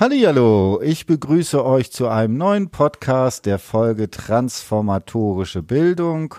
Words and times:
Hallihallo, 0.00 0.80
ich 0.80 1.06
begrüße 1.06 1.64
euch 1.64 1.90
zu 1.90 2.06
einem 2.06 2.36
neuen 2.36 2.70
Podcast 2.70 3.46
der 3.46 3.58
Folge 3.58 4.08
Transformatorische 4.08 5.60
Bildung. 5.60 6.36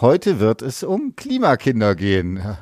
Heute 0.00 0.40
wird 0.40 0.60
es 0.60 0.82
um 0.82 1.14
Klimakinder 1.14 1.94
gehen. 1.94 2.42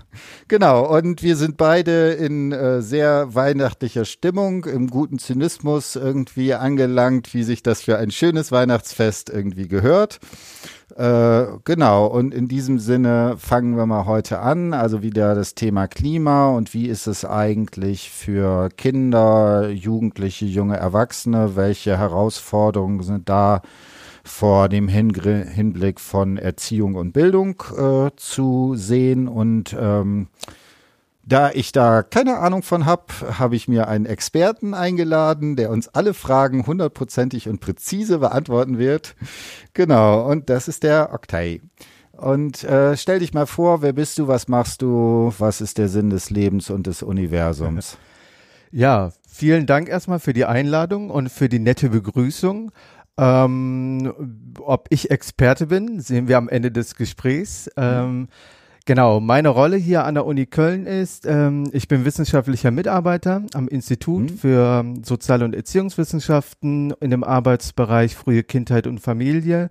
Genau, 0.46 0.87
und 0.96 1.22
wir 1.22 1.37
sind 1.37 1.57
beide 1.57 2.12
in 2.12 2.53
äh, 2.53 2.83
sehr 2.83 3.35
weihnachtlicher 3.35 4.04
Stimmung, 4.04 4.67
im 4.67 4.88
guten 4.88 5.19
Zynismus 5.19 5.96
irgendwie 5.96 6.53
angelangt, 6.53 7.33
wie 7.33 7.43
sich 7.43 7.63
das 7.63 7.81
für 7.81 7.97
ein 7.97 8.11
schönes 8.11 8.53
Weihnachtsfest 8.53 9.31
irgendwie 9.31 9.67
gehört. 9.67 10.21
Äh, 10.97 11.47
genau, 11.65 12.07
und 12.07 12.33
in 12.33 12.47
diesem 12.47 12.79
Sinne 12.79 13.35
fangen 13.37 13.77
wir 13.77 13.85
mal 13.85 14.07
heute 14.07 14.39
an. 14.39 14.73
Also 14.73 15.03
wieder 15.03 15.35
das 15.35 15.57
Thema 15.57 15.89
Klima 15.89 16.51
und 16.51 16.73
wie 16.73 16.87
ist 16.87 17.09
es 17.09 17.25
eigentlich 17.25 18.11
für 18.11 18.69
Kinder, 18.77 19.71
Jugendliche, 19.71 20.45
junge 20.45 20.77
Erwachsene? 20.77 21.57
Welche 21.57 21.99
Herausforderungen 21.99 23.02
sind 23.02 23.29
da 23.29 23.62
vor 24.23 24.69
dem 24.69 24.87
Hinblick 24.87 25.99
von 25.99 26.38
Erziehung 26.38 26.95
und 26.95 27.13
Bildung 27.13 27.61
äh, 27.77 28.11
zu 28.15 28.74
sehen? 28.77 29.27
Und 29.27 29.77
ähm, 29.77 30.29
da 31.27 31.51
ich 31.51 31.73
da 31.73 32.02
keine 32.02 32.38
Ahnung 32.38 32.62
von 32.62 32.87
habe, 32.87 33.06
habe 33.38 33.56
ich 33.56 33.69
mir 33.69 33.88
einen 33.88 34.06
Experten 34.06 34.74
eingeladen, 34.74 35.56
der 35.56 35.70
uns 35.70 35.88
alle 35.88 36.15
Fragen 36.15 36.66
hundertprozentig 36.66 37.48
und 37.48 37.60
präzise 37.60 38.19
beantworten 38.19 38.78
wird. 38.78 39.16
Genau, 39.73 40.29
und 40.30 40.51
das 40.51 40.68
ist 40.68 40.82
der 40.82 41.12
Oktay. 41.12 41.62
Und 42.12 42.62
äh, 42.65 42.96
stell 42.96 43.18
dich 43.18 43.34
mal 43.34 43.46
vor, 43.46 43.82
wer 43.82 43.92
bist 43.92 44.18
du, 44.18 44.29
was 44.29 44.48
machst 44.48 44.82
du, 44.82 45.32
was 45.38 45.60
ist 45.60 45.79
der 45.79 45.88
Sinn 45.88 46.10
des 46.10 46.30
Lebens 46.30 46.70
und 46.70 46.87
des 46.87 47.02
Universums? 47.02 47.98
Ja, 48.77 49.12
vielen 49.29 49.66
Dank 49.66 49.88
erstmal 49.88 50.18
für 50.18 50.32
die 50.32 50.46
Einladung 50.46 51.09
und 51.09 51.29
für 51.29 51.48
die 51.48 51.60
nette 51.60 51.91
Begrüßung. 51.91 52.73
Ähm, 53.16 54.12
ob 54.59 54.88
ich 54.90 55.12
Experte 55.12 55.68
bin, 55.68 56.01
sehen 56.01 56.27
wir 56.27 56.38
am 56.38 56.49
Ende 56.49 56.73
des 56.73 56.96
Gesprächs. 56.96 57.71
Ähm, 57.77 58.27
Genau, 58.87 59.18
meine 59.18 59.49
Rolle 59.49 59.79
hier 59.79 60.04
an 60.04 60.15
der 60.15 60.27
Uni 60.27 60.45
Köln 60.45 60.85
ist, 60.85 61.24
ähm, 61.24 61.65
ich 61.73 61.88
bin 61.88 62.04
wissenschaftlicher 62.04 62.71
Mitarbeiter 62.71 63.43
am 63.54 63.66
Institut 63.66 64.31
mhm. 64.31 64.37
für 64.37 64.84
Sozial- 65.03 65.43
und 65.43 65.54
Erziehungswissenschaften 65.54 66.93
in 67.00 67.10
dem 67.10 67.25
Arbeitsbereich 67.25 68.15
frühe 68.15 68.43
Kindheit 68.43 68.87
und 68.87 69.00
Familie 69.00 69.71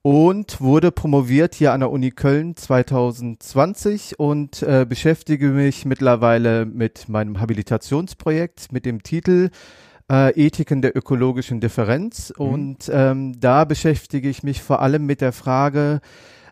und 0.00 0.62
wurde 0.62 0.92
promoviert 0.92 1.54
hier 1.54 1.74
an 1.74 1.80
der 1.80 1.90
Uni 1.90 2.10
Köln 2.10 2.56
2020 2.56 4.18
und 4.18 4.62
äh, 4.62 4.86
beschäftige 4.88 5.48
mich 5.48 5.84
mittlerweile 5.84 6.64
mit 6.64 7.06
meinem 7.06 7.40
Habilitationsprojekt 7.40 8.72
mit 8.72 8.86
dem 8.86 9.02
Titel 9.02 9.50
äh, 10.10 10.30
Ethiken 10.40 10.80
der 10.80 10.96
ökologischen 10.96 11.60
Differenz 11.60 12.32
mhm. 12.38 12.46
und 12.46 12.90
ähm, 12.90 13.38
da 13.38 13.66
beschäftige 13.66 14.30
ich 14.30 14.42
mich 14.42 14.62
vor 14.62 14.80
allem 14.80 15.04
mit 15.04 15.20
der 15.20 15.32
Frage, 15.34 16.00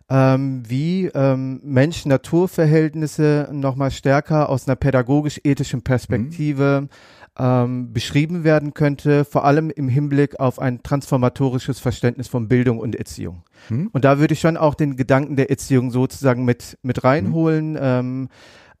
ähm, 0.09 0.63
wie 0.67 1.07
ähm, 1.07 1.59
Mensch-Natur-Verhältnisse 1.63 3.49
nochmal 3.51 3.91
stärker 3.91 4.49
aus 4.49 4.67
einer 4.67 4.75
pädagogisch-ethischen 4.75 5.81
Perspektive 5.81 6.81
mhm. 6.81 6.89
ähm, 7.37 7.93
beschrieben 7.93 8.43
werden 8.43 8.73
könnte, 8.73 9.25
vor 9.25 9.43
allem 9.43 9.69
im 9.69 9.89
Hinblick 9.89 10.39
auf 10.39 10.59
ein 10.59 10.81
transformatorisches 10.81 11.79
Verständnis 11.79 12.29
von 12.29 12.47
Bildung 12.47 12.79
und 12.79 12.95
Erziehung. 12.95 13.43
Mhm. 13.69 13.89
Und 13.91 14.05
da 14.05 14.19
würde 14.19 14.33
ich 14.33 14.39
schon 14.39 14.55
auch 14.55 14.75
den 14.75 14.95
Gedanken 14.95 15.35
der 15.35 15.49
Erziehung 15.49 15.91
sozusagen 15.91 16.45
mit, 16.45 16.77
mit 16.83 17.03
reinholen. 17.03 17.71
Mhm. 17.71 17.79
Ähm, 17.81 18.29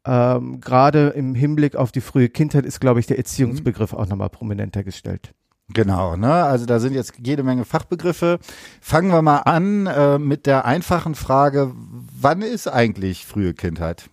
ähm, 0.05 0.61
Gerade 0.61 1.09
im 1.09 1.35
Hinblick 1.35 1.75
auf 1.75 1.91
die 1.91 1.99
frühe 1.99 2.29
Kindheit 2.29 2.65
ist, 2.65 2.79
glaube 2.79 3.01
ich, 3.01 3.07
der 3.07 3.17
Erziehungsbegriff 3.17 3.93
auch 3.93 4.07
nochmal 4.07 4.29
prominenter 4.29 4.85
gestellt. 4.85 5.33
Genau, 5.73 6.15
ne? 6.15 6.33
Also 6.45 6.65
da 6.65 6.79
sind 6.79 6.93
jetzt 6.93 7.13
jede 7.21 7.43
Menge 7.43 7.65
Fachbegriffe. 7.65 8.39
Fangen 8.81 9.11
wir 9.11 9.21
mal 9.21 9.39
an 9.39 9.85
äh, 9.85 10.17
mit 10.17 10.45
der 10.45 10.65
einfachen 10.65 11.13
Frage, 11.13 11.73
wann 11.75 12.41
ist 12.41 12.67
eigentlich 12.67 13.25
frühe 13.25 13.53
Kindheit? 13.53 14.09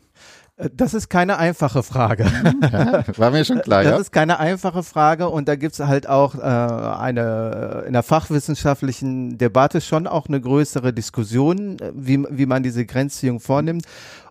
Äh, 0.56 0.70
das 0.75 0.94
ist 0.94 1.09
keine 1.09 1.38
einfache 1.38 1.82
Frage. 1.82 2.25
War 3.16 3.31
mir 3.31 3.44
schon 3.44 3.60
klar, 3.60 3.84
das 3.84 3.92
ja. 3.92 3.98
Ist 3.98 4.12
keine 4.12 4.41
einfache 4.41 4.82
Frage 4.82 5.28
und 5.28 5.48
da 5.48 5.56
gibt's 5.56 5.81
halt 5.81 6.09
auch 6.09 6.34
äh, 6.34 6.41
eine 6.41 7.84
in 7.86 7.92
der 7.92 8.03
fachwissenschaftlichen 8.03 9.38
Debatte 9.38 9.81
schon 9.81 10.06
auch 10.06 10.26
eine 10.26 10.41
größere 10.41 10.92
Diskussion, 10.92 11.78
äh, 11.78 11.92
wie, 11.94 12.25
wie 12.31 12.47
man 12.47 12.62
diese 12.62 12.84
Grenzziehung 12.84 13.41
vornimmt. 13.41 13.86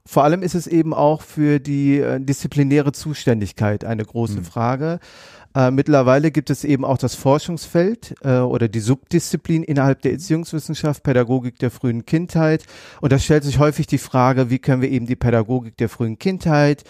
Vor 0.05 0.25
allem 0.25 0.43
ist 0.43 0.55
es 0.55 0.67
eben 0.67 0.93
auch 0.93 1.21
für 1.21 1.59
die 1.59 1.99
äh, 1.99 2.19
disziplinäre 2.19 2.91
Zuständigkeit 2.91 3.85
eine 3.85 4.03
große 4.03 4.39
mhm. 4.39 4.45
Frage. 4.45 4.99
Äh, 5.55 5.71
mittlerweile 5.71 6.31
gibt 6.31 6.49
es 6.49 6.63
eben 6.63 6.83
auch 6.83 6.97
das 6.97 7.15
Forschungsfeld 7.15 8.15
äh, 8.23 8.39
oder 8.39 8.67
die 8.67 8.79
Subdisziplin 8.79 9.63
innerhalb 9.63 10.01
der 10.01 10.13
Erziehungswissenschaft, 10.13 11.03
Pädagogik 11.03 11.59
der 11.59 11.71
frühen 11.71 12.05
Kindheit. 12.05 12.65
Und 13.01 13.11
da 13.11 13.19
stellt 13.19 13.43
sich 13.43 13.59
häufig 13.59 13.87
die 13.87 13.97
Frage, 13.97 14.49
wie 14.49 14.59
können 14.59 14.81
wir 14.81 14.89
eben 14.89 15.05
die 15.05 15.15
Pädagogik 15.15 15.77
der 15.77 15.89
frühen 15.89 16.17
Kindheit 16.17 16.83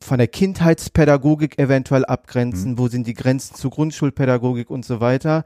von 0.00 0.18
der 0.18 0.28
Kindheitspädagogik 0.28 1.58
eventuell 1.58 2.04
abgrenzen, 2.04 2.72
mhm. 2.72 2.78
wo 2.78 2.88
sind 2.88 3.06
die 3.06 3.14
Grenzen 3.14 3.56
zur 3.56 3.70
Grundschulpädagogik 3.70 4.70
und 4.70 4.84
so 4.84 5.00
weiter. 5.00 5.44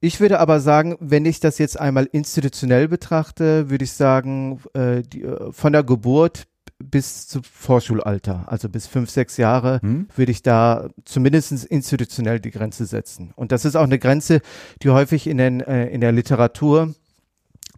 Ich 0.00 0.18
würde 0.18 0.40
aber 0.40 0.60
sagen, 0.60 0.96
wenn 0.98 1.26
ich 1.26 1.40
das 1.40 1.58
jetzt 1.58 1.78
einmal 1.78 2.08
institutionell 2.10 2.88
betrachte, 2.88 3.68
würde 3.68 3.84
ich 3.84 3.92
sagen, 3.92 4.60
äh, 4.72 5.02
die, 5.02 5.22
äh, 5.22 5.52
von 5.52 5.72
der 5.72 5.84
Geburt 5.84 6.46
bis 6.82 7.28
zu 7.28 7.40
Vorschulalter, 7.42 8.44
also 8.46 8.68
bis 8.68 8.86
fünf, 8.86 9.10
sechs 9.10 9.36
Jahre, 9.36 9.80
hm? 9.82 10.08
würde 10.14 10.32
ich 10.32 10.42
da 10.42 10.88
zumindest 11.04 11.64
institutionell 11.64 12.40
die 12.40 12.50
Grenze 12.50 12.86
setzen. 12.86 13.32
Und 13.36 13.52
das 13.52 13.64
ist 13.64 13.76
auch 13.76 13.84
eine 13.84 13.98
Grenze, 13.98 14.40
die 14.82 14.90
häufig 14.90 15.26
in, 15.26 15.38
den, 15.38 15.60
äh, 15.60 15.86
in 15.88 16.00
der 16.00 16.12
Literatur 16.12 16.94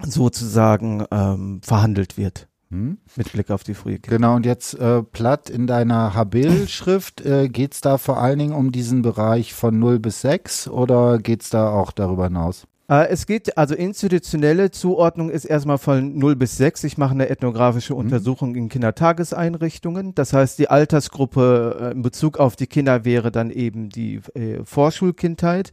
sozusagen 0.04 1.04
ähm, 1.10 1.60
verhandelt 1.62 2.16
wird. 2.16 2.48
Hm? 2.70 2.98
Mit 3.16 3.32
Blick 3.32 3.50
auf 3.50 3.64
die 3.64 3.74
frühe 3.74 3.98
Kindheit. 3.98 4.18
Genau, 4.18 4.34
und 4.34 4.46
jetzt 4.46 4.74
äh, 4.74 5.02
platt 5.02 5.50
in 5.50 5.66
deiner 5.66 6.14
Habil-Schrift, 6.14 7.20
äh, 7.20 7.48
geht 7.48 7.74
es 7.74 7.82
da 7.82 7.98
vor 7.98 8.18
allen 8.18 8.38
Dingen 8.38 8.54
um 8.54 8.72
diesen 8.72 9.02
Bereich 9.02 9.52
von 9.52 9.78
0 9.78 9.98
bis 9.98 10.22
6 10.22 10.68
oder 10.68 11.18
geht 11.18 11.42
es 11.42 11.50
da 11.50 11.68
auch 11.68 11.92
darüber 11.92 12.24
hinaus? 12.24 12.66
Äh, 12.92 13.08
es 13.08 13.26
geht, 13.26 13.56
also 13.56 13.74
institutionelle 13.74 14.70
Zuordnung 14.70 15.30
ist 15.30 15.46
erstmal 15.46 15.78
von 15.78 16.18
0 16.18 16.36
bis 16.36 16.58
6. 16.58 16.84
Ich 16.84 16.98
mache 16.98 17.12
eine 17.12 17.30
ethnografische 17.30 17.94
mhm. 17.94 18.00
Untersuchung 18.00 18.54
in 18.54 18.68
Kindertageseinrichtungen. 18.68 20.14
Das 20.14 20.34
heißt, 20.34 20.58
die 20.58 20.68
Altersgruppe 20.68 21.78
äh, 21.80 21.92
in 21.92 22.02
Bezug 22.02 22.38
auf 22.38 22.54
die 22.54 22.66
Kinder 22.66 23.06
wäre 23.06 23.32
dann 23.32 23.50
eben 23.50 23.88
die 23.88 24.20
äh, 24.34 24.62
Vorschulkindheit. 24.64 25.70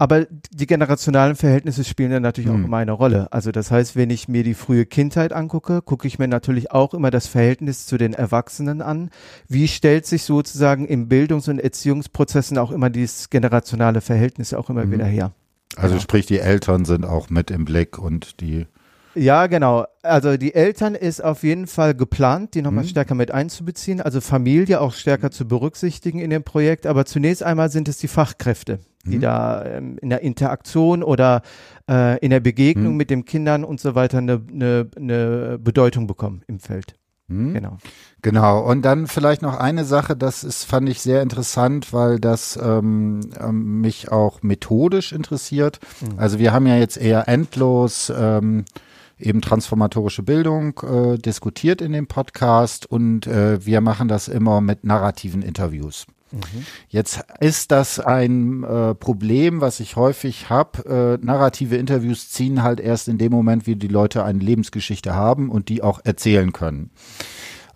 Aber 0.00 0.26
die 0.52 0.66
generationalen 0.66 1.34
Verhältnisse 1.36 1.82
spielen 1.84 2.10
dann 2.10 2.22
natürlich 2.22 2.50
mhm. 2.50 2.62
auch 2.62 2.66
immer 2.66 2.76
eine 2.78 2.92
Rolle. 2.92 3.32
Also 3.32 3.52
das 3.52 3.70
heißt, 3.70 3.94
wenn 3.94 4.10
ich 4.10 4.26
mir 4.26 4.42
die 4.42 4.54
frühe 4.54 4.86
Kindheit 4.86 5.32
angucke, 5.32 5.82
gucke 5.82 6.08
ich 6.08 6.18
mir 6.18 6.28
natürlich 6.28 6.72
auch 6.72 6.92
immer 6.92 7.10
das 7.12 7.28
Verhältnis 7.28 7.86
zu 7.86 7.98
den 7.98 8.14
Erwachsenen 8.14 8.82
an. 8.82 9.10
Wie 9.48 9.68
stellt 9.68 10.06
sich 10.06 10.22
sozusagen 10.24 10.86
im 10.86 11.08
Bildungs- 11.08 11.48
und 11.48 11.60
Erziehungsprozessen 11.60 12.58
auch 12.58 12.72
immer 12.72 12.90
dieses 12.90 13.30
generationale 13.30 14.00
Verhältnis 14.00 14.54
auch 14.54 14.70
immer 14.70 14.84
mhm. 14.86 14.92
wieder 14.92 15.06
her? 15.06 15.32
Also 15.78 15.94
ja. 15.94 16.00
sprich, 16.00 16.26
die 16.26 16.40
Eltern 16.40 16.84
sind 16.84 17.04
auch 17.04 17.30
mit 17.30 17.50
im 17.50 17.64
Blick 17.64 17.98
und 17.98 18.40
die. 18.40 18.66
Ja, 19.14 19.46
genau. 19.46 19.86
Also 20.02 20.36
die 20.36 20.54
Eltern 20.54 20.94
ist 20.94 21.22
auf 21.24 21.42
jeden 21.42 21.66
Fall 21.66 21.94
geplant, 21.94 22.54
die 22.54 22.62
nochmal 22.62 22.84
mhm. 22.84 22.88
stärker 22.88 23.14
mit 23.14 23.30
einzubeziehen, 23.30 24.00
also 24.00 24.20
Familie 24.20 24.80
auch 24.80 24.92
stärker 24.92 25.30
zu 25.30 25.46
berücksichtigen 25.48 26.18
in 26.18 26.30
dem 26.30 26.44
Projekt. 26.44 26.86
Aber 26.86 27.04
zunächst 27.04 27.42
einmal 27.42 27.70
sind 27.70 27.88
es 27.88 27.98
die 27.98 28.08
Fachkräfte, 28.08 28.80
die 29.04 29.16
mhm. 29.16 29.20
da 29.20 29.64
ähm, 29.64 29.98
in 30.00 30.10
der 30.10 30.22
Interaktion 30.22 31.02
oder 31.02 31.42
äh, 31.88 32.18
in 32.18 32.30
der 32.30 32.40
Begegnung 32.40 32.92
mhm. 32.92 32.96
mit 32.96 33.10
den 33.10 33.24
Kindern 33.24 33.64
und 33.64 33.80
so 33.80 33.94
weiter 33.94 34.18
eine, 34.18 34.42
eine, 34.52 34.88
eine 34.96 35.58
Bedeutung 35.58 36.06
bekommen 36.06 36.42
im 36.46 36.60
Feld. 36.60 36.94
Hm? 37.28 37.54
Genau. 37.54 37.78
Genau. 38.22 38.60
Und 38.60 38.82
dann 38.82 39.06
vielleicht 39.06 39.42
noch 39.42 39.56
eine 39.56 39.84
Sache, 39.84 40.16
das 40.16 40.44
ist, 40.44 40.64
fand 40.64 40.88
ich 40.88 41.00
sehr 41.00 41.22
interessant, 41.22 41.92
weil 41.92 42.18
das 42.18 42.58
ähm, 42.60 43.20
ähm, 43.38 43.80
mich 43.80 44.10
auch 44.10 44.42
methodisch 44.42 45.12
interessiert. 45.12 45.78
Mhm. 46.00 46.18
Also 46.18 46.38
wir 46.38 46.52
haben 46.52 46.66
ja 46.66 46.76
jetzt 46.76 46.96
eher 46.96 47.28
endlos 47.28 48.12
ähm, 48.16 48.64
eben 49.18 49.40
transformatorische 49.40 50.22
Bildung 50.22 50.80
äh, 50.80 51.18
diskutiert 51.18 51.80
in 51.80 51.92
dem 51.92 52.06
Podcast 52.06 52.86
und 52.86 53.26
äh, 53.26 53.64
wir 53.64 53.80
machen 53.80 54.08
das 54.08 54.28
immer 54.28 54.60
mit 54.60 54.84
narrativen 54.84 55.42
Interviews. 55.42 56.06
Jetzt 56.88 57.24
ist 57.40 57.70
das 57.70 58.00
ein 58.00 58.62
äh, 58.64 58.94
Problem, 58.94 59.60
was 59.60 59.80
ich 59.80 59.96
häufig 59.96 60.50
habe. 60.50 61.18
Äh, 61.22 61.24
narrative 61.24 61.76
Interviews 61.76 62.30
ziehen 62.30 62.62
halt 62.62 62.80
erst 62.80 63.08
in 63.08 63.18
dem 63.18 63.32
Moment, 63.32 63.66
wie 63.66 63.76
die 63.76 63.88
Leute 63.88 64.24
eine 64.24 64.38
Lebensgeschichte 64.38 65.14
haben 65.14 65.50
und 65.50 65.68
die 65.68 65.82
auch 65.82 66.00
erzählen 66.04 66.52
können. 66.52 66.90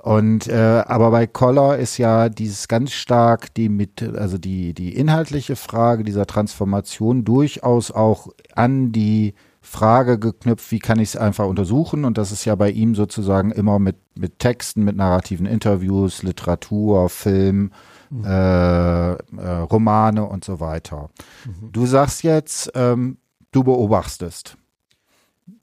Und 0.03 0.49
äh, 0.49 0.83
aber 0.87 1.13
bei 1.13 1.29
Koller 1.29 1.79
ist 1.79 1.97
ja 1.97 2.29
dieses 2.29 2.67
ganz 2.67 2.91
stark 2.91 3.55
die 3.55 3.69
mit 3.69 4.03
also 4.03 4.37
die 4.37 4.75
die 4.75 4.97
inhaltliche 4.97 5.55
Frage 5.55 6.03
dieser 6.03 6.27
Transformation 6.27 7.25
durchaus 7.25 7.93
auch 7.93 8.27
an 8.53 8.91
die 8.91 9.35
Frage 9.61 10.19
geknüpft, 10.19 10.73
wie 10.73 10.81
kann 10.81 10.99
ich 10.99 11.11
es 11.11 11.17
einfach 11.17 11.47
untersuchen? 11.47 12.05
Und 12.05 12.19
das 12.19 12.33
ist 12.33 12.45
ja 12.45 12.57
bei 12.57 12.71
ihm 12.71 12.97
sozusagen 12.97 13.53
immer 13.53 13.79
mit 13.79 13.97
mit 14.17 14.41
Texten, 14.41 14.83
mit 14.83 14.97
narrativen 14.97 15.47
Interviews, 15.47 16.25
Literatur, 16.25 17.09
Film, 17.09 17.71
mhm. 18.13 18.25
äh, 18.25 19.13
äh, 19.13 19.59
Romane 19.71 20.25
und 20.25 20.45
so 20.45 20.61
weiter. 20.61 21.11
Mhm. 21.47 21.73
Du 21.73 21.87
sagst 21.87 22.23
jetzt, 22.23 22.71
ähm, 22.75 23.19
du 23.51 23.65
beobachtest. 23.65 24.57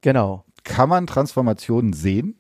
Genau. 0.01 0.45
Kann 0.63 0.89
man 0.89 1.07
Transformationen 1.07 1.93
sehen? 1.93 2.38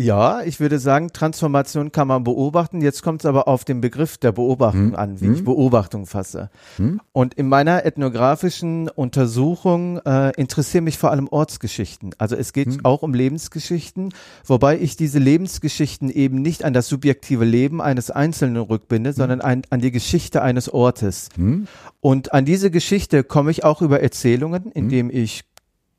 Ja, 0.00 0.40
ich 0.40 0.60
würde 0.60 0.78
sagen, 0.78 1.12
Transformation 1.12 1.92
kann 1.92 2.08
man 2.08 2.24
beobachten. 2.24 2.80
Jetzt 2.80 3.02
kommt 3.02 3.20
es 3.20 3.26
aber 3.26 3.46
auf 3.46 3.66
den 3.66 3.82
Begriff 3.82 4.16
der 4.16 4.32
Beobachtung 4.32 4.92
hm. 4.92 4.96
an, 4.96 5.20
wie 5.20 5.26
hm. 5.26 5.34
ich 5.34 5.44
Beobachtung 5.44 6.06
fasse. 6.06 6.48
Hm. 6.76 7.02
Und 7.12 7.34
in 7.34 7.48
meiner 7.48 7.84
ethnografischen 7.84 8.88
Untersuchung 8.88 9.98
äh, 9.98 10.32
interessieren 10.40 10.84
mich 10.84 10.96
vor 10.96 11.10
allem 11.10 11.28
Ortsgeschichten. 11.28 12.14
Also 12.16 12.34
es 12.34 12.54
geht 12.54 12.68
hm. 12.68 12.84
auch 12.84 13.02
um 13.02 13.12
Lebensgeschichten, 13.12 14.14
wobei 14.46 14.78
ich 14.78 14.96
diese 14.96 15.18
Lebensgeschichten 15.18 16.08
eben 16.08 16.40
nicht 16.40 16.64
an 16.64 16.72
das 16.72 16.88
subjektive 16.88 17.44
Leben 17.44 17.82
eines 17.82 18.10
Einzelnen 18.10 18.62
rückbinde, 18.62 19.10
hm. 19.10 19.16
sondern 19.16 19.40
ein, 19.42 19.62
an 19.68 19.80
die 19.80 19.90
Geschichte 19.90 20.40
eines 20.40 20.72
Ortes. 20.72 21.28
Hm. 21.36 21.66
Und 22.00 22.32
an 22.32 22.46
diese 22.46 22.70
Geschichte 22.70 23.22
komme 23.22 23.50
ich 23.50 23.64
auch 23.64 23.82
über 23.82 24.00
Erzählungen, 24.00 24.72
indem 24.72 25.10
ich 25.10 25.44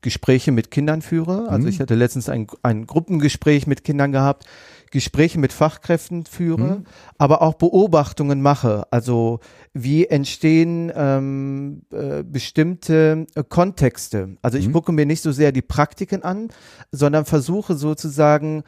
Gespräche 0.02 0.52
mit 0.52 0.70
Kindern 0.70 1.00
führe. 1.00 1.48
Also 1.48 1.64
mhm. 1.64 1.68
ich 1.68 1.80
hatte 1.80 1.94
letztens 1.94 2.28
ein, 2.28 2.46
ein 2.62 2.86
Gruppengespräch 2.86 3.66
mit 3.66 3.84
Kindern 3.84 4.12
gehabt, 4.12 4.44
Gespräche 4.90 5.38
mit 5.38 5.52
Fachkräften 5.54 6.26
führe, 6.26 6.76
mhm. 6.76 6.84
aber 7.16 7.40
auch 7.40 7.54
Beobachtungen 7.54 8.42
mache. 8.42 8.86
Also 8.90 9.40
wie 9.72 10.06
entstehen 10.06 10.92
ähm, 10.94 11.82
äh, 11.90 12.22
bestimmte 12.22 13.26
äh, 13.34 13.42
Kontexte. 13.48 14.36
Also 14.42 14.58
ich 14.58 14.68
mhm. 14.68 14.72
gucke 14.72 14.92
mir 14.92 15.06
nicht 15.06 15.22
so 15.22 15.32
sehr 15.32 15.50
die 15.50 15.62
Praktiken 15.62 16.22
an, 16.22 16.48
sondern 16.90 17.24
versuche 17.24 17.74
sozusagen 17.74 18.64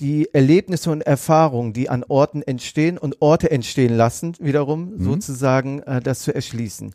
die 0.00 0.32
Erlebnisse 0.32 0.90
und 0.90 1.02
Erfahrungen, 1.02 1.74
die 1.74 1.90
an 1.90 2.02
Orten 2.08 2.40
entstehen 2.40 2.96
und 2.96 3.20
Orte 3.20 3.50
entstehen 3.50 3.94
lassen, 3.94 4.36
wiederum 4.40 4.94
mhm. 4.94 5.04
sozusagen 5.04 5.80
äh, 5.80 6.00
das 6.00 6.20
zu 6.20 6.34
erschließen. 6.34 6.94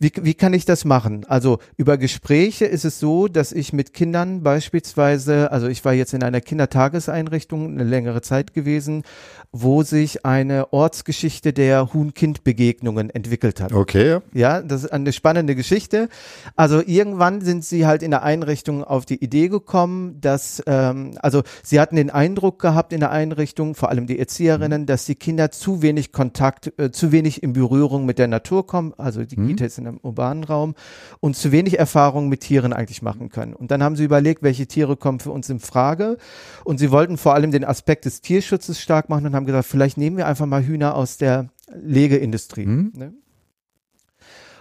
Wie, 0.00 0.12
wie 0.22 0.34
kann 0.34 0.54
ich 0.54 0.64
das 0.64 0.84
machen? 0.84 1.24
Also 1.26 1.58
über 1.76 1.98
Gespräche 1.98 2.66
ist 2.66 2.84
es 2.84 3.00
so, 3.00 3.26
dass 3.26 3.50
ich 3.50 3.72
mit 3.72 3.92
Kindern 3.92 4.42
beispielsweise, 4.42 5.50
also 5.50 5.66
ich 5.66 5.84
war 5.84 5.92
jetzt 5.92 6.14
in 6.14 6.22
einer 6.22 6.40
Kindertageseinrichtung 6.40 7.72
eine 7.72 7.82
längere 7.82 8.22
Zeit 8.22 8.54
gewesen, 8.54 9.02
wo 9.50 9.82
sich 9.82 10.24
eine 10.24 10.72
Ortsgeschichte 10.72 11.52
der 11.52 11.92
Huhn-Kind-Begegnungen 11.92 13.10
entwickelt 13.10 13.60
hat. 13.60 13.72
Okay. 13.72 14.18
Ja, 14.32 14.62
das 14.62 14.84
ist 14.84 14.92
eine 14.92 15.12
spannende 15.12 15.56
Geschichte. 15.56 16.08
Also 16.54 16.80
irgendwann 16.84 17.40
sind 17.40 17.64
sie 17.64 17.86
halt 17.86 18.02
in 18.02 18.12
der 18.12 18.22
Einrichtung 18.22 18.84
auf 18.84 19.04
die 19.04 19.22
Idee 19.22 19.48
gekommen, 19.48 20.20
dass, 20.20 20.62
ähm, 20.66 21.18
also 21.22 21.42
sie 21.64 21.80
hatten 21.80 21.96
den 21.96 22.10
Eindruck 22.10 22.60
gehabt 22.60 22.92
in 22.92 23.00
der 23.00 23.10
Einrichtung, 23.10 23.74
vor 23.74 23.88
allem 23.88 24.06
die 24.06 24.18
Erzieherinnen, 24.18 24.82
mhm. 24.82 24.86
dass 24.86 25.06
die 25.06 25.16
Kinder 25.16 25.50
zu 25.50 25.82
wenig 25.82 26.12
Kontakt, 26.12 26.72
äh, 26.78 26.92
zu 26.92 27.10
wenig 27.10 27.42
in 27.42 27.52
Berührung 27.52 28.06
mit 28.06 28.18
der 28.18 28.28
Natur 28.28 28.66
kommen. 28.66 28.92
Also 28.96 29.24
die 29.24 29.38
mhm. 29.38 29.48
Kita 29.48 29.64
ist 29.64 29.78
in 29.78 29.87
einem 29.88 29.98
urbanen 30.02 30.44
Raum 30.44 30.74
und 31.20 31.36
zu 31.36 31.52
wenig 31.52 31.78
Erfahrung 31.78 32.28
mit 32.28 32.40
Tieren 32.40 32.72
eigentlich 32.72 33.02
machen 33.02 33.28
können. 33.30 33.54
Und 33.54 33.70
dann 33.70 33.82
haben 33.82 33.96
sie 33.96 34.04
überlegt, 34.04 34.42
welche 34.42 34.66
Tiere 34.66 34.96
kommen 34.96 35.20
für 35.20 35.30
uns 35.30 35.48
in 35.48 35.60
Frage. 35.60 36.18
Und 36.64 36.78
sie 36.78 36.90
wollten 36.90 37.16
vor 37.16 37.34
allem 37.34 37.50
den 37.50 37.64
Aspekt 37.64 38.04
des 38.04 38.20
Tierschutzes 38.20 38.80
stark 38.80 39.08
machen 39.08 39.26
und 39.26 39.34
haben 39.34 39.46
gesagt, 39.46 39.66
vielleicht 39.66 39.96
nehmen 39.96 40.16
wir 40.16 40.26
einfach 40.26 40.46
mal 40.46 40.64
Hühner 40.64 40.94
aus 40.94 41.16
der 41.16 41.48
Legeindustrie. 41.74 42.66
Mhm. 42.66 42.92
Ne? 42.94 43.12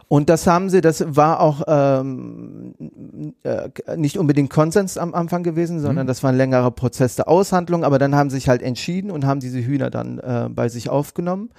Und 0.10 0.30
das 0.30 0.48
haben 0.48 0.70
sie, 0.70 0.80
das 0.80 1.04
war 1.06 1.42
auch 1.42 1.64
ähm, 1.68 2.74
äh, 3.44 3.70
nicht 3.98 4.18
unbedingt 4.18 4.50
Konsens 4.50 4.98
am 4.98 5.14
Anfang 5.14 5.44
gewesen, 5.44 5.82
sondern 5.82 6.06
mhm. 6.06 6.08
das 6.08 6.24
war 6.24 6.32
ein 6.32 6.38
längerer 6.38 6.72
Prozess 6.72 7.18
der 7.18 7.28
Aushandlung, 7.28 7.84
aber 7.84 8.00
dann 8.00 8.16
haben 8.16 8.30
sie 8.30 8.38
sich 8.38 8.48
halt 8.48 8.62
entschieden 8.62 9.12
und 9.12 9.26
haben 9.26 9.42
diese 9.42 9.60
Hühner 9.60 9.90
dann 9.90 10.20
äh, 10.20 10.48
bei 10.50 10.70
sich 10.70 10.90
aufgenommen. 10.90 11.50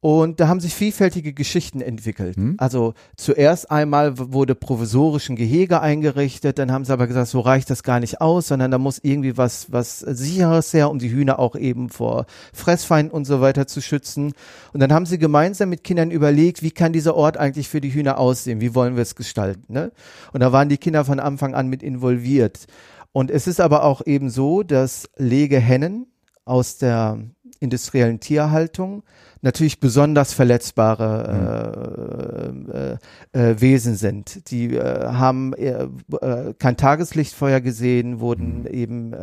Und 0.00 0.40
da 0.40 0.48
haben 0.48 0.60
sich 0.60 0.74
vielfältige 0.74 1.32
Geschichten 1.32 1.80
entwickelt. 1.80 2.36
Hm. 2.36 2.54
Also 2.58 2.92
zuerst 3.16 3.70
einmal 3.70 4.18
wurde 4.18 4.54
provisorisch 4.54 5.30
ein 5.30 5.36
Gehege 5.36 5.80
eingerichtet, 5.80 6.58
dann 6.58 6.70
haben 6.70 6.84
sie 6.84 6.92
aber 6.92 7.06
gesagt, 7.06 7.28
so 7.28 7.40
reicht 7.40 7.70
das 7.70 7.82
gar 7.82 7.98
nicht 7.98 8.20
aus, 8.20 8.48
sondern 8.48 8.70
da 8.70 8.78
muss 8.78 9.00
irgendwie 9.02 9.36
was, 9.36 9.72
was 9.72 10.00
sicheres 10.00 10.72
her, 10.74 10.90
um 10.90 10.98
die 10.98 11.10
Hühner 11.10 11.38
auch 11.38 11.56
eben 11.56 11.88
vor 11.88 12.26
Fressfeinden 12.52 13.10
und 13.10 13.24
so 13.24 13.40
weiter 13.40 13.66
zu 13.66 13.80
schützen. 13.80 14.34
Und 14.72 14.80
dann 14.80 14.92
haben 14.92 15.06
sie 15.06 15.18
gemeinsam 15.18 15.70
mit 15.70 15.82
Kindern 15.82 16.10
überlegt, 16.10 16.62
wie 16.62 16.72
kann 16.72 16.92
dieser 16.92 17.16
Ort 17.16 17.38
eigentlich 17.38 17.68
für 17.68 17.80
die 17.80 17.92
Hühner 17.92 18.18
aussehen? 18.18 18.60
Wie 18.60 18.74
wollen 18.74 18.96
wir 18.96 19.02
es 19.02 19.14
gestalten? 19.14 19.72
Ne? 19.72 19.92
Und 20.32 20.40
da 20.40 20.52
waren 20.52 20.68
die 20.68 20.78
Kinder 20.78 21.06
von 21.06 21.20
Anfang 21.20 21.54
an 21.54 21.68
mit 21.68 21.82
involviert. 21.82 22.66
Und 23.12 23.30
es 23.30 23.46
ist 23.46 23.62
aber 23.62 23.82
auch 23.82 24.04
eben 24.04 24.28
so, 24.28 24.62
dass 24.62 25.08
Legehennen 25.16 26.06
aus 26.44 26.76
der 26.76 27.18
industriellen 27.60 28.20
Tierhaltung 28.20 29.02
natürlich 29.46 29.78
besonders 29.78 30.34
verletzbare 30.34 32.52
mhm. 32.52 32.70
äh, 32.70 32.92
äh, 32.92 33.52
äh, 33.52 33.60
Wesen 33.60 33.94
sind. 33.94 34.50
Die 34.50 34.74
äh, 34.74 35.06
haben 35.06 35.54
äh, 35.54 35.86
äh, 36.20 36.52
kein 36.58 36.76
Tageslicht 36.76 37.32
vorher 37.32 37.60
gesehen, 37.60 38.20
wurden 38.20 38.62
mhm. 38.62 38.66
eben 38.66 39.14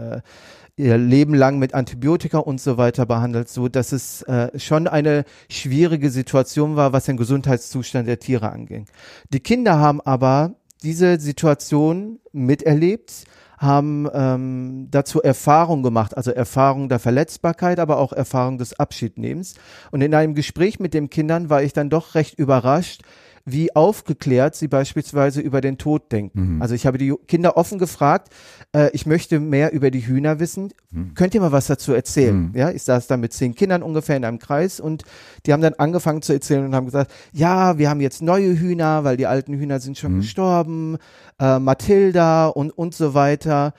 ihr 0.75 0.97
Leben 0.97 1.35
lang 1.35 1.59
mit 1.59 1.75
Antibiotika 1.75 2.39
und 2.39 2.59
so 2.59 2.77
weiter 2.77 3.05
behandelt, 3.05 3.47
so 3.47 3.67
dass 3.67 3.91
es 3.91 4.25
schon 4.55 4.87
eine 4.87 5.23
schwierige 5.47 6.09
Situation 6.09 6.75
war, 6.75 6.93
was 6.93 7.05
den 7.05 7.17
Gesundheitszustand 7.17 8.07
der 8.07 8.17
Tiere 8.17 8.51
anging. 8.51 8.87
Die 9.29 9.39
Kinder 9.39 9.77
haben 9.77 10.01
aber 10.01 10.55
diese 10.81 11.19
Situation 11.19 12.19
miterlebt 12.31 13.25
haben 13.57 14.07
ähm, 14.13 14.88
dazu 14.91 15.21
Erfahrung 15.21 15.83
gemacht, 15.83 16.17
also 16.17 16.31
Erfahrung 16.31 16.89
der 16.89 17.00
Verletzbarkeit, 17.00 17.79
aber 17.79 17.97
auch 17.97 18.13
Erfahrung 18.13 18.57
des 18.57 18.79
Abschiednehmens. 18.79 19.55
Und 19.91 20.01
in 20.01 20.13
einem 20.13 20.35
Gespräch 20.35 20.79
mit 20.79 20.94
den 20.94 21.09
Kindern 21.09 21.50
war 21.50 21.63
ich 21.63 21.73
dann 21.73 21.89
doch 21.89 22.15
recht 22.15 22.38
überrascht, 22.39 23.01
wie 23.45 23.75
aufgeklärt 23.75 24.56
sie 24.56 24.68
beispielsweise 24.68 25.42
über 25.42 25.60
den 25.60 25.78
Tod 25.78 26.12
denken. 26.12 26.56
Mhm. 26.56 26.62
Also 26.62 26.75
ich 26.75 26.86
habe 26.86 26.98
die 26.98 27.13
Kinder 27.28 27.57
offen 27.57 27.78
gefragt, 27.78 28.34
äh, 28.74 28.90
ich 28.94 29.06
möchte 29.06 29.40
mehr 29.40 29.74
über 29.74 29.92
die 29.92 30.06
Hühner 30.06 30.40
wissen. 30.40 30.72
Mhm. 30.92 31.13
Könnt 31.13 31.36
ihr 31.36 31.42
mal 31.42 31.51
was 31.51 31.68
dazu 31.68 31.94
erzählen? 31.94 32.51
Mhm. 32.51 32.51
Ja, 32.56 32.72
ich 32.72 32.84
saß 32.84 33.07
da 33.07 33.18
mit 33.18 33.34
zehn 33.34 33.54
Kindern 33.54 33.84
ungefähr 33.84 34.16
in 34.16 34.24
einem 34.24 34.40
Kreis 34.40 34.80
und 34.80 35.04
die 35.45 35.51
haben 35.51 35.62
dann 35.62 35.74
angefangen 35.74 36.22
zu 36.22 36.31
erzählen 36.31 36.66
und 36.66 36.74
haben 36.74 36.86
gesagt, 36.86 37.12
ja, 37.34 37.78
wir 37.78 37.90
haben 37.90 38.00
jetzt 38.00 38.22
neue 38.22 38.57
Hühner, 38.57 39.04
weil 39.04 39.18
die 39.18 39.28
alten 39.28 39.54
Hühner 39.54 39.80
sind 39.80 39.98
schon 39.98 40.13
mhm. 40.13 40.19
gestorben, 40.22 40.98
äh, 41.40 41.60
Mathilda 41.60 42.48
und, 42.48 42.72
und 42.72 42.95
so 42.95 43.13
weiter. 43.13 43.74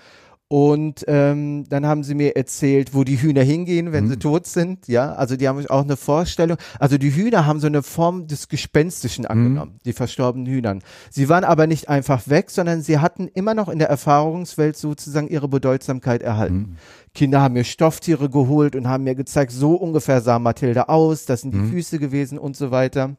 Und 0.55 1.05
ähm, 1.09 1.65
dann 1.69 1.85
haben 1.85 2.05
sie 2.05 2.15
mir 2.15 2.37
erzählt, 2.37 2.95
wo 2.95 3.03
die 3.03 3.21
Hühner 3.21 3.43
hingehen, 3.43 3.91
wenn 3.91 4.05
mhm. 4.05 4.11
sie 4.11 4.19
tot 4.21 4.47
sind. 4.47 4.87
Ja, 4.87 5.13
also 5.15 5.35
die 5.35 5.49
haben 5.49 5.67
auch 5.67 5.83
eine 5.83 5.97
Vorstellung. 5.97 6.59
Also 6.79 6.97
die 6.97 7.13
Hühner 7.13 7.45
haben 7.45 7.59
so 7.59 7.67
eine 7.67 7.83
Form 7.83 8.29
des 8.29 8.47
Gespenstischen 8.47 9.25
mhm. 9.25 9.31
angenommen, 9.33 9.73
mhm. 9.73 9.81
die 9.85 9.93
verstorbenen 9.93 10.47
Hühnern. 10.47 10.81
Sie 11.11 11.29
waren 11.29 11.43
aber 11.43 11.67
nicht 11.67 11.89
einfach 11.89 12.29
weg, 12.29 12.53
sondern 12.53 12.83
sie 12.83 13.01
hatten 13.01 13.27
immer 13.27 13.55
noch 13.55 13.69
in 13.69 13.81
der 13.81 13.89
Erfahrungswelt 13.89 14.77
sozusagen 14.77 15.27
ihre 15.27 15.49
Bedeutsamkeit 15.49 16.23
erhalten. 16.23 16.55
Mhm. 16.55 16.77
Kinder 17.15 17.41
haben 17.41 17.55
mir 17.55 17.65
Stofftiere 17.65 18.31
geholt 18.31 18.77
und 18.77 18.87
haben 18.87 19.03
mir 19.03 19.17
gezeigt, 19.17 19.51
so 19.51 19.75
ungefähr 19.75 20.21
sah 20.21 20.39
Mathilde 20.39 20.89
aus, 20.89 21.27
das 21.27 21.41
sind 21.41 21.53
die 21.53 21.59
mhm. 21.59 21.73
Füße 21.73 21.99
gewesen 21.99 22.39
und 22.39 22.57
so 22.57 22.71
weiter. 22.71 23.17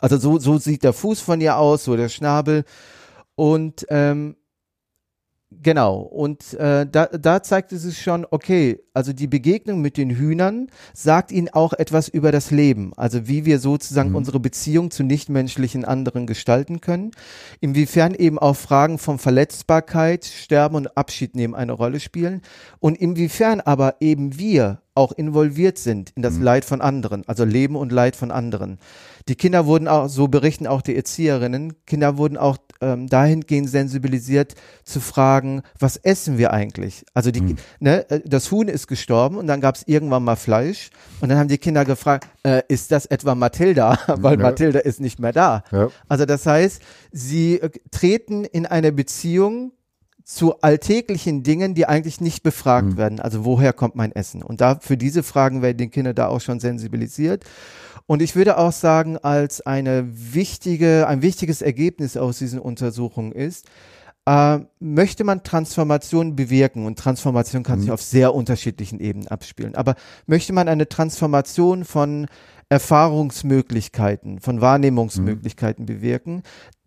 Also 0.00 0.18
so, 0.18 0.38
so 0.38 0.56
sieht 0.58 0.84
der 0.84 0.92
Fuß 0.92 1.18
von 1.20 1.40
ihr 1.40 1.56
aus, 1.56 1.82
so 1.82 1.96
der 1.96 2.08
Schnabel. 2.08 2.62
Und 3.34 3.86
ähm, 3.88 4.36
Genau, 5.50 6.00
und 6.00 6.52
äh, 6.54 6.86
da, 6.86 7.06
da 7.06 7.42
zeigt 7.42 7.72
es 7.72 7.82
sich 7.82 8.02
schon, 8.02 8.26
okay, 8.30 8.80
also 8.92 9.14
die 9.14 9.26
Begegnung 9.26 9.80
mit 9.80 9.96
den 9.96 10.10
Hühnern 10.10 10.66
sagt 10.92 11.32
ihnen 11.32 11.48
auch 11.48 11.72
etwas 11.72 12.08
über 12.08 12.32
das 12.32 12.50
Leben, 12.50 12.92
also 12.98 13.28
wie 13.28 13.46
wir 13.46 13.58
sozusagen 13.58 14.10
mhm. 14.10 14.16
unsere 14.16 14.40
Beziehung 14.40 14.90
zu 14.90 15.04
nichtmenschlichen 15.04 15.86
anderen 15.86 16.26
gestalten 16.26 16.82
können, 16.82 17.12
inwiefern 17.60 18.12
eben 18.14 18.38
auch 18.38 18.56
Fragen 18.56 18.98
von 18.98 19.18
Verletzbarkeit, 19.18 20.26
Sterben 20.26 20.76
und 20.76 20.98
Abschied 20.98 21.34
nehmen 21.34 21.54
eine 21.54 21.72
Rolle 21.72 22.00
spielen 22.00 22.42
und 22.78 22.98
inwiefern 22.98 23.62
aber 23.62 23.96
eben 24.00 24.38
wir 24.38 24.82
auch 24.94 25.12
involviert 25.12 25.78
sind 25.78 26.10
in 26.16 26.22
das 26.22 26.34
mhm. 26.34 26.42
Leid 26.42 26.64
von 26.64 26.82
anderen, 26.82 27.26
also 27.26 27.44
Leben 27.44 27.76
und 27.76 27.90
Leid 27.90 28.16
von 28.16 28.30
anderen. 28.32 28.78
Die 29.28 29.36
Kinder 29.36 29.66
wurden 29.66 29.88
auch, 29.88 30.08
so 30.08 30.28
berichten 30.28 30.66
auch 30.66 30.80
die 30.80 30.96
Erzieherinnen, 30.96 31.84
Kinder 31.84 32.16
wurden 32.16 32.36
auch 32.38 32.56
ähm, 32.80 33.08
dahingehend 33.08 33.68
sensibilisiert 33.68 34.54
zu 34.84 35.00
fragen, 35.00 35.62
was 35.78 35.96
essen 35.96 36.38
wir 36.38 36.52
eigentlich? 36.52 37.04
Also 37.12 37.30
die, 37.30 37.42
mhm. 37.42 37.56
ne, 37.80 38.08
äh, 38.10 38.20
das 38.24 38.50
Huhn 38.50 38.68
ist 38.68 38.86
gestorben 38.86 39.36
und 39.36 39.46
dann 39.46 39.60
gab 39.60 39.74
es 39.74 39.82
irgendwann 39.86 40.24
mal 40.24 40.36
Fleisch 40.36 40.90
und 41.20 41.28
dann 41.28 41.38
haben 41.38 41.48
die 41.48 41.58
Kinder 41.58 41.84
gefragt, 41.84 42.28
äh, 42.42 42.62
ist 42.68 42.90
das 42.90 43.06
etwa 43.06 43.34
Mathilda? 43.34 43.98
Weil 44.06 44.38
ja. 44.38 44.42
Mathilda 44.42 44.80
ist 44.80 45.00
nicht 45.00 45.18
mehr 45.18 45.32
da. 45.32 45.64
Ja. 45.72 45.90
Also 46.08 46.24
das 46.24 46.46
heißt, 46.46 46.80
sie 47.12 47.60
äh, 47.60 47.70
treten 47.90 48.44
in 48.44 48.64
eine 48.64 48.92
Beziehung 48.92 49.72
zu 50.24 50.60
alltäglichen 50.60 51.42
Dingen, 51.42 51.74
die 51.74 51.86
eigentlich 51.86 52.20
nicht 52.20 52.42
befragt 52.42 52.88
mhm. 52.88 52.96
werden. 52.98 53.20
Also 53.20 53.46
woher 53.46 53.72
kommt 53.72 53.94
mein 53.94 54.12
Essen? 54.12 54.42
Und 54.42 54.60
da 54.60 54.78
für 54.78 54.98
diese 54.98 55.22
Fragen 55.22 55.62
werden 55.62 55.78
die 55.78 55.88
Kinder 55.88 56.12
da 56.12 56.28
auch 56.28 56.42
schon 56.42 56.60
sensibilisiert. 56.60 57.44
Und 58.08 58.22
ich 58.22 58.34
würde 58.34 58.56
auch 58.56 58.72
sagen, 58.72 59.18
als 59.18 59.60
eine 59.60 60.08
wichtige, 60.10 61.06
ein 61.06 61.20
wichtiges 61.20 61.60
Ergebnis 61.60 62.16
aus 62.16 62.38
diesen 62.38 62.58
Untersuchungen 62.58 63.32
ist, 63.32 63.66
äh, 64.24 64.60
möchte 64.80 65.24
man 65.24 65.42
Transformation 65.44 66.34
bewirken 66.34 66.86
und 66.86 66.98
Transformation 66.98 67.62
kann 67.62 67.80
mhm. 67.80 67.82
sich 67.82 67.90
auf 67.90 68.00
sehr 68.00 68.34
unterschiedlichen 68.34 68.98
Ebenen 68.98 69.28
abspielen, 69.28 69.74
aber 69.74 69.94
möchte 70.26 70.54
man 70.54 70.68
eine 70.68 70.88
Transformation 70.88 71.84
von 71.84 72.28
Erfahrungsmöglichkeiten, 72.70 74.40
von 74.40 74.62
Wahrnehmungsmöglichkeiten 74.62 75.82
mhm. 75.82 75.86
bewirken, 75.86 76.42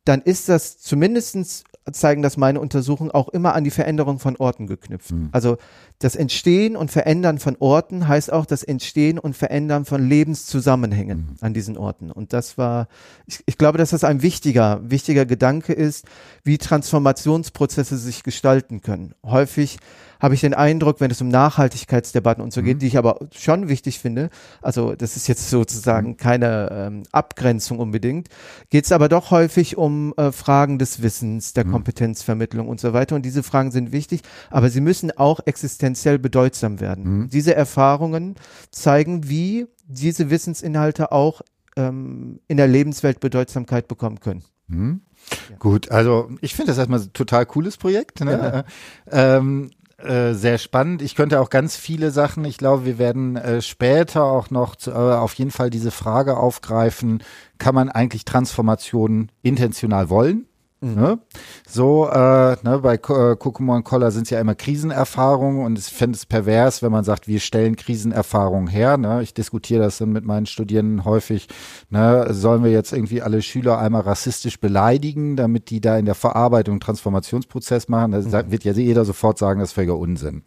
dann 0.06 0.24
ist 0.24 0.50
das 0.50 0.80
zumindestens 0.80 1.64
zeigen 1.92 2.22
das 2.22 2.38
meine 2.38 2.60
Untersuchungen 2.60 3.12
auch 3.12 3.30
immer 3.30 3.56
an 3.56 3.64
die 3.64 3.72
Veränderung 3.72 4.20
von 4.20 4.36
Orten 4.38 4.68
geknüpft. 4.68 5.12
Mhm. 5.12 5.30
Also 5.32 5.58
das 6.00 6.16
Entstehen 6.16 6.76
und 6.76 6.92
Verändern 6.92 7.40
von 7.40 7.56
Orten 7.60 8.08
heißt 8.08 8.32
auch 8.32 8.46
das 8.46 8.64
Entstehen 8.64 9.18
und 9.20 9.36
Verändern 9.36 9.86
von 9.86 10.08
Lebenszusammenhängen 10.08 11.18
mhm. 11.18 11.38
an 11.42 11.54
diesen 11.54 11.78
Orten. 11.78 12.12
Und 12.12 12.34
das 12.34 12.58
war, 12.58 12.88
ich, 13.26 13.42
ich, 13.46 13.58
glaube, 13.58 13.78
dass 13.78 13.92
das 13.92 14.04
ein 14.04 14.22
wichtiger, 14.22 14.80
wichtiger 14.84 15.26
Gedanke 15.26 15.74
ist, 15.74 16.06
wie 16.44 16.58
Transformationsprozesse 16.58 17.98
sich 17.98 18.24
gestalten 18.24 18.82
können. 18.82 19.14
Häufig 19.24 19.78
habe 20.22 20.36
ich 20.36 20.42
den 20.42 20.54
Eindruck, 20.54 21.02
wenn 21.02 21.10
es 21.10 21.20
um 21.20 21.30
Nachhaltigkeitsdebatten 21.30 22.44
und 22.44 22.54
so 22.54 22.62
mhm. 22.62 22.66
geht, 22.66 22.82
die 22.84 22.88
ich 22.88 22.98
aber 22.98 23.20
schon 23.36 23.68
wichtig 23.68 24.00
finde, 24.00 24.30
also 24.62 24.94
das 24.96 25.18
ist 25.18 25.28
jetzt 25.28 25.50
sozusagen 25.50 26.10
mhm. 26.10 26.18
keine 26.18 26.70
ähm, 26.72 27.04
Abgrenzung 27.12 27.80
unbedingt, 27.80 28.30
geht 28.70 28.86
es 28.86 28.92
aber 28.92 29.10
doch 29.10 29.32
häufig 29.32 29.78
um 29.78 30.14
äh, 30.18 30.32
Fragen 30.32 30.78
des 30.78 31.02
Wissens, 31.02 31.54
der 31.54 31.66
mhm. 31.66 31.71
Kompetenzvermittlung 31.72 32.68
und 32.68 32.80
so 32.80 32.94
weiter. 32.94 33.16
Und 33.16 33.24
diese 33.24 33.44
Fragen 33.44 33.72
sind 33.72 33.92
wichtig, 33.92 34.22
aber 34.50 34.70
sie 34.70 34.82
müssen 34.82 35.12
auch 35.12 35.40
existenziell 35.46 36.20
bedeutsam 36.20 36.80
werden. 36.80 37.04
Mhm. 37.04 37.30
Diese 37.30 37.56
Erfahrungen 37.56 38.36
zeigen, 38.72 39.30
wie 39.30 39.68
diese 39.88 40.30
Wissensinhalte 40.30 41.12
auch 41.12 41.42
ähm, 41.76 42.40
in 42.48 42.58
der 42.58 42.68
Lebenswelt 42.68 43.20
Bedeutsamkeit 43.20 43.88
bekommen 43.88 44.20
können. 44.20 44.44
Mhm. 44.68 45.02
Ja. 45.50 45.58
Gut, 45.58 45.92
also 45.92 46.30
ich 46.42 46.56
finde 46.56 46.72
das 46.72 46.78
erstmal 46.78 47.00
ein 47.00 47.14
total 47.14 47.46
cooles 47.46 47.78
Projekt. 47.78 48.22
Ne? 48.22 48.32
Ja. 48.32 48.64
Ähm, 49.38 49.72
äh, 50.04 50.34
sehr 50.34 50.58
spannend. 50.58 51.02
Ich 51.02 51.16
könnte 51.16 51.40
auch 51.40 51.50
ganz 51.50 51.76
viele 51.76 52.10
Sachen, 52.12 52.44
ich 52.46 52.58
glaube, 52.58 52.86
wir 52.86 52.98
werden 52.98 53.36
äh, 53.36 53.62
später 53.62 54.24
auch 54.24 54.50
noch 54.50 54.76
zu, 54.76 54.92
äh, 54.92 54.94
auf 54.94 55.34
jeden 55.36 55.52
Fall 55.52 55.70
diese 55.70 55.92
Frage 55.92 56.38
aufgreifen, 56.38 57.22
kann 57.60 57.76
man 57.76 57.90
eigentlich 57.90 58.26
Transformationen 58.26 59.32
intentional 59.44 60.10
wollen? 60.10 60.48
Mhm. 60.82 60.96
Ne? 60.96 61.20
So, 61.68 62.10
äh, 62.10 62.58
ne, 62.64 62.80
bei 62.82 62.96
äh, 62.96 62.98
Kokomo 62.98 63.76
und 63.76 63.84
Koller 63.84 64.10
sind 64.10 64.24
es 64.24 64.32
ja 64.32 64.40
immer 64.40 64.56
Krisenerfahrungen 64.56 65.64
und 65.64 65.78
ich 65.78 65.86
fände 65.86 66.16
es 66.16 66.26
pervers, 66.26 66.82
wenn 66.82 66.92
man 66.92 67.04
sagt, 67.04 67.28
wir 67.28 67.40
stellen 67.40 67.76
Krisenerfahrungen 67.76 68.68
her. 68.68 68.98
Ne? 68.98 69.22
Ich 69.22 69.36
diskutiere 69.36 69.84
das 69.84 70.00
dann 70.00 70.12
mit 70.12 70.26
meinen 70.26 70.48
Studierenden 70.48 71.06
häufig. 71.06 71.48
Ne? 71.92 72.28
Sollen 72.32 72.64
wir 72.64 72.72
jetzt 72.72 72.94
irgendwie 72.94 73.22
alle 73.22 73.44
Schüler 73.44 73.78
einmal 73.78 74.02
rassistisch 74.02 74.60
beleidigen, 74.60 75.36
damit 75.36 75.70
die 75.70 75.82
da 75.82 75.98
in 75.98 76.06
der 76.06 76.16
Verarbeitung 76.16 76.80
Transformationsprozess 76.80 77.88
machen? 77.88 78.12
Da 78.12 78.44
mhm. 78.44 78.52
wird 78.52 78.64
ja 78.64 78.74
jeder 78.74 79.06
sofort 79.06 79.38
sagen, 79.38 79.60
das 79.60 79.70
ist 79.70 79.74
völliger 79.74 79.98
Unsinn. 79.98 80.42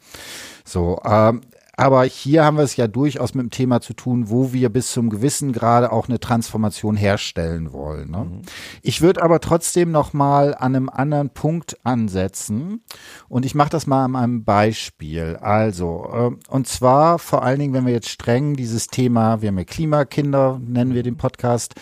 So, 0.64 1.00
ähm, 1.04 1.42
aber 1.76 2.04
hier 2.04 2.44
haben 2.44 2.56
wir 2.56 2.64
es 2.64 2.76
ja 2.76 2.86
durchaus 2.86 3.34
mit 3.34 3.42
dem 3.42 3.50
Thema 3.50 3.80
zu 3.80 3.94
tun, 3.94 4.30
wo 4.30 4.52
wir 4.52 4.68
bis 4.68 4.92
zum 4.92 5.10
gewissen 5.10 5.52
Grade 5.52 5.92
auch 5.92 6.08
eine 6.08 6.20
Transformation 6.20 6.96
herstellen 6.96 7.72
wollen. 7.72 8.10
Ne? 8.10 8.24
Mhm. 8.24 8.42
Ich 8.82 9.02
würde 9.02 9.22
aber 9.22 9.40
trotzdem 9.40 9.90
noch 9.90 10.12
mal 10.12 10.54
an 10.54 10.76
einem 10.76 10.88
anderen 10.88 11.30
Punkt 11.30 11.78
ansetzen 11.84 12.84
und 13.28 13.44
ich 13.44 13.54
mache 13.54 13.70
das 13.70 13.86
mal 13.86 14.04
an 14.04 14.16
einem 14.16 14.44
Beispiel. 14.44 15.36
Also 15.40 16.08
äh, 16.12 16.50
und 16.52 16.68
zwar 16.68 17.18
vor 17.18 17.42
allen 17.42 17.58
Dingen, 17.58 17.74
wenn 17.74 17.86
wir 17.86 17.92
jetzt 17.92 18.08
streng 18.10 18.54
dieses 18.54 18.86
Thema, 18.86 19.42
wir 19.42 19.48
haben 19.48 19.58
ja 19.58 19.64
Klimakinder, 19.64 20.60
nennen 20.62 20.94
wir 20.94 21.02
den 21.02 21.16
Podcast. 21.16 21.74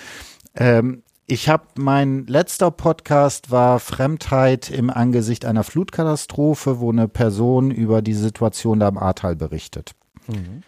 Ähm, 0.54 1.02
ich 1.32 1.48
habe 1.48 1.64
mein 1.76 2.26
letzter 2.26 2.70
Podcast 2.70 3.50
war 3.50 3.80
Fremdheit 3.80 4.68
im 4.68 4.90
Angesicht 4.90 5.46
einer 5.46 5.64
Flutkatastrophe, 5.64 6.78
wo 6.78 6.92
eine 6.92 7.08
Person 7.08 7.70
über 7.70 8.02
die 8.02 8.12
Situation 8.12 8.80
da 8.80 8.88
im 8.88 8.98
Ahrtal 8.98 9.34
berichtet. 9.34 9.92
Mhm. 10.26 10.62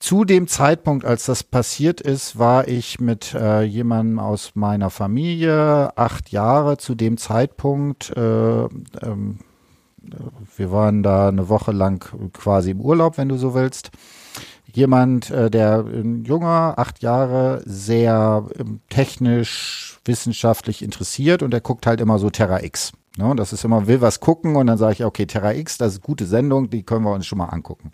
Zu 0.00 0.24
dem 0.24 0.48
Zeitpunkt, 0.48 1.04
als 1.04 1.26
das 1.26 1.44
passiert 1.44 2.00
ist, 2.00 2.40
war 2.40 2.66
ich 2.66 2.98
mit 2.98 3.34
äh, 3.34 3.62
jemandem 3.62 4.18
aus 4.18 4.50
meiner 4.54 4.90
Familie, 4.90 5.96
acht 5.96 6.32
Jahre 6.32 6.76
zu 6.76 6.96
dem 6.96 7.16
Zeitpunkt. 7.16 8.10
Äh, 8.16 8.64
ähm, 8.64 9.38
wir 10.56 10.72
waren 10.72 11.04
da 11.04 11.28
eine 11.28 11.48
Woche 11.48 11.70
lang 11.70 12.32
quasi 12.32 12.72
im 12.72 12.80
Urlaub, 12.80 13.16
wenn 13.16 13.28
du 13.28 13.36
so 13.36 13.54
willst 13.54 13.92
jemand, 14.72 15.30
äh, 15.30 15.50
der 15.50 15.84
ein 15.84 16.24
junger, 16.24 16.74
acht 16.76 17.02
Jahre, 17.02 17.62
sehr 17.64 18.46
ähm, 18.58 18.80
technisch, 18.88 19.98
wissenschaftlich 20.04 20.82
interessiert 20.82 21.42
und 21.42 21.50
der 21.50 21.60
guckt 21.60 21.86
halt 21.86 22.00
immer 22.00 22.18
so 22.18 22.30
Terra 22.30 22.62
X. 22.62 22.92
Ne? 23.16 23.26
Und 23.26 23.38
das 23.38 23.52
ist 23.52 23.64
immer, 23.64 23.86
will 23.86 24.00
was 24.00 24.20
gucken 24.20 24.56
und 24.56 24.66
dann 24.66 24.78
sage 24.78 24.94
ich, 24.94 25.04
okay, 25.04 25.26
Terra 25.26 25.54
X, 25.54 25.78
das 25.78 25.92
ist 25.92 25.98
eine 25.98 26.06
gute 26.06 26.26
Sendung, 26.26 26.70
die 26.70 26.82
können 26.82 27.04
wir 27.04 27.12
uns 27.12 27.26
schon 27.26 27.38
mal 27.38 27.46
angucken. 27.46 27.92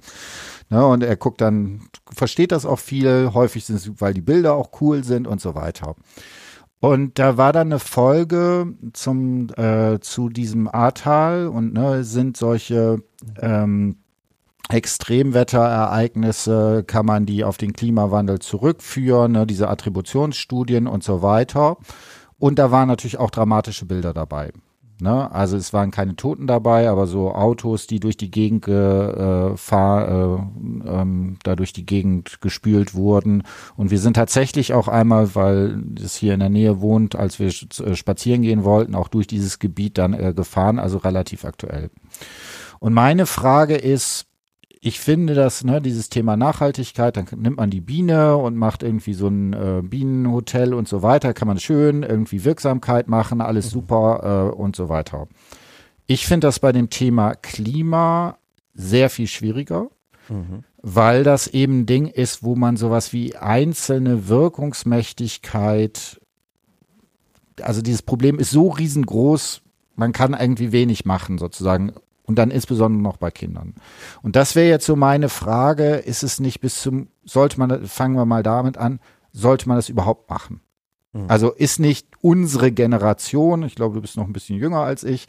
Ne? 0.71 0.85
Und 0.85 1.03
er 1.03 1.17
guckt 1.17 1.41
dann, 1.41 1.83
versteht 2.13 2.53
das 2.53 2.67
auch 2.67 2.79
viel, 2.79 3.31
häufig 3.35 3.65
sind 3.65 3.77
es, 3.77 4.01
weil 4.01 4.15
die 4.15 4.23
Bilder 4.23 4.55
auch 4.55 4.71
cool 4.81 5.05
sind 5.05 5.27
und 5.27 5.41
so 5.41 5.55
weiter. 5.55 5.95
Und 6.81 7.19
da 7.19 7.37
war 7.37 7.53
dann 7.53 7.69
eine 7.69 7.79
Folge 7.79 8.73
zum 8.95 9.49
äh, 9.57 10.01
zu 10.01 10.31
diesem 10.31 10.67
Ahrtal 10.67 11.47
und 11.47 11.75
ne, 11.75 12.05
sind 12.05 12.39
solche 12.39 13.03
ähm, 13.39 13.97
Extremwetterereignisse, 14.71 16.85
kann 16.87 17.07
man 17.07 17.27
die 17.27 17.45
auf 17.45 17.57
den 17.57 17.73
Klimawandel 17.73 18.39
zurückführen, 18.39 19.33
ne, 19.33 19.47
diese 19.47 19.69
Attributionsstudien 19.69 20.87
und 20.87 21.05
so 21.05 21.23
weiter. 21.23 21.77
Und 22.39 22.59
da 22.59 22.71
waren 22.71 22.89
natürlich 22.89 23.19
auch 23.19 23.31
dramatische 23.31 23.85
Bilder 23.85 24.15
dabei. 24.15 24.53
Ne? 25.01 25.31
Also 25.33 25.57
es 25.57 25.73
waren 25.73 25.91
keine 25.91 26.17
Toten 26.17 26.47
dabei, 26.47 26.89
aber 26.89 27.07
so 27.07 27.33
Autos, 27.33 27.87
die 27.87 28.01
durch 28.01 28.17
die 28.17 28.31
Gegend 28.31 28.69
äh, 28.69 29.57
fahr, 29.57 30.09
äh, 30.09 30.89
ähm, 30.89 31.39
da 31.43 31.57
durch 31.57 31.73
die 31.73 31.87
Gegend 31.87 32.41
gespült 32.41 32.95
wurden. 32.95 33.43
Und 33.77 33.91
wir 33.91 33.99
sind 33.99 34.15
tatsächlich 34.15 34.75
auch 34.75 34.89
einmal, 34.89 35.35
weil 35.35 35.83
es 36.03 36.17
hier 36.17 36.35
in 36.35 36.41
der 36.41 36.51
Nähe 36.51 36.81
wohnt, 36.81 37.17
als 37.17 37.39
wir 37.39 37.49
äh, 37.49 37.95
spazieren 37.95 38.43
gehen 38.43 38.65
wollten, 38.65 38.95
auch 38.95 39.09
durch 39.09 39.27
dieses 39.27 39.59
Gebiet 39.59 39.99
dann 39.99 40.13
äh, 40.13 40.35
gefahren, 40.35 40.79
also 40.79 40.99
relativ 40.99 41.45
aktuell. 41.45 41.91
Und 42.79 42.93
meine 42.93 43.27
Frage 43.27 43.77
ist, 43.77 44.27
ich 44.83 44.99
finde 44.99 45.35
das, 45.35 45.63
ne, 45.63 45.83
dieses 45.83 46.09
Thema 46.09 46.37
Nachhaltigkeit, 46.39 47.17
dann 47.17 47.27
nimmt 47.37 47.59
man 47.59 47.69
die 47.69 47.83
Biene 47.83 48.37
und 48.37 48.57
macht 48.57 48.83
irgendwie 48.83 49.13
so 49.13 49.29
ein 49.29 49.53
äh, 49.53 49.83
Bienenhotel 49.83 50.73
und 50.73 50.89
so 50.89 51.03
weiter, 51.03 51.35
kann 51.35 51.49
man 51.49 51.61
schön 51.61 52.03
irgendwie 52.03 52.45
Wirksamkeit 52.45 53.07
machen, 53.07 53.43
alles 53.43 53.67
mhm. 53.67 53.71
super 53.71 54.51
äh, 54.53 54.57
und 54.57 54.75
so 54.75 54.89
weiter. 54.89 55.29
Ich 56.07 56.27
finde 56.27 56.47
das 56.47 56.61
bei 56.61 56.73
dem 56.73 56.89
Thema 56.89 57.35
Klima 57.35 58.39
sehr 58.73 59.11
viel 59.11 59.27
schwieriger, 59.27 59.91
mhm. 60.31 60.65
weil 60.81 61.25
das 61.25 61.47
eben 61.47 61.81
ein 61.81 61.87
Ding 61.87 62.07
ist, 62.07 62.43
wo 62.43 62.57
man 62.57 62.79
sowas 62.79 63.13
wie 63.13 63.37
einzelne 63.37 64.29
Wirkungsmächtigkeit, 64.29 66.19
also 67.61 67.83
dieses 67.83 68.03
Problem 68.03 68.39
ist 68.39 68.51
so 68.51 68.69
riesengroß, 68.69 69.61
man 69.95 70.13
kann 70.13 70.33
irgendwie 70.33 70.73
wenig 70.73 71.05
machen, 71.05 71.37
sozusagen. 71.37 71.93
Und 72.31 72.37
dann 72.37 72.53
insbesondere 72.53 73.03
noch 73.03 73.17
bei 73.17 73.33
Kindern. 73.33 73.75
Und 74.23 74.37
das 74.37 74.55
wäre 74.55 74.69
jetzt 74.69 74.87
so 74.87 74.95
meine 74.95 75.29
Frage, 75.29 75.97
ist 75.97 76.23
es 76.23 76.39
nicht 76.39 76.61
bis 76.61 76.81
zum, 76.81 77.09
sollte 77.25 77.59
man, 77.59 77.89
fangen 77.89 78.15
wir 78.15 78.25
mal 78.25 78.45
damit 78.45 78.79
an, 78.79 79.01
sollte 79.33 79.67
man 79.67 79.77
das 79.77 79.89
überhaupt 79.89 80.31
machen? 80.31 80.61
Mhm. 81.13 81.25
Also 81.27 81.51
ist 81.51 81.81
nicht 81.81 82.07
unsere 82.21 82.71
Generation, 82.71 83.65
ich 83.65 83.75
glaube, 83.75 83.97
du 83.97 84.01
bist 84.01 84.17
noch 84.17 84.29
ein 84.29 84.33
bisschen 84.33 84.57
jünger 84.57 84.79
als 84.79 85.03
ich, 85.03 85.27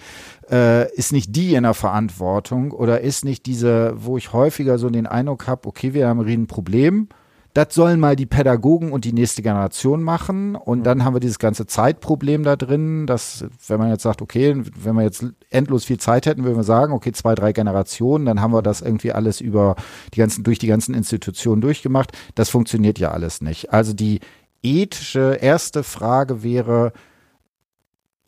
äh, 0.52 0.94
ist 0.94 1.12
nicht 1.12 1.36
die 1.36 1.56
in 1.56 1.64
der 1.64 1.74
Verantwortung 1.74 2.70
oder 2.70 3.02
ist 3.02 3.26
nicht 3.26 3.48
diese, 3.48 3.96
wo 3.96 4.16
ich 4.20 4.32
häufiger 4.32 4.78
so 4.78 4.88
den 4.92 5.08
Eindruck 5.08 5.48
habe, 5.48 5.68
okay, 5.68 5.96
wir 5.96 6.08
haben 6.08 6.20
ein 6.20 6.28
Riesenproblem, 6.28 7.10
das 7.54 7.74
sollen 7.74 8.00
mal 8.00 8.16
die 8.16 8.26
Pädagogen 8.26 8.92
und 8.92 9.04
die 9.04 9.14
nächste 9.14 9.42
Generation 9.42 10.04
machen. 10.04 10.56
Und 10.56 10.80
mhm. 10.80 10.84
dann 10.84 11.04
haben 11.04 11.16
wir 11.16 11.20
dieses 11.20 11.40
ganze 11.40 11.66
Zeitproblem 11.66 12.44
da 12.44 12.56
drin, 12.56 13.08
dass, 13.08 13.46
wenn 13.68 13.80
man 13.80 13.90
jetzt 13.90 14.04
sagt, 14.04 14.22
okay, 14.22 14.62
wenn 14.78 14.96
wir 14.96 15.04
jetzt 15.04 15.26
endlos 15.50 15.86
viel 15.86 16.00
Zeit 16.00 16.26
hätten, 16.26 16.44
würden 16.44 16.58
wir 16.58 16.64
sagen, 16.64 16.94
okay, 16.94 17.12
zwei, 17.12 17.36
drei 17.36 17.52
Generationen, 17.52 18.26
dann 18.26 18.42
haben 18.42 18.54
wir 18.54 18.62
das 18.62 18.82
irgendwie 18.82 19.12
alles 19.12 19.42
über 19.42 19.76
die 20.14 20.20
ganzen, 20.20 20.44
durch 20.44 20.60
die 20.60 20.68
ganzen 20.68 20.96
Institutionen 20.96 21.62
durchgemacht. 21.62 22.12
Das 22.36 22.50
funktioniert 22.50 23.00
ja 23.00 23.12
alles 23.12 23.42
nicht. 23.42 23.74
Also 23.74 23.94
die 23.94 24.22
ethische 24.64 25.38
erste 25.42 25.84
Frage 25.84 26.44
wäre, 26.44 26.94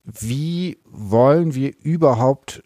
wie 0.03 0.79
wollen 0.85 1.55
wir 1.55 1.73
überhaupt 1.81 2.61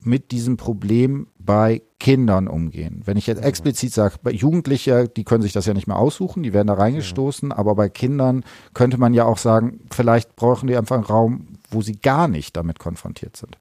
mit 0.00 0.30
diesem 0.30 0.56
Problem 0.56 1.28
bei 1.38 1.82
Kindern 1.98 2.46
umgehen. 2.46 3.02
Wenn 3.04 3.16
ich 3.16 3.26
jetzt 3.26 3.42
explizit 3.42 3.92
sage, 3.92 4.16
bei 4.22 4.30
Jugendliche, 4.30 5.08
die 5.08 5.24
können 5.24 5.42
sich 5.42 5.52
das 5.52 5.66
ja 5.66 5.74
nicht 5.74 5.86
mehr 5.86 5.98
aussuchen, 5.98 6.42
die 6.42 6.52
werden 6.52 6.68
da 6.68 6.74
reingestoßen, 6.74 7.52
aber 7.52 7.74
bei 7.74 7.88
Kindern 7.88 8.44
könnte 8.74 8.98
man 8.98 9.14
ja 9.14 9.24
auch 9.24 9.38
sagen, 9.38 9.80
vielleicht 9.90 10.36
brauchen 10.36 10.68
die 10.68 10.76
einfach 10.76 10.96
einen 10.96 11.04
Raum, 11.04 11.58
wo 11.70 11.82
sie 11.82 11.96
gar 11.96 12.28
nicht 12.28 12.56
damit 12.56 12.78
konfrontiert 12.78 13.36
sind. 13.36 13.58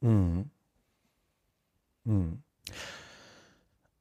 Mhm. 0.00 0.50
Mhm. 2.04 2.42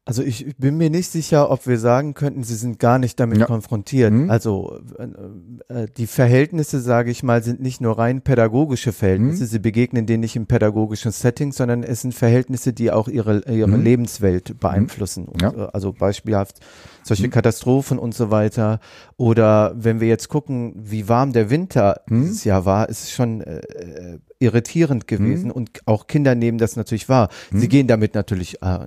Also 0.07 0.21
ich 0.21 0.55
bin 0.57 0.77
mir 0.77 0.91
nicht 0.91 1.09
sicher, 1.09 1.49
ob 1.49 1.65
wir 1.65 1.79
sagen 1.79 2.13
könnten, 2.13 2.43
sie 2.43 2.53
sind 2.53 2.77
gar 2.77 2.99
nicht 2.99 3.19
damit 3.19 3.39
ja. 3.39 3.47
konfrontiert. 3.47 4.13
Mhm. 4.13 4.29
Also 4.29 4.79
äh, 4.99 5.73
äh, 5.73 5.87
die 5.97 6.05
Verhältnisse, 6.05 6.79
sage 6.79 7.09
ich 7.09 7.23
mal, 7.23 7.41
sind 7.41 7.59
nicht 7.59 7.81
nur 7.81 7.97
rein 7.97 8.21
pädagogische 8.21 8.93
Verhältnisse. 8.93 9.43
Mhm. 9.45 9.47
Sie 9.47 9.59
begegnen 9.59 10.05
denen 10.05 10.21
nicht 10.21 10.35
im 10.35 10.45
pädagogischen 10.45 11.11
Setting, 11.11 11.51
sondern 11.51 11.81
es 11.81 12.01
sind 12.01 12.13
Verhältnisse, 12.13 12.71
die 12.71 12.91
auch 12.91 13.07
ihre, 13.07 13.51
ihre 13.51 13.67
mhm. 13.67 13.83
Lebenswelt 13.83 14.59
beeinflussen. 14.59 15.27
Ja. 15.41 15.49
Und, 15.49 15.57
äh, 15.57 15.67
also 15.73 15.91
beispielhaft 15.91 16.59
solche 17.01 17.25
mhm. 17.25 17.31
Katastrophen 17.31 17.97
und 17.97 18.13
so 18.13 18.29
weiter. 18.29 18.81
Oder 19.17 19.73
wenn 19.75 20.01
wir 20.01 20.07
jetzt 20.07 20.29
gucken, 20.29 20.73
wie 20.75 21.09
warm 21.09 21.33
der 21.33 21.49
Winter 21.49 22.01
mhm. 22.07 22.21
dieses 22.21 22.43
Jahr 22.43 22.65
war, 22.65 22.89
ist 22.89 23.05
es 23.05 23.11
schon 23.11 23.41
äh, 23.41 23.57
äh, 23.57 24.19
irritierend 24.45 25.07
gewesen 25.07 25.47
mhm. 25.47 25.51
und 25.51 25.69
auch 25.85 26.07
Kinder 26.07 26.35
nehmen 26.35 26.57
das 26.57 26.75
natürlich 26.75 27.09
wahr. 27.09 27.29
Sie 27.51 27.65
mhm. 27.65 27.69
gehen 27.69 27.87
damit 27.87 28.15
natürlich 28.15 28.61
äh, 28.61 28.79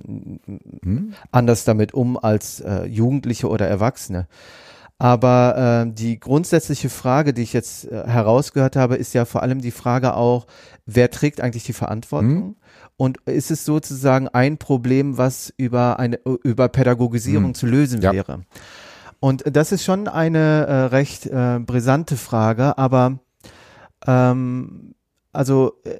mhm. 0.81 1.13
anders 1.31 1.65
damit 1.65 1.93
um 1.93 2.17
als 2.17 2.59
äh, 2.61 2.85
Jugendliche 2.85 3.47
oder 3.49 3.67
Erwachsene. 3.67 4.27
Aber 5.01 5.85
äh, 5.87 5.93
die 5.93 6.19
grundsätzliche 6.19 6.89
Frage, 6.89 7.33
die 7.33 7.41
ich 7.41 7.53
jetzt 7.53 7.89
äh, 7.89 8.05
herausgehört 8.05 8.75
habe, 8.75 8.97
ist 8.97 9.13
ja 9.13 9.23
vor 9.23 9.41
allem 9.43 9.61
die 9.61 9.71
Frage 9.71 10.13
auch, 10.13 10.45
wer 10.85 11.09
trägt 11.09 11.39
eigentlich 11.39 11.63
die 11.63 11.73
Verantwortung? 11.73 12.47
Mhm. 12.47 12.55
Und 12.97 13.17
ist 13.25 13.49
es 13.49 13.63
sozusagen 13.63 14.27
ein 14.27 14.57
Problem, 14.57 15.17
was 15.17 15.53
über 15.55 15.99
eine 15.99 16.19
über 16.43 16.67
Pädagogisierung 16.67 17.49
mhm. 17.49 17.55
zu 17.55 17.65
lösen 17.65 18.01
ja. 18.01 18.11
wäre? 18.11 18.41
Und 19.21 19.43
das 19.45 19.71
ist 19.71 19.85
schon 19.85 20.09
eine 20.09 20.65
äh, 20.67 20.73
recht 20.85 21.25
äh, 21.25 21.59
brisante 21.59 22.17
Frage, 22.17 22.77
aber 22.77 23.19
ähm, 24.05 24.95
also 25.39 25.71
äh, 25.85 25.99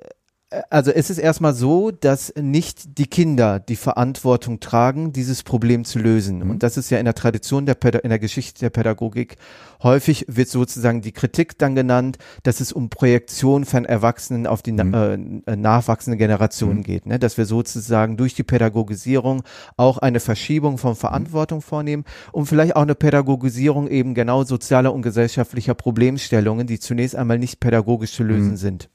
also 0.72 0.90
es 0.90 1.12
ist 1.12 1.20
erstmal 1.20 1.54
so, 1.54 1.92
dass 1.92 2.34
nicht 2.36 2.98
die 2.98 3.06
Kinder 3.06 3.60
die 3.60 3.76
Verantwortung 3.76 4.60
tragen, 4.60 5.14
dieses 5.14 5.44
Problem 5.44 5.86
zu 5.86 6.00
lösen. 6.00 6.40
Mhm. 6.40 6.50
Und 6.50 6.64
das 6.64 6.76
ist 6.76 6.90
ja 6.90 6.98
in 6.98 7.06
der 7.06 7.14
Tradition 7.14 7.68
der 7.68 7.76
Päda 7.76 8.00
in 8.00 8.10
der 8.10 8.18
Geschichte 8.18 8.60
der 8.60 8.72
Pädagogik 8.72 9.36
häufig 9.84 10.26
wird 10.28 10.50
sozusagen 10.50 11.02
die 11.02 11.12
Kritik 11.12 11.60
dann 11.60 11.76
genannt, 11.76 12.18
dass 12.42 12.62
es 12.62 12.74
um 12.74 12.90
Projektion 12.90 13.64
von 13.64 13.86
Erwachsenen 13.86 14.48
auf 14.48 14.64
die 14.64 14.72
mhm. 14.72 15.44
äh, 15.46 15.56
nachwachsende 15.56 16.18
Generation 16.18 16.78
mhm. 16.78 16.84
geht, 16.84 17.06
ne? 17.06 17.20
dass 17.20 17.38
wir 17.38 17.46
sozusagen 17.46 18.18
durch 18.18 18.34
die 18.34 18.44
Pädagogisierung 18.44 19.44
auch 19.78 20.00
eine 20.00 20.20
Verschiebung 20.20 20.80
von 20.80 20.96
Verantwortung 20.96 21.62
vornehmen 21.62 22.06
und 22.32 22.48
vielleicht 22.48 22.76
auch 22.76 22.82
eine 22.82 22.96
Pädagogisierung 22.96 23.88
eben 23.88 24.16
genau 24.16 24.44
sozialer 24.44 24.96
und 24.96 25.04
gesellschaftlicher 25.04 25.76
Problemstellungen, 25.76 26.66
die 26.66 26.80
zunächst 26.80 27.16
einmal 27.16 27.38
nicht 27.38 27.60
pädagogisch 27.60 28.14
zu 28.14 28.24
lösen 28.24 28.52
mhm. 28.52 28.58
sind. 28.58 28.90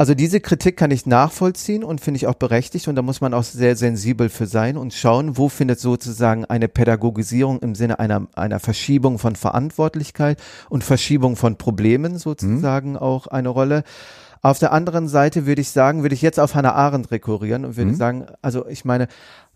Also 0.00 0.14
diese 0.14 0.40
Kritik 0.40 0.78
kann 0.78 0.90
ich 0.92 1.04
nachvollziehen 1.04 1.84
und 1.84 2.00
finde 2.00 2.16
ich 2.16 2.26
auch 2.26 2.32
berechtigt 2.32 2.88
und 2.88 2.94
da 2.94 3.02
muss 3.02 3.20
man 3.20 3.34
auch 3.34 3.42
sehr 3.42 3.76
sensibel 3.76 4.30
für 4.30 4.46
sein 4.46 4.78
und 4.78 4.94
schauen, 4.94 5.36
wo 5.36 5.50
findet 5.50 5.78
sozusagen 5.78 6.46
eine 6.46 6.68
Pädagogisierung 6.68 7.58
im 7.58 7.74
Sinne 7.74 7.98
einer, 7.98 8.26
einer 8.34 8.60
Verschiebung 8.60 9.18
von 9.18 9.36
Verantwortlichkeit 9.36 10.40
und 10.70 10.84
Verschiebung 10.84 11.36
von 11.36 11.58
Problemen 11.58 12.16
sozusagen 12.16 12.92
mhm. 12.92 12.96
auch 12.96 13.26
eine 13.26 13.50
Rolle. 13.50 13.82
Auf 14.40 14.58
der 14.58 14.72
anderen 14.72 15.06
Seite 15.06 15.44
würde 15.44 15.60
ich 15.60 15.68
sagen, 15.68 16.00
würde 16.00 16.14
ich 16.14 16.22
jetzt 16.22 16.40
auf 16.40 16.54
Hannah 16.54 16.72
Arendt 16.72 17.10
rekurrieren 17.10 17.66
und 17.66 17.76
würde 17.76 17.90
mhm. 17.90 17.96
sagen, 17.96 18.26
also 18.40 18.66
ich 18.68 18.86
meine, 18.86 19.06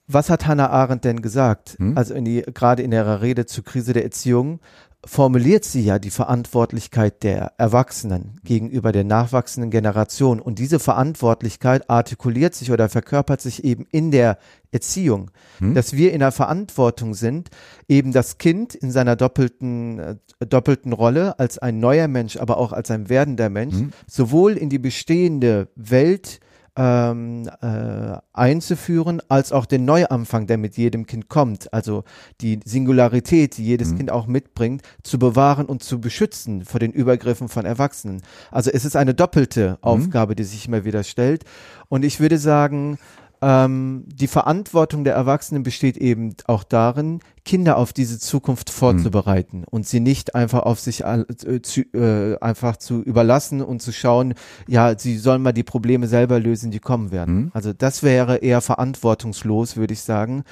was 0.07 0.29
hat 0.29 0.47
Hannah 0.47 0.69
Arendt 0.69 1.07
denn 1.07 1.23
gesagt? 1.23 1.77
Mhm. 1.79 1.97
Also 1.97 2.13
in 2.13 2.27
die, 2.27 2.43
gerade 2.53 2.83
in 2.83 2.93
ihrer 2.93 3.23
Rede 3.23 3.47
zur 3.47 3.65
Krise 3.65 3.95
der 3.95 4.05
Erziehung, 4.05 4.61
formuliert 5.07 5.65
sie 5.65 5.83
ja 5.83 5.99
die 5.99 6.11
Verantwortlichkeit 6.11 7.23
der 7.23 7.53
Erwachsenen 7.59 8.41
gegenüber 8.45 8.93
der 8.93 9.05
nachwachsenden 9.05 9.71
Generation. 9.71 10.41
Und 10.41 10.59
diese 10.59 10.79
Verantwortlichkeit 10.79 11.89
artikuliert 11.91 12.55
sich 12.55 12.71
oder 12.71 12.89
verkörpert 12.89 13.41
sich 13.41 13.65
eben 13.65 13.87
in 13.91 14.11
der 14.11 14.39
Erziehung, 14.73 15.31
hm. 15.59 15.75
dass 15.75 15.93
wir 15.93 16.13
in 16.13 16.21
der 16.21 16.33
Verantwortung 16.33 17.15
sind, 17.15 17.51
eben 17.89 18.13
das 18.13 18.39
Kind 18.39 18.75
in 18.75 18.91
seiner 18.91 19.17
doppelten, 19.17 19.99
äh, 19.99 20.17
doppelten 20.47 20.93
Rolle 20.93 21.39
als 21.39 21.59
ein 21.59 21.79
neuer 21.79 22.09
Mensch, 22.09 22.37
aber 22.37 22.59
auch 22.59 22.73
als 22.73 22.91
ein 22.91 23.09
werdender 23.09 23.51
Mensch, 23.51 23.77
hm. 23.77 23.93
sowohl 24.07 24.57
in 24.57 24.71
die 24.71 24.79
bestehende 24.79 25.69
Welt 25.77 26.41
ähm, 26.76 27.49
äh, 27.61 28.19
einzuführen, 28.33 29.23
als 29.28 29.52
auch 29.52 29.66
den 29.66 29.85
Neuanfang, 29.85 30.47
der 30.47 30.59
mit 30.59 30.76
jedem 30.76 31.07
Kind 31.07 31.28
kommt, 31.28 31.73
also 31.73 32.04
die 32.40 32.61
Singularität, 32.64 33.57
die 33.57 33.64
jedes 33.64 33.93
mhm. 33.93 33.99
Kind 33.99 34.11
auch 34.11 34.26
mitbringt, 34.26 34.83
zu 35.02 35.19
bewahren 35.19 35.66
und 35.66 35.83
zu 35.83 36.00
beschützen 36.00 36.64
vor 36.64 36.81
den 36.81 36.93
Übergriffen 36.93 37.49
von 37.49 37.64
Erwachsenen. 37.64 38.23
Also 38.51 38.70
es 38.70 38.85
ist 38.85 38.96
eine 38.96 39.14
doppelte 39.14 39.70
mhm. 39.70 39.77
Aufgabe, 39.83 40.35
die 40.35 40.44
sich 40.44 40.66
immer 40.66 40.85
wieder 40.85 41.05
stellt. 41.05 41.44
Und 41.88 42.05
ich 42.05 42.18
würde 42.18 42.38
sagen, 42.38 42.99
ähm, 43.46 44.04
die 44.07 44.26
Verantwortung 44.26 45.04
der 45.04 45.14
Erwachsenen 45.14 45.64
besteht 45.64 45.98
eben 45.98 46.35
auch 46.46 46.64
darin, 46.64 47.20
Kinder 47.44 47.76
auf 47.76 47.92
diese 47.92 48.18
Zukunft 48.18 48.70
vorzubereiten 48.70 49.59
mhm. 49.59 49.66
und 49.70 49.87
sie 49.87 50.00
nicht 50.00 50.35
einfach 50.35 50.62
auf 50.62 50.80
sich 50.80 51.04
äh, 51.04 51.61
zu, 51.61 51.83
äh, 51.92 52.38
einfach 52.40 52.78
zu 52.78 53.02
überlassen 53.02 53.61
und 53.61 53.83
zu 53.83 53.92
schauen, 53.92 54.33
ja, 54.66 54.98
sie 54.98 55.18
sollen 55.18 55.42
mal 55.42 55.52
die 55.52 55.62
Probleme 55.62 56.07
selber 56.07 56.40
lösen, 56.40 56.70
die 56.70 56.78
kommen 56.78 57.11
werden. 57.12 57.35
Mhm. 57.35 57.50
Also 57.52 57.74
das 57.74 58.02
wäre 58.02 58.38
eher 58.38 58.62
verantwortungslos, 58.62 59.76
würde 59.76 59.92
ich 59.92 60.00
sagen. 60.00 60.44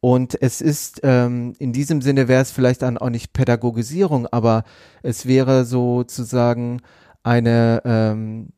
Und 0.00 0.36
es 0.42 0.60
ist, 0.60 1.00
ähm, 1.02 1.54
in 1.58 1.72
diesem 1.72 2.02
Sinne 2.02 2.28
wäre 2.28 2.42
es 2.42 2.50
vielleicht 2.50 2.82
dann 2.82 2.98
auch 2.98 3.08
nicht 3.08 3.32
Pädagogisierung, 3.32 4.26
aber 4.26 4.64
es 5.02 5.24
wäre 5.24 5.64
sozusagen 5.64 6.82
eine, 7.22 7.80
ähm, 7.86 8.50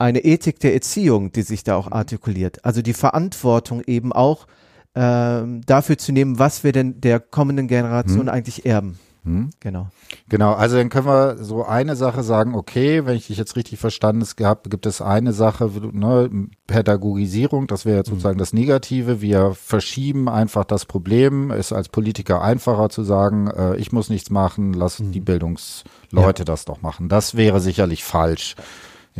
eine 0.00 0.20
Ethik 0.20 0.58
der 0.60 0.74
Erziehung, 0.74 1.30
die 1.32 1.42
sich 1.42 1.62
da 1.62 1.76
auch 1.76 1.86
mhm. 1.86 1.92
artikuliert. 1.92 2.64
Also 2.64 2.82
die 2.82 2.94
Verantwortung 2.94 3.82
eben 3.86 4.12
auch 4.12 4.46
ähm, 4.94 5.60
dafür 5.66 5.98
zu 5.98 6.12
nehmen, 6.12 6.38
was 6.38 6.64
wir 6.64 6.72
denn 6.72 7.00
der 7.00 7.20
kommenden 7.20 7.68
Generation 7.68 8.22
hm. 8.22 8.28
eigentlich 8.28 8.66
erben. 8.66 8.98
Hm. 9.24 9.50
Genau. 9.60 9.88
Genau, 10.28 10.54
also 10.54 10.76
dann 10.76 10.88
können 10.88 11.06
wir 11.06 11.36
so 11.44 11.64
eine 11.64 11.94
Sache 11.94 12.22
sagen, 12.22 12.54
okay, 12.54 13.04
wenn 13.04 13.16
ich 13.16 13.26
dich 13.26 13.36
jetzt 13.36 13.54
richtig 13.54 13.78
verstanden 13.78 14.24
habe, 14.42 14.68
gibt 14.70 14.86
es 14.86 15.02
eine 15.02 15.32
Sache, 15.32 15.70
ne, 15.92 16.30
Pädagogisierung, 16.66 17.66
das 17.66 17.84
wäre 17.84 17.98
jetzt 17.98 18.08
mhm. 18.08 18.14
sozusagen 18.14 18.38
das 18.38 18.52
Negative. 18.52 19.20
Wir 19.20 19.52
verschieben 19.54 20.28
einfach 20.28 20.64
das 20.64 20.86
Problem. 20.86 21.50
Ist 21.50 21.72
als 21.72 21.90
Politiker 21.90 22.42
einfacher 22.42 22.88
zu 22.88 23.04
sagen, 23.04 23.48
äh, 23.48 23.76
ich 23.76 23.92
muss 23.92 24.08
nichts 24.08 24.30
machen, 24.30 24.72
lass 24.72 24.98
mhm. 24.98 25.12
die 25.12 25.20
Bildungsleute 25.20 26.40
ja. 26.40 26.44
das 26.46 26.64
doch 26.64 26.80
machen. 26.80 27.08
Das 27.08 27.36
wäre 27.36 27.60
sicherlich 27.60 28.02
falsch. 28.02 28.56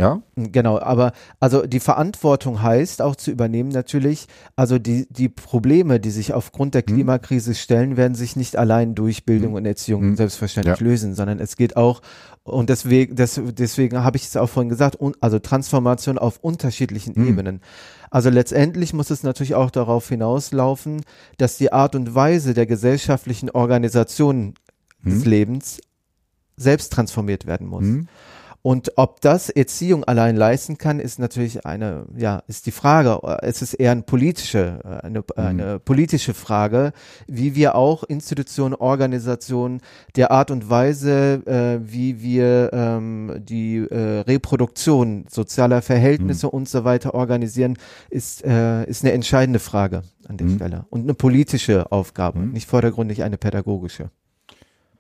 Ja. 0.01 0.23
Genau, 0.37 0.79
aber 0.79 1.13
also 1.39 1.67
die 1.67 1.81
Verantwortung 1.81 2.63
heißt 2.63 3.03
auch 3.03 3.17
zu 3.17 3.31
übernehmen 3.31 3.71
natürlich, 3.71 4.27
also 4.57 4.79
die, 4.79 5.07
die 5.11 5.29
Probleme, 5.29 6.01
die 6.01 6.11
sich 6.11 6.33
aufgrund 6.33 6.75
der 6.75 6.83
hm. 6.83 6.95
Klimakrise 6.95 7.55
stellen, 7.55 7.97
werden 7.97 8.15
sich 8.15 8.37
nicht 8.37 8.57
allein 8.57 8.95
durch 8.95 9.25
Bildung 9.25 9.51
hm. 9.51 9.57
und 9.57 9.67
Erziehung 9.67 10.03
hm. 10.03 10.17
selbstverständlich 10.17 10.81
ja. 10.81 10.87
lösen, 10.87 11.15
sondern 11.15 11.39
es 11.39 11.57
geht 11.57 11.77
auch, 11.77 12.01
und 12.43 12.71
deswegen, 12.71 13.17
das, 13.17 13.41
deswegen 13.45 14.03
habe 14.03 14.17
ich 14.17 14.25
es 14.25 14.37
auch 14.37 14.49
vorhin 14.49 14.71
gesagt, 14.71 14.99
also 15.21 15.39
Transformation 15.39 16.19
auf 16.19 16.39
unterschiedlichen 16.39 17.15
hm. 17.15 17.29
Ebenen. 17.29 17.61
Also 18.11 18.29
letztendlich 18.31 18.93
muss 18.93 19.11
es 19.11 19.23
natürlich 19.23 19.55
auch 19.55 19.71
darauf 19.71 20.09
hinauslaufen, 20.09 21.03
dass 21.39 21.59
die 21.59 21.73
Art 21.73 21.95
und 21.95 22.15
Weise 22.15 22.55
der 22.55 22.67
gesellschaftlichen 22.67 23.51
Organisation 23.51 24.55
des 25.05 25.25
hm. 25.25 25.31
Lebens 25.31 25.81
selbst 26.57 26.93
transformiert 26.93 27.47
werden 27.47 27.67
muss. 27.67 27.85
Und 28.63 28.93
ob 28.97 29.23
das 29.23 29.49
Erziehung 29.49 30.05
allein 30.05 30.37
leisten 30.37 30.77
kann, 30.77 31.01
ist 31.01 31.19
natürlich 31.19 31.65
eine, 31.65 32.05
ja, 32.15 32.43
ist 32.47 32.67
die 32.67 32.73
Frage. 32.73 33.19
Es 33.41 33.63
ist 33.63 33.73
eher 33.73 33.93
eine 33.93 34.03
politische, 34.03 35.01
eine, 35.03 35.21
mhm. 35.21 35.25
eine 35.35 35.79
politische 35.79 36.35
Frage, 36.35 36.93
wie 37.27 37.55
wir 37.55 37.75
auch 37.75 38.05
Institutionen, 38.05 38.75
Organisationen, 38.75 39.81
der 40.15 40.31
Art 40.31 40.51
und 40.51 40.69
Weise, 40.69 41.43
äh, 41.47 41.81
wie 41.91 42.21
wir 42.21 42.71
ähm, 42.75 43.41
die 43.41 43.79
äh, 43.79 44.21
Reproduktion 44.21 45.25
sozialer 45.31 45.81
Verhältnisse 45.81 46.47
mhm. 46.47 46.53
und 46.53 46.69
so 46.69 46.85
weiter 46.85 47.15
organisieren, 47.15 47.79
ist, 48.11 48.45
äh, 48.45 48.85
ist 48.85 49.05
eine 49.05 49.13
entscheidende 49.13 49.59
Frage 49.59 50.03
an 50.29 50.37
der 50.37 50.47
mhm. 50.47 50.57
Stelle. 50.57 50.87
Und 50.91 51.03
eine 51.03 51.15
politische 51.15 51.91
Aufgabe, 51.91 52.41
mhm. 52.41 52.53
nicht 52.53 52.69
vordergründig 52.69 53.23
eine 53.23 53.39
pädagogische. 53.39 54.11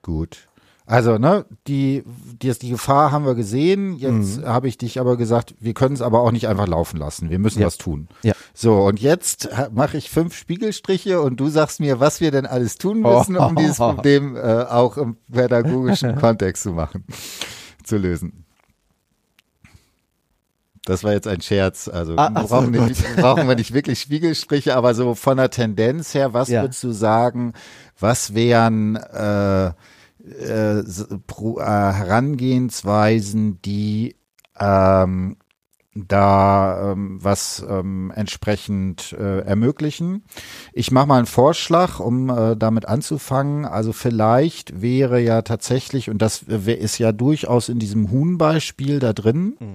Gut. 0.03 0.49
Also, 0.90 1.18
ne, 1.18 1.44
die, 1.68 2.03
die, 2.42 2.50
die 2.50 2.70
Gefahr 2.70 3.12
haben 3.12 3.24
wir 3.24 3.37
gesehen. 3.37 3.94
Jetzt 3.94 4.38
mhm. 4.38 4.46
habe 4.46 4.66
ich 4.66 4.76
dich 4.76 4.98
aber 4.98 5.16
gesagt, 5.16 5.55
wir 5.61 5.72
können 5.72 5.94
es 5.94 6.03
aber 6.03 6.20
auch 6.20 6.33
nicht 6.33 6.48
einfach 6.48 6.66
laufen 6.66 6.96
lassen. 6.96 7.31
Wir 7.31 7.38
müssen 7.38 7.61
ja. 7.61 7.68
was 7.68 7.79
tun. 7.79 8.09
Ja. 8.24 8.33
So, 8.55 8.81
und 8.81 9.00
jetzt 9.00 9.48
mache 9.72 9.96
ich 9.96 10.11
fünf 10.11 10.35
Spiegelstriche 10.35 11.20
und 11.20 11.38
du 11.38 11.48
sagst 11.48 11.79
mir, 11.79 12.00
was 12.00 12.20
wir 12.20 12.33
denn 12.33 12.44
alles 12.44 12.76
tun 12.76 13.03
müssen, 13.03 13.37
oh. 13.37 13.46
um 13.46 13.55
dieses 13.55 13.76
Problem 13.79 14.35
äh, 14.35 14.40
auch 14.64 14.96
im 14.96 15.16
pädagogischen 15.33 16.16
Kontext 16.20 16.64
zu 16.64 16.72
machen, 16.72 17.05
zu 17.85 17.96
lösen. 17.96 18.44
Das 20.87 21.05
war 21.05 21.12
jetzt 21.12 21.29
ein 21.29 21.40
Scherz. 21.40 21.87
Also 21.87 22.16
ah, 22.16 22.31
brauchen, 22.31 22.74
so, 22.74 22.83
nicht, 22.83 23.16
brauchen 23.16 23.46
wir 23.46 23.55
nicht 23.55 23.72
wirklich 23.72 24.00
Spiegelstriche, 24.00 24.74
aber 24.74 24.94
so 24.94 25.14
von 25.14 25.37
der 25.37 25.50
Tendenz 25.50 26.14
her, 26.14 26.35
was 26.35 26.48
ja. 26.48 26.62
würdest 26.62 26.83
du 26.83 26.90
sagen, 26.90 27.53
was 28.00 28.35
wären 28.35 28.96
äh, 28.96 29.70
äh, 30.25 30.83
pro, 31.27 31.59
äh, 31.59 31.65
Herangehensweisen, 31.65 33.61
die 33.63 34.17
ähm, 34.59 35.37
da 35.95 36.93
ähm, 36.93 37.19
was 37.21 37.65
ähm, 37.69 38.13
entsprechend 38.15 39.13
äh, 39.13 39.41
ermöglichen. 39.41 40.25
Ich 40.73 40.93
mache 40.93 41.07
mal 41.09 41.19
einen 41.19 41.27
Vorschlag, 41.27 41.99
um 41.99 42.31
äh, 42.31 42.57
damit 42.57 42.87
anzufangen. 42.87 43.65
Also 43.65 43.93
vielleicht 43.93 44.81
wäre 44.81 45.21
ja 45.21 45.43
tatsächlich, 45.43 46.09
und 46.09 46.23
das 46.23 46.43
ist 46.43 46.99
ja 46.99 47.11
durchaus 47.11 47.69
in 47.69 47.81
diesem 47.81 48.11
Huhn-Beispiel 48.11 49.01
da 49.01 49.13
drin, 49.13 49.57
mhm 49.59 49.75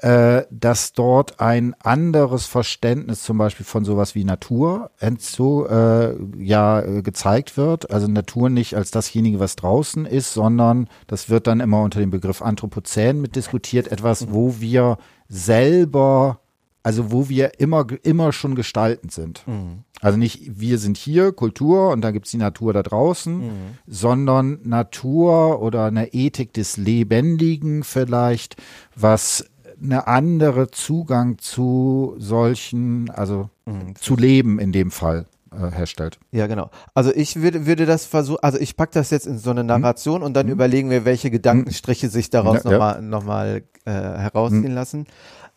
äh, 0.00 0.42
dass 0.50 0.92
dort 0.92 1.40
ein 1.40 1.74
anderes 1.80 2.46
Verständnis 2.46 3.22
zum 3.22 3.38
Beispiel 3.38 3.66
von 3.66 3.84
sowas 3.84 4.14
wie 4.14 4.24
Natur 4.24 4.90
entzo, 4.98 5.66
äh, 5.66 6.14
ja 6.38 6.80
äh, 6.80 7.02
gezeigt 7.02 7.56
wird. 7.56 7.90
Also 7.90 8.06
Natur 8.06 8.50
nicht 8.50 8.74
als 8.74 8.90
dasjenige, 8.90 9.40
was 9.40 9.56
draußen 9.56 10.06
ist, 10.06 10.32
sondern 10.32 10.88
das 11.06 11.30
wird 11.30 11.46
dann 11.46 11.60
immer 11.60 11.82
unter 11.82 12.00
dem 12.00 12.10
Begriff 12.10 12.42
Anthropozän 12.42 13.20
mit 13.20 13.36
diskutiert, 13.36 13.90
etwas, 13.90 14.32
wo 14.32 14.60
wir 14.60 14.98
selber 15.28 16.40
also 16.88 17.10
wo 17.12 17.28
wir 17.28 17.60
immer, 17.60 17.86
immer 18.02 18.32
schon 18.32 18.54
gestaltend 18.54 19.12
sind. 19.12 19.46
Mhm. 19.46 19.84
Also 20.00 20.16
nicht, 20.16 20.58
wir 20.58 20.78
sind 20.78 20.96
hier, 20.96 21.32
Kultur, 21.32 21.90
und 21.90 22.00
dann 22.00 22.14
gibt's 22.14 22.30
die 22.30 22.38
Natur 22.38 22.72
da 22.72 22.82
draußen, 22.82 23.38
mhm. 23.38 23.52
sondern 23.86 24.60
Natur 24.62 25.60
oder 25.60 25.84
eine 25.84 26.14
Ethik 26.14 26.54
des 26.54 26.78
Lebendigen 26.78 27.82
vielleicht, 27.82 28.56
was 28.94 29.50
eine 29.82 30.06
andere 30.06 30.70
Zugang 30.70 31.38
zu 31.38 32.14
solchen, 32.18 33.10
also 33.10 33.50
mhm. 33.66 33.94
zu 33.96 34.16
Leben 34.16 34.58
in 34.58 34.72
dem 34.72 34.90
Fall 34.90 35.26
äh, 35.52 35.70
herstellt. 35.70 36.18
Ja, 36.32 36.46
genau. 36.46 36.70
Also 36.94 37.12
ich 37.14 37.36
würde, 37.36 37.66
würde 37.66 37.86
das 37.86 38.04
versuchen, 38.04 38.42
also 38.42 38.58
ich 38.58 38.76
packe 38.76 38.92
das 38.94 39.10
jetzt 39.10 39.26
in 39.26 39.38
so 39.38 39.50
eine 39.50 39.62
mhm. 39.62 39.68
Narration 39.68 40.20
mhm. 40.20 40.26
und 40.26 40.34
dann 40.34 40.46
mhm. 40.46 40.52
überlegen 40.52 40.90
wir, 40.90 41.04
welche 41.04 41.30
Gedankenstriche 41.30 42.08
sich 42.08 42.30
daraus 42.30 42.64
ja, 42.64 42.70
nochmal 42.70 42.94
ja. 42.96 43.00
noch 43.00 43.24
mal, 43.24 43.62
äh, 43.84 43.90
herausziehen 43.90 44.70
mhm. 44.70 44.74
lassen. 44.74 45.06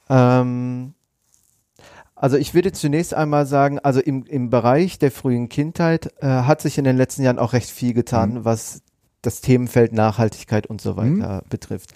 Ähm, 0.09 0.93
also 2.15 2.37
ich 2.37 2.53
würde 2.53 2.71
zunächst 2.71 3.15
einmal 3.15 3.47
sagen, 3.47 3.79
also 3.79 3.99
im, 3.99 4.23
im 4.25 4.49
Bereich 4.51 4.99
der 4.99 5.11
frühen 5.11 5.49
Kindheit 5.49 6.13
äh, 6.21 6.27
hat 6.27 6.61
sich 6.61 6.77
in 6.77 6.83
den 6.83 6.95
letzten 6.95 7.23
Jahren 7.23 7.39
auch 7.39 7.53
recht 7.53 7.69
viel 7.69 7.93
getan, 7.93 8.33
mhm. 8.33 8.45
was 8.45 8.83
das 9.21 9.41
Themenfeld 9.41 9.93
Nachhaltigkeit 9.93 10.67
und 10.67 10.81
so 10.81 10.97
weiter 10.97 11.41
mhm. 11.43 11.49
betrifft. 11.49 11.91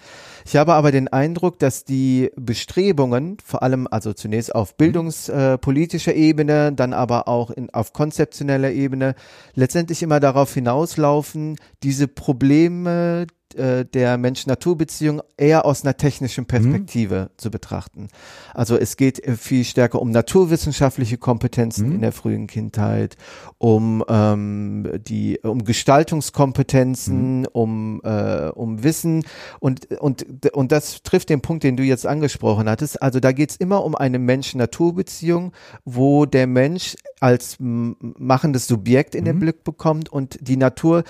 Ich 0.46 0.56
habe 0.56 0.74
aber 0.74 0.92
den 0.92 1.08
Eindruck, 1.08 1.60
dass 1.60 1.84
die 1.86 2.32
Bestrebungen, 2.36 3.38
vor 3.44 3.64
allem 3.64 3.88
also 3.90 4.14
zunächst 4.14 4.54
auf 4.54 4.76
bildungspolitischer 4.76 6.14
äh, 6.14 6.30
Ebene, 6.30 6.72
dann 6.72 6.94
aber 6.94 7.28
auch 7.28 7.50
in, 7.50 7.70
auf 7.72 7.94
konzeptioneller 7.94 8.72
Ebene, 8.72 9.16
letztendlich 9.56 10.04
immer 10.04 10.20
darauf 10.20 10.54
hinauslaufen, 10.54 11.58
diese 11.82 12.08
Probleme, 12.08 13.26
äh, 13.56 13.86
der 13.86 14.18
Mensch-Natur-Beziehung 14.18 15.22
eher 15.38 15.65
aus 15.65 15.84
einer 15.84 15.98
technischen 15.98 16.41
mhm. 16.41 16.48
Perspektive 16.48 17.22
mhm. 17.22 17.38
zu 17.38 17.52
betrachten. 17.52 18.08
Also 18.54 18.78
es 18.78 18.98
geht 18.98 19.24
äh, 19.24 19.36
viel 19.36 19.63
stärker 19.63 20.02
um 20.02 20.12
naturwissenschaftliche 20.12 21.18
Kompetenzen 21.18 21.89
mhm. 21.89 21.96
in 21.96 22.02
der 22.02 22.12
frühen 22.12 22.48
Kindheit, 22.48 23.18
um 23.58 24.04
ähm, 24.08 24.89
die 25.08 25.39
um 25.41 25.63
Gestaltungskompetenzen, 25.63 27.39
mhm. 27.41 27.48
um 27.52 28.02
äh, 28.04 28.50
um 28.50 28.84
Wissen 28.84 29.26
und 29.60 29.91
und 30.00 30.54
und 30.54 30.72
das 30.72 31.04
trifft 31.04 31.30
den 31.30 31.41
Punkt, 31.41 31.63
den 31.63 31.78
du 31.78 31.84
jetzt 31.84 32.06
angesprochen 32.06 32.70
hattest. 32.70 33.02
Also 33.02 33.20
da 33.20 33.32
geht 33.32 33.52
es 33.52 33.56
immer 33.58 33.84
um 33.84 33.96
eine 33.96 34.20
Mensch-Natur-Beziehung, 34.20 35.54
wo 35.84 36.26
der 36.26 36.48
Mensch 36.48 36.96
als 37.20 37.58
machendes 37.60 38.68
Subjekt 38.68 39.15
in 39.15 39.26
den 39.26 39.38
mhm. 39.38 39.41
Blick 39.41 39.63
bekommt 39.63 40.10
und 40.10 40.38
die 40.41 40.58
Natur 40.58 41.04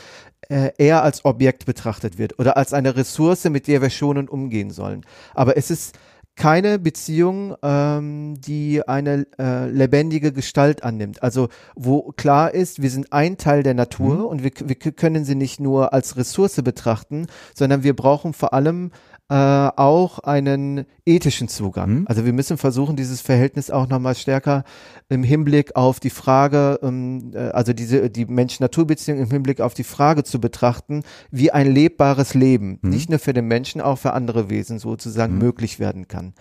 äh, 0.49 0.71
eher 0.77 1.03
als 1.03 1.25
Objekt 1.25 1.65
betrachtet 1.65 2.17
wird 2.17 2.39
oder 2.39 2.57
als 2.57 2.73
eine 2.73 2.95
Ressource, 2.95 3.45
mit 3.45 3.67
der 3.67 3.81
wir 3.81 3.89
schonend 3.89 4.29
umgehen 4.29 4.71
sollen. 4.71 5.05
Aber 5.33 5.57
es 5.57 5.71
ist 5.71 5.97
keine 6.35 6.79
Beziehung, 6.79 7.55
ähm, 7.63 8.35
die 8.41 8.85
eine 8.87 9.25
äh, 9.39 9.69
lebendige 9.69 10.33
Gestalt 10.33 10.83
annimmt. 10.83 11.23
Also 11.23 11.47
wo 11.75 12.11
klar 12.17 12.53
ist, 12.53 12.81
wir 12.81 12.89
sind 12.89 13.13
ein 13.13 13.37
Teil 13.37 13.63
der 13.63 13.73
Natur 13.73 14.15
mhm. 14.15 14.25
und 14.25 14.43
wir, 14.43 14.51
wir 14.65 14.75
können 14.75 15.23
sie 15.23 15.35
nicht 15.35 15.59
nur 15.59 15.93
als 15.93 16.17
Ressource 16.17 16.61
betrachten, 16.61 17.27
sondern 17.53 17.83
wir 17.83 17.95
brauchen 17.95 18.33
vor 18.33 18.53
allem 18.53 18.91
äh, 19.27 19.33
auch 19.33 20.19
einen 20.19 20.85
ethischen 21.05 21.47
Zugang. 21.47 21.89
Mhm. 21.89 22.05
Also 22.07 22.25
wir 22.25 22.33
müssen 22.33 22.57
versuchen, 22.57 22.95
dieses 22.95 23.21
Verhältnis 23.21 23.71
auch 23.71 23.87
nochmal 23.87 24.13
stärker 24.13 24.63
im 25.09 25.23
Hinblick 25.23 25.75
auf 25.75 25.99
die 25.99 26.11
Frage, 26.11 26.79
ähm, 26.83 27.31
äh, 27.33 27.49
also 27.49 27.73
diese 27.73 28.11
die 28.11 28.25
Mensch-Natur-Beziehung 28.25 29.17
im 29.19 29.31
Hinblick 29.31 29.61
auf 29.61 29.73
die 29.73 29.83
Frage 29.83 30.23
zu 30.23 30.39
betrachten, 30.39 31.03
wie 31.31 31.51
ein 31.51 31.71
lebbares 31.71 32.35
Leben 32.35 32.77
mhm. 32.81 32.89
nicht 32.89 33.09
nur 33.09 33.17
für 33.17 33.33
den 33.33 33.47
Menschen, 33.47 33.81
auch 33.81 33.97
für 33.97 34.13
andere 34.13 34.49
Wesen 34.51 34.77
sozusagen 34.77 35.33
mhm. 35.33 35.39
möglich 35.39 35.79
werden 35.79 36.07
kann. 36.07 36.33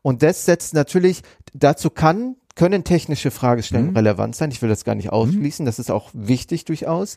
Und 0.00 0.22
das 0.22 0.46
setzt 0.46 0.72
natürlich, 0.72 1.22
dazu 1.52 1.90
kann 1.90 2.36
können 2.54 2.84
technische 2.84 3.30
Fragestellungen 3.30 3.90
mhm. 3.90 3.96
relevant 3.96 4.36
sein. 4.36 4.50
Ich 4.50 4.60
will 4.62 4.68
das 4.68 4.84
gar 4.84 4.94
nicht 4.94 5.10
ausschließen. 5.10 5.64
Mhm. 5.64 5.66
Das 5.66 5.78
ist 5.78 5.90
auch 5.90 6.10
wichtig 6.12 6.64
durchaus. 6.64 7.16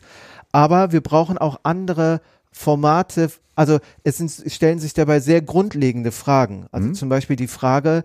Aber 0.52 0.92
wir 0.92 1.00
brauchen 1.00 1.38
auch 1.38 1.60
andere 1.62 2.20
Formate, 2.56 3.30
also 3.54 3.78
es 4.02 4.16
sind, 4.16 4.32
stellen 4.50 4.78
sich 4.78 4.94
dabei 4.94 5.20
sehr 5.20 5.42
grundlegende 5.42 6.10
Fragen. 6.10 6.66
Also 6.72 6.88
mhm. 6.88 6.94
zum 6.94 7.10
Beispiel 7.10 7.36
die 7.36 7.48
Frage, 7.48 8.02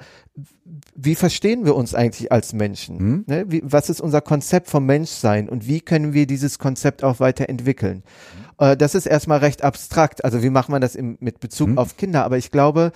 wie 0.94 1.16
verstehen 1.16 1.64
wir 1.64 1.76
uns 1.76 1.96
eigentlich 1.96 2.34
als 2.34 2.52
Menschen? 2.52 2.98
Mhm. 2.98 3.24
Ne? 3.28 3.46
Wie, 3.48 3.62
was 3.64 3.90
ist 3.90 4.02
unser 4.02 4.20
Konzept 4.20 4.70
vom 4.70 4.86
Menschsein 4.86 5.48
und 5.48 5.68
wie 5.68 5.80
können 5.80 6.14
wir 6.14 6.28
dieses 6.28 6.60
Konzept 6.60 7.02
auch 7.02 7.22
weiterentwickeln? 7.22 8.04
Mhm. 8.60 8.66
Äh, 8.66 8.78
das 8.78 8.94
ist 8.94 9.06
erstmal 9.06 9.40
recht 9.40 9.64
abstrakt. 9.64 10.26
Also 10.26 10.44
wie 10.44 10.50
macht 10.50 10.68
man 10.68 10.82
das 10.82 10.96
im, 10.96 11.18
mit 11.22 11.40
Bezug 11.40 11.70
mhm. 11.70 11.78
auf 11.78 11.96
Kinder? 11.96 12.26
Aber 12.26 12.38
ich 12.38 12.52
glaube, 12.52 12.92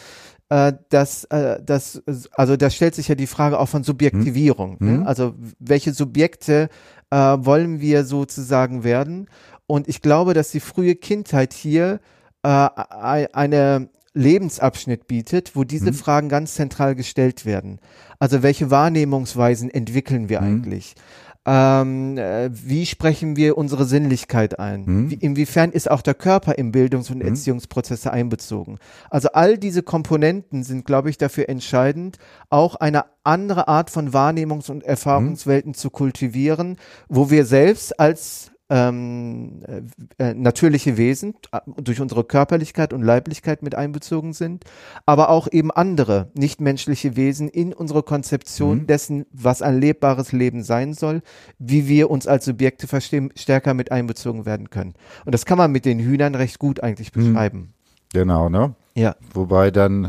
äh, 0.50 0.74
dass 0.89 1.24
äh, 1.26 1.62
das 1.63 2.04
also 2.34 2.58
da 2.58 2.70
stellt 2.70 2.96
sich 2.96 3.08
ja 3.08 3.15
die 3.15 3.28
Frage 3.28 3.60
auch 3.60 3.70
von 3.70 3.84
Subjektivierung. 3.84 4.78
Ne? 4.80 4.98
Mhm. 4.98 5.08
Also 5.08 5.36
welche 5.60 5.94
Subjekte 5.94 6.70
äh, 7.10 7.18
wollen 7.18 7.80
wir 7.80 8.04
sozusagen 8.04 8.84
werden? 8.84 9.28
Und 9.67 9.88
ich 9.88 10.01
glaube, 10.01 10.34
dass 10.34 10.51
die 10.51 10.60
frühe 10.60 10.95
Kindheit 10.95 11.54
hier 11.54 11.99
äh, 12.43 12.47
eine 12.49 13.89
Lebensabschnitt 14.13 15.08
bietet, 15.08 15.56
wo 15.56 15.63
diese 15.63 15.91
mhm. 15.91 15.95
Fragen 15.95 16.30
ganz 16.30 16.56
zentral 16.56 16.95
gestellt 16.95 17.45
werden. 17.45 17.80
Also 18.17 18.43
welche 18.43 18.71
Wahrnehmungsweisen 18.71 19.69
entwickeln 19.69 20.30
wir 20.30 20.41
mhm. 20.41 20.47
eigentlich? 20.47 20.95
Ähm, 21.47 22.17
äh, 22.17 22.49
wie 22.51 22.88
sprechen 22.88 23.36
wir 23.36 23.56
unsere 23.56 23.86
Sinnlichkeit 23.86 24.58
ein? 24.58 24.86
Mhm. 24.86 25.12
Wie, 25.12 25.15
inwiefern 25.15 25.71
ist 25.71 25.91
auch 25.91 26.01
der 26.01 26.15
Körper 26.15 26.58
in 26.58 26.71
Bildungs- 26.71 27.12
und 27.12 27.19
mhm. 27.19 27.28
Erziehungsprozesse 27.28 28.12
einbezogen? 28.12 28.80
Also 29.12 29.30
all 29.34 29.60
diese 29.60 29.84
Komponenten 29.84 30.63
sind, 30.63 30.86
glaube 30.86 31.12
ich, 31.12 31.19
dafür 31.19 31.47
entscheidend, 31.47 32.17
auch 32.49 32.75
eine 32.75 33.06
andere 33.23 33.67
Art 33.67 33.91
von 33.91 34.12
Wahrnehmungs- 34.12 34.71
und 34.71 34.84
Erfahrungswelten 34.84 35.71
mhm. 35.71 35.75
zu 35.75 35.91
kultivieren, 35.91 36.78
wo 37.10 37.30
wir 37.30 37.45
selbst 37.45 37.99
als 37.99 38.51
ähm, 38.69 39.62
äh, 39.67 40.30
äh, 40.30 40.34
natürliche 40.34 40.97
Wesen 40.97 41.36
äh, 41.51 41.60
durch 41.78 42.01
unsere 42.01 42.23
Körperlichkeit 42.23 42.93
und 42.93 43.04
Leiblichkeit 43.04 43.62
mit 43.62 43.75
einbezogen 43.75 44.34
sind, 44.34 44.63
aber 45.06 45.30
auch 45.30 45.47
eben 45.51 45.71
andere 45.71 46.32
nichtmenschliche 46.34 47.15
Wesen 47.15 47.47
in 47.47 47.73
unsere 47.73 48.01
Konzeption 48.01 48.80
mhm. 48.80 48.88
dessen, 48.88 49.25
was 49.32 49.62
ein 49.62 49.80
lebbares 49.80 50.32
Leben 50.32 50.63
sein 50.63 50.93
soll, 50.93 51.21
wie 51.60 51.88
wir 51.88 52.10
uns 52.10 52.25
als 52.28 52.45
Subjekte 52.45 52.88
verstehen, 52.88 53.32
stärker 53.36 53.73
mit 53.73 53.91
einbezogen 53.91 54.45
werden 54.45 54.69
können. 54.69 54.95
Und 55.25 55.34
das 55.34 55.45
kann 55.45 55.58
man 55.58 55.71
mit 55.71 55.86
den 55.86 55.99
Hühnern 55.99 56.34
recht 56.36 56.58
gut 56.58 56.82
eigentlich 56.82 57.15
mhm. 57.15 57.34
beschreiben. 57.34 57.73
Genau, 58.13 58.49
ne? 58.49 58.75
Ja. 58.97 59.17
Wobei 59.34 59.71
dann 59.71 60.05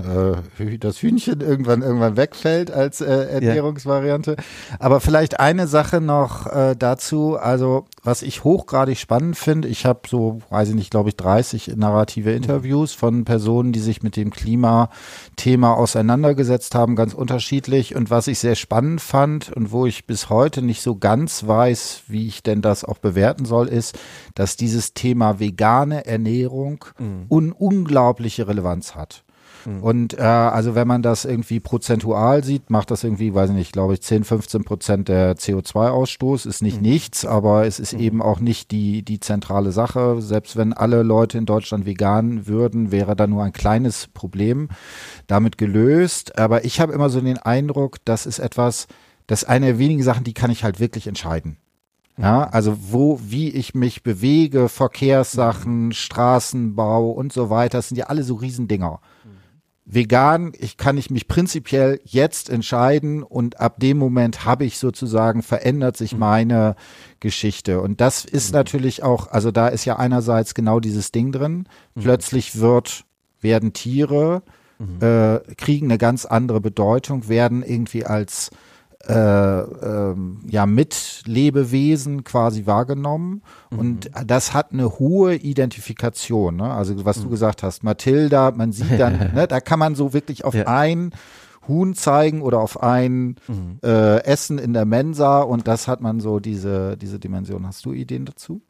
äh, 0.58 0.78
das 0.78 1.02
Hühnchen 1.02 1.40
irgendwann 1.40 1.82
irgendwann 1.82 2.16
wegfällt 2.16 2.70
als 2.70 3.00
äh, 3.00 3.06
Ernährungsvariante. 3.06 4.36
Ja. 4.38 4.76
Aber 4.78 5.00
vielleicht 5.00 5.40
eine 5.40 5.66
Sache 5.66 6.00
noch 6.00 6.46
äh, 6.46 6.76
dazu. 6.78 7.36
Also 7.36 7.86
was 8.04 8.22
ich 8.22 8.44
hochgradig 8.44 8.98
spannend 8.98 9.36
finde, 9.36 9.66
ich 9.66 9.84
habe 9.86 10.02
so, 10.08 10.40
weiß 10.50 10.68
ich 10.68 10.76
nicht, 10.76 10.92
glaube 10.92 11.08
ich, 11.08 11.16
30 11.16 11.76
narrative 11.76 12.30
Interviews 12.30 12.92
von 12.92 13.24
Personen, 13.24 13.72
die 13.72 13.80
sich 13.80 14.04
mit 14.04 14.14
dem 14.14 14.30
Klimathema 14.30 15.72
auseinandergesetzt 15.72 16.76
haben, 16.76 16.94
ganz 16.94 17.12
unterschiedlich. 17.12 17.96
Und 17.96 18.10
was 18.10 18.28
ich 18.28 18.38
sehr 18.38 18.54
spannend 18.54 19.00
fand 19.00 19.52
und 19.52 19.72
wo 19.72 19.86
ich 19.86 20.06
bis 20.06 20.30
heute 20.30 20.62
nicht 20.62 20.82
so 20.82 20.94
ganz 20.94 21.44
weiß, 21.44 22.02
wie 22.06 22.28
ich 22.28 22.44
denn 22.44 22.62
das 22.62 22.84
auch 22.84 22.98
bewerten 22.98 23.46
soll, 23.46 23.66
ist, 23.66 23.98
dass 24.36 24.56
dieses 24.56 24.94
Thema 24.94 25.40
vegane 25.40 26.06
Ernährung 26.06 26.84
mhm. 27.00 27.26
un 27.28 27.50
unglaubliche 27.50 28.46
Relevanz 28.46 28.75
Relevanz 28.76 28.94
hat. 28.94 29.24
Mhm. 29.64 29.82
Und 29.82 30.18
äh, 30.18 30.22
also 30.22 30.74
wenn 30.74 30.86
man 30.86 31.02
das 31.02 31.24
irgendwie 31.24 31.60
prozentual 31.60 32.44
sieht, 32.44 32.70
macht 32.70 32.90
das 32.90 33.04
irgendwie, 33.04 33.34
weiß 33.34 33.50
ich 33.50 33.56
nicht, 33.56 33.72
glaube 33.72 33.94
ich, 33.94 34.02
10, 34.02 34.24
15 34.24 34.64
Prozent 34.64 35.08
der 35.08 35.36
CO2-Ausstoß. 35.36 36.46
Ist 36.46 36.62
nicht 36.62 36.76
mhm. 36.76 36.88
nichts, 36.88 37.24
aber 37.24 37.66
es 37.66 37.80
ist 37.80 37.94
mhm. 37.94 38.00
eben 38.00 38.22
auch 38.22 38.40
nicht 38.40 38.70
die, 38.70 39.02
die 39.02 39.20
zentrale 39.20 39.72
Sache. 39.72 40.20
Selbst 40.20 40.56
wenn 40.56 40.72
alle 40.72 41.02
Leute 41.02 41.38
in 41.38 41.46
Deutschland 41.46 41.86
vegan 41.86 42.46
würden, 42.46 42.92
wäre 42.92 43.16
da 43.16 43.26
nur 43.26 43.42
ein 43.42 43.52
kleines 43.52 44.08
Problem 44.08 44.68
damit 45.26 45.58
gelöst. 45.58 46.38
Aber 46.38 46.64
ich 46.64 46.80
habe 46.80 46.92
immer 46.92 47.08
so 47.08 47.20
den 47.20 47.38
Eindruck, 47.38 47.96
das 48.04 48.26
ist 48.26 48.38
etwas, 48.38 48.86
das 49.26 49.42
ist 49.42 49.48
eine 49.48 49.66
der 49.66 49.78
wenigen 49.78 50.02
Sachen, 50.02 50.24
die 50.24 50.34
kann 50.34 50.50
ich 50.50 50.64
halt 50.64 50.78
wirklich 50.80 51.06
entscheiden. 51.06 51.56
Ja, 52.18 52.44
also 52.44 52.76
wo, 52.80 53.20
wie 53.22 53.50
ich 53.50 53.74
mich 53.74 54.02
bewege, 54.02 54.68
Verkehrssachen, 54.68 55.92
Straßenbau 55.92 57.10
und 57.10 57.32
so 57.32 57.50
weiter, 57.50 57.78
das 57.78 57.88
sind 57.88 57.98
ja 57.98 58.06
alle 58.06 58.22
so 58.22 58.34
Riesendinger. 58.36 59.00
vegan, 59.84 60.52
ich 60.58 60.78
kann 60.78 60.96
ich 60.98 61.10
mich 61.10 61.28
prinzipiell 61.28 62.00
jetzt 62.04 62.50
entscheiden 62.50 63.22
und 63.22 63.60
ab 63.60 63.78
dem 63.78 63.98
Moment 63.98 64.44
habe 64.44 64.64
ich 64.64 64.78
sozusagen 64.78 65.42
verändert 65.42 65.96
sich 65.96 66.14
mhm. 66.14 66.18
meine 66.18 66.76
Geschichte 67.20 67.80
und 67.80 68.00
das 68.00 68.24
ist 68.24 68.50
mhm. 68.50 68.56
natürlich 68.56 69.02
auch, 69.02 69.28
also 69.28 69.50
da 69.50 69.68
ist 69.68 69.84
ja 69.84 69.96
einerseits 69.96 70.54
genau 70.54 70.80
dieses 70.80 71.12
Ding 71.12 71.30
drin. 71.32 71.68
Mhm. 71.94 72.00
Plötzlich 72.00 72.58
wird 72.58 73.04
werden 73.40 73.74
Tiere 73.74 74.42
äh, 75.00 75.38
kriegen 75.56 75.86
eine 75.86 75.98
ganz 75.98 76.26
andere 76.26 76.60
Bedeutung, 76.60 77.28
werden 77.28 77.62
irgendwie 77.62 78.04
als 78.04 78.50
äh, 79.08 79.60
ähm, 79.60 80.40
ja 80.48 80.66
mit 80.66 81.22
Lebewesen 81.26 82.24
quasi 82.24 82.66
wahrgenommen 82.66 83.42
mhm. 83.70 83.78
und 83.78 84.10
das 84.26 84.54
hat 84.54 84.72
eine 84.72 84.98
hohe 84.98 85.34
Identifikation. 85.34 86.56
Ne? 86.56 86.72
Also 86.72 87.04
was 87.04 87.18
mhm. 87.18 87.24
du 87.24 87.30
gesagt 87.30 87.62
hast, 87.62 87.84
Mathilda, 87.84 88.50
man 88.50 88.72
sieht 88.72 88.98
dann, 88.98 89.18
ne, 89.34 89.46
da 89.46 89.60
kann 89.60 89.78
man 89.78 89.94
so 89.94 90.12
wirklich 90.12 90.44
auf 90.44 90.54
ja. 90.54 90.66
ein 90.66 91.12
Huhn 91.68 91.94
zeigen 91.94 92.42
oder 92.42 92.60
auf 92.60 92.82
ein 92.82 93.36
mhm. 93.48 93.78
äh, 93.82 94.24
Essen 94.24 94.58
in 94.58 94.72
der 94.72 94.84
Mensa 94.84 95.40
und 95.40 95.66
das 95.66 95.88
hat 95.88 96.00
man 96.00 96.20
so 96.20 96.38
diese 96.38 96.96
diese 96.96 97.18
Dimension. 97.18 97.66
Hast 97.66 97.84
du 97.84 97.92
Ideen 97.92 98.24
dazu? 98.24 98.60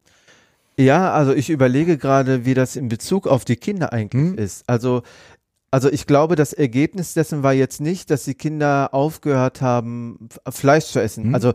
Ja, 0.79 1.11
also 1.11 1.33
ich 1.33 1.49
überlege 1.49 1.97
gerade, 1.97 2.45
wie 2.45 2.53
das 2.53 2.75
in 2.75 2.87
Bezug 2.87 3.25
auf 3.25 3.45
die 3.45 3.55
Kinder 3.55 3.93
eigentlich 3.93 4.31
mhm. 4.33 4.37
ist. 4.37 4.63
Also 4.67 5.01
also 5.69 5.91
ich 5.91 6.07
glaube, 6.07 6.35
das 6.35 6.53
Ergebnis 6.53 7.13
dessen 7.13 7.43
war 7.43 7.51
jetzt 7.51 7.81
nicht, 7.81 8.09
dass 8.09 8.23
die 8.23 8.35
Kinder 8.35 8.93
aufgehört 8.93 9.61
haben, 9.61 10.29
Fleisch 10.49 10.85
zu 10.85 11.01
essen. 11.01 11.25
Hm. 11.25 11.35
Also, 11.35 11.53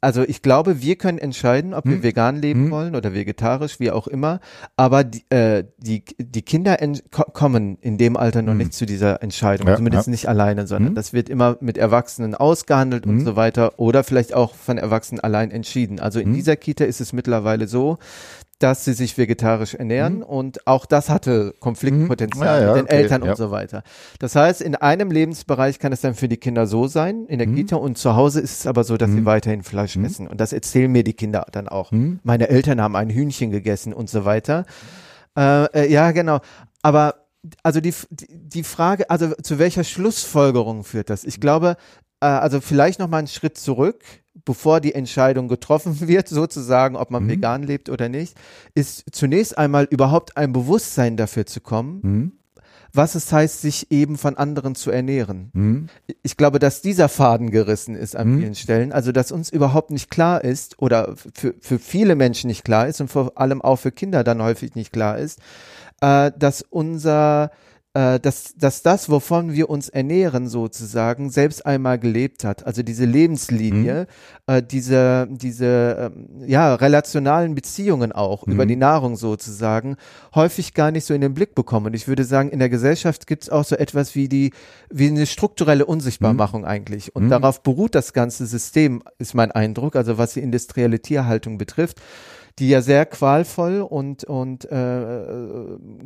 also 0.00 0.22
ich 0.22 0.40
glaube, 0.40 0.80
wir 0.80 0.96
können 0.96 1.18
entscheiden, 1.18 1.74
ob 1.74 1.84
hm. 1.84 1.92
wir 1.92 2.02
vegan 2.02 2.36
leben 2.36 2.64
hm. 2.64 2.70
wollen 2.70 2.96
oder 2.96 3.12
vegetarisch, 3.12 3.78
wie 3.78 3.90
auch 3.90 4.06
immer. 4.06 4.40
Aber 4.76 5.04
die, 5.04 5.24
äh, 5.28 5.64
die, 5.76 6.02
die 6.18 6.42
Kinder 6.42 6.78
kommen 7.10 7.76
in 7.82 7.98
dem 7.98 8.16
Alter 8.16 8.40
noch 8.40 8.52
hm. 8.52 8.58
nicht 8.58 8.72
zu 8.72 8.86
dieser 8.86 9.22
Entscheidung. 9.22 9.68
Ja, 9.68 9.76
Zumindest 9.76 10.06
ja. 10.06 10.10
nicht 10.12 10.28
alleine, 10.28 10.66
sondern 10.66 10.90
hm. 10.90 10.94
das 10.94 11.12
wird 11.12 11.28
immer 11.28 11.58
mit 11.60 11.76
Erwachsenen 11.76 12.34
ausgehandelt 12.34 13.04
und 13.06 13.18
hm. 13.18 13.24
so 13.24 13.36
weiter 13.36 13.78
oder 13.78 14.02
vielleicht 14.02 14.32
auch 14.32 14.54
von 14.54 14.78
Erwachsenen 14.78 15.20
allein 15.20 15.50
entschieden. 15.50 16.00
Also 16.00 16.20
in 16.20 16.32
dieser 16.32 16.56
Kita 16.56 16.84
ist 16.84 17.02
es 17.02 17.12
mittlerweile 17.12 17.68
so, 17.68 17.98
dass 18.62 18.84
sie 18.84 18.92
sich 18.92 19.18
vegetarisch 19.18 19.74
ernähren 19.74 20.18
mhm. 20.18 20.22
und 20.22 20.66
auch 20.66 20.86
das 20.86 21.08
hatte 21.10 21.54
Konfliktpotenzial 21.60 22.60
mhm. 22.60 22.66
ja, 22.66 22.68
ja, 22.68 22.74
mit 22.74 22.76
den 22.76 22.86
okay, 22.86 23.02
Eltern 23.02 23.24
ja. 23.24 23.30
und 23.30 23.36
so 23.36 23.50
weiter. 23.50 23.82
Das 24.18 24.36
heißt, 24.36 24.60
in 24.60 24.76
einem 24.76 25.10
Lebensbereich 25.10 25.78
kann 25.78 25.92
es 25.92 26.00
dann 26.00 26.14
für 26.14 26.28
die 26.28 26.36
Kinder 26.36 26.66
so 26.66 26.86
sein, 26.86 27.26
in 27.26 27.38
der 27.38 27.48
mhm. 27.48 27.56
Kita 27.56 27.76
und 27.76 27.98
zu 27.98 28.14
Hause 28.16 28.40
ist 28.40 28.60
es 28.60 28.66
aber 28.66 28.84
so, 28.84 28.96
dass 28.96 29.10
sie 29.10 29.20
mhm. 29.20 29.26
weiterhin 29.26 29.62
Fleisch 29.62 29.96
mhm. 29.96 30.04
essen 30.04 30.28
und 30.28 30.40
das 30.40 30.52
erzählen 30.52 30.90
mir 30.90 31.04
die 31.04 31.14
Kinder 31.14 31.46
dann 31.52 31.68
auch. 31.68 31.90
Mhm. 31.90 32.20
Meine 32.22 32.48
Eltern 32.48 32.80
haben 32.80 32.96
ein 32.96 33.10
Hühnchen 33.10 33.50
gegessen 33.50 33.92
und 33.92 34.08
so 34.08 34.24
weiter. 34.24 34.64
Äh, 35.36 35.64
äh, 35.72 35.92
ja, 35.92 36.12
genau. 36.12 36.40
Aber 36.82 37.26
also 37.62 37.80
die, 37.80 37.94
die 38.10 38.62
Frage, 38.62 39.10
also 39.10 39.32
zu 39.42 39.58
welcher 39.58 39.84
Schlussfolgerung 39.84 40.84
führt 40.84 41.10
das? 41.10 41.24
Ich 41.24 41.40
glaube, 41.40 41.76
äh, 42.20 42.26
also 42.26 42.60
vielleicht 42.60 43.00
noch 43.00 43.08
mal 43.08 43.18
einen 43.18 43.26
Schritt 43.26 43.58
zurück 43.58 44.04
bevor 44.44 44.80
die 44.80 44.94
Entscheidung 44.94 45.48
getroffen 45.48 46.00
wird, 46.08 46.28
sozusagen, 46.28 46.96
ob 46.96 47.10
man 47.10 47.24
mhm. 47.24 47.30
vegan 47.30 47.62
lebt 47.62 47.88
oder 47.88 48.08
nicht, 48.08 48.36
ist 48.74 49.04
zunächst 49.12 49.56
einmal 49.58 49.84
überhaupt 49.84 50.36
ein 50.36 50.52
Bewusstsein 50.52 51.16
dafür 51.16 51.46
zu 51.46 51.60
kommen, 51.60 52.00
mhm. 52.02 52.32
was 52.92 53.14
es 53.14 53.32
heißt, 53.32 53.60
sich 53.60 53.90
eben 53.90 54.16
von 54.16 54.36
anderen 54.36 54.74
zu 54.74 54.90
ernähren. 54.90 55.50
Mhm. 55.52 55.88
Ich 56.22 56.36
glaube, 56.36 56.58
dass 56.58 56.82
dieser 56.82 57.08
Faden 57.08 57.50
gerissen 57.50 57.94
ist 57.94 58.16
an 58.16 58.32
mhm. 58.32 58.38
vielen 58.40 58.54
Stellen, 58.54 58.92
also 58.92 59.12
dass 59.12 59.32
uns 59.32 59.50
überhaupt 59.50 59.90
nicht 59.90 60.10
klar 60.10 60.42
ist 60.42 60.78
oder 60.78 61.14
für, 61.34 61.54
für 61.60 61.78
viele 61.78 62.16
Menschen 62.16 62.48
nicht 62.48 62.64
klar 62.64 62.88
ist 62.88 63.00
und 63.00 63.08
vor 63.08 63.32
allem 63.36 63.62
auch 63.62 63.76
für 63.76 63.92
Kinder 63.92 64.24
dann 64.24 64.42
häufig 64.42 64.74
nicht 64.74 64.92
klar 64.92 65.18
ist, 65.18 65.40
äh, 66.00 66.32
dass 66.38 66.62
unser 66.62 67.50
äh, 67.94 68.18
dass, 68.20 68.54
dass 68.56 68.82
das, 68.82 69.10
wovon 69.10 69.52
wir 69.52 69.68
uns 69.68 69.90
ernähren, 69.90 70.48
sozusagen, 70.48 71.28
selbst 71.28 71.66
einmal 71.66 71.98
gelebt 71.98 72.42
hat. 72.42 72.66
Also 72.66 72.82
diese 72.82 73.04
Lebenslinie, 73.04 74.06
mhm. 74.46 74.54
äh, 74.54 74.62
diese, 74.62 75.28
diese 75.30 76.12
äh, 76.40 76.50
ja, 76.50 76.74
relationalen 76.74 77.54
Beziehungen 77.54 78.12
auch 78.12 78.46
mhm. 78.46 78.54
über 78.54 78.66
die 78.66 78.76
Nahrung 78.76 79.16
sozusagen, 79.16 79.96
häufig 80.34 80.72
gar 80.72 80.90
nicht 80.90 81.04
so 81.04 81.12
in 81.12 81.20
den 81.20 81.34
Blick 81.34 81.54
bekommen. 81.54 81.86
Und 81.86 81.94
ich 81.94 82.08
würde 82.08 82.24
sagen, 82.24 82.48
in 82.48 82.60
der 82.60 82.70
Gesellschaft 82.70 83.26
gibt 83.26 83.42
es 83.42 83.50
auch 83.50 83.64
so 83.64 83.76
etwas 83.76 84.14
wie 84.14 84.28
die, 84.28 84.52
wie 84.90 85.08
eine 85.08 85.26
strukturelle 85.26 85.84
Unsichtbarmachung 85.84 86.62
mhm. 86.62 86.68
eigentlich. 86.68 87.14
Und 87.14 87.24
mhm. 87.24 87.30
darauf 87.30 87.62
beruht 87.62 87.94
das 87.94 88.14
ganze 88.14 88.46
System, 88.46 89.02
ist 89.18 89.34
mein 89.34 89.52
Eindruck, 89.52 89.96
also 89.96 90.16
was 90.16 90.32
die 90.32 90.40
industrielle 90.40 91.00
Tierhaltung 91.00 91.58
betrifft 91.58 92.00
die 92.58 92.68
ja 92.68 92.82
sehr 92.82 93.06
qualvoll 93.06 93.80
und, 93.80 94.24
und 94.24 94.70
äh, 94.70 95.24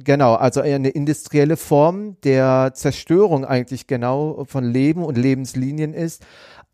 genau, 0.05 0.35
also 0.35 0.61
eine 0.61 0.91
industrielle 0.91 1.57
Form 1.57 2.17
der 2.23 2.73
Zerstörung 2.75 3.45
eigentlich 3.45 3.87
genau 3.87 4.45
von 4.47 4.65
Leben 4.65 5.05
und 5.05 5.19
Lebenslinien 5.19 5.93
ist 5.93 6.25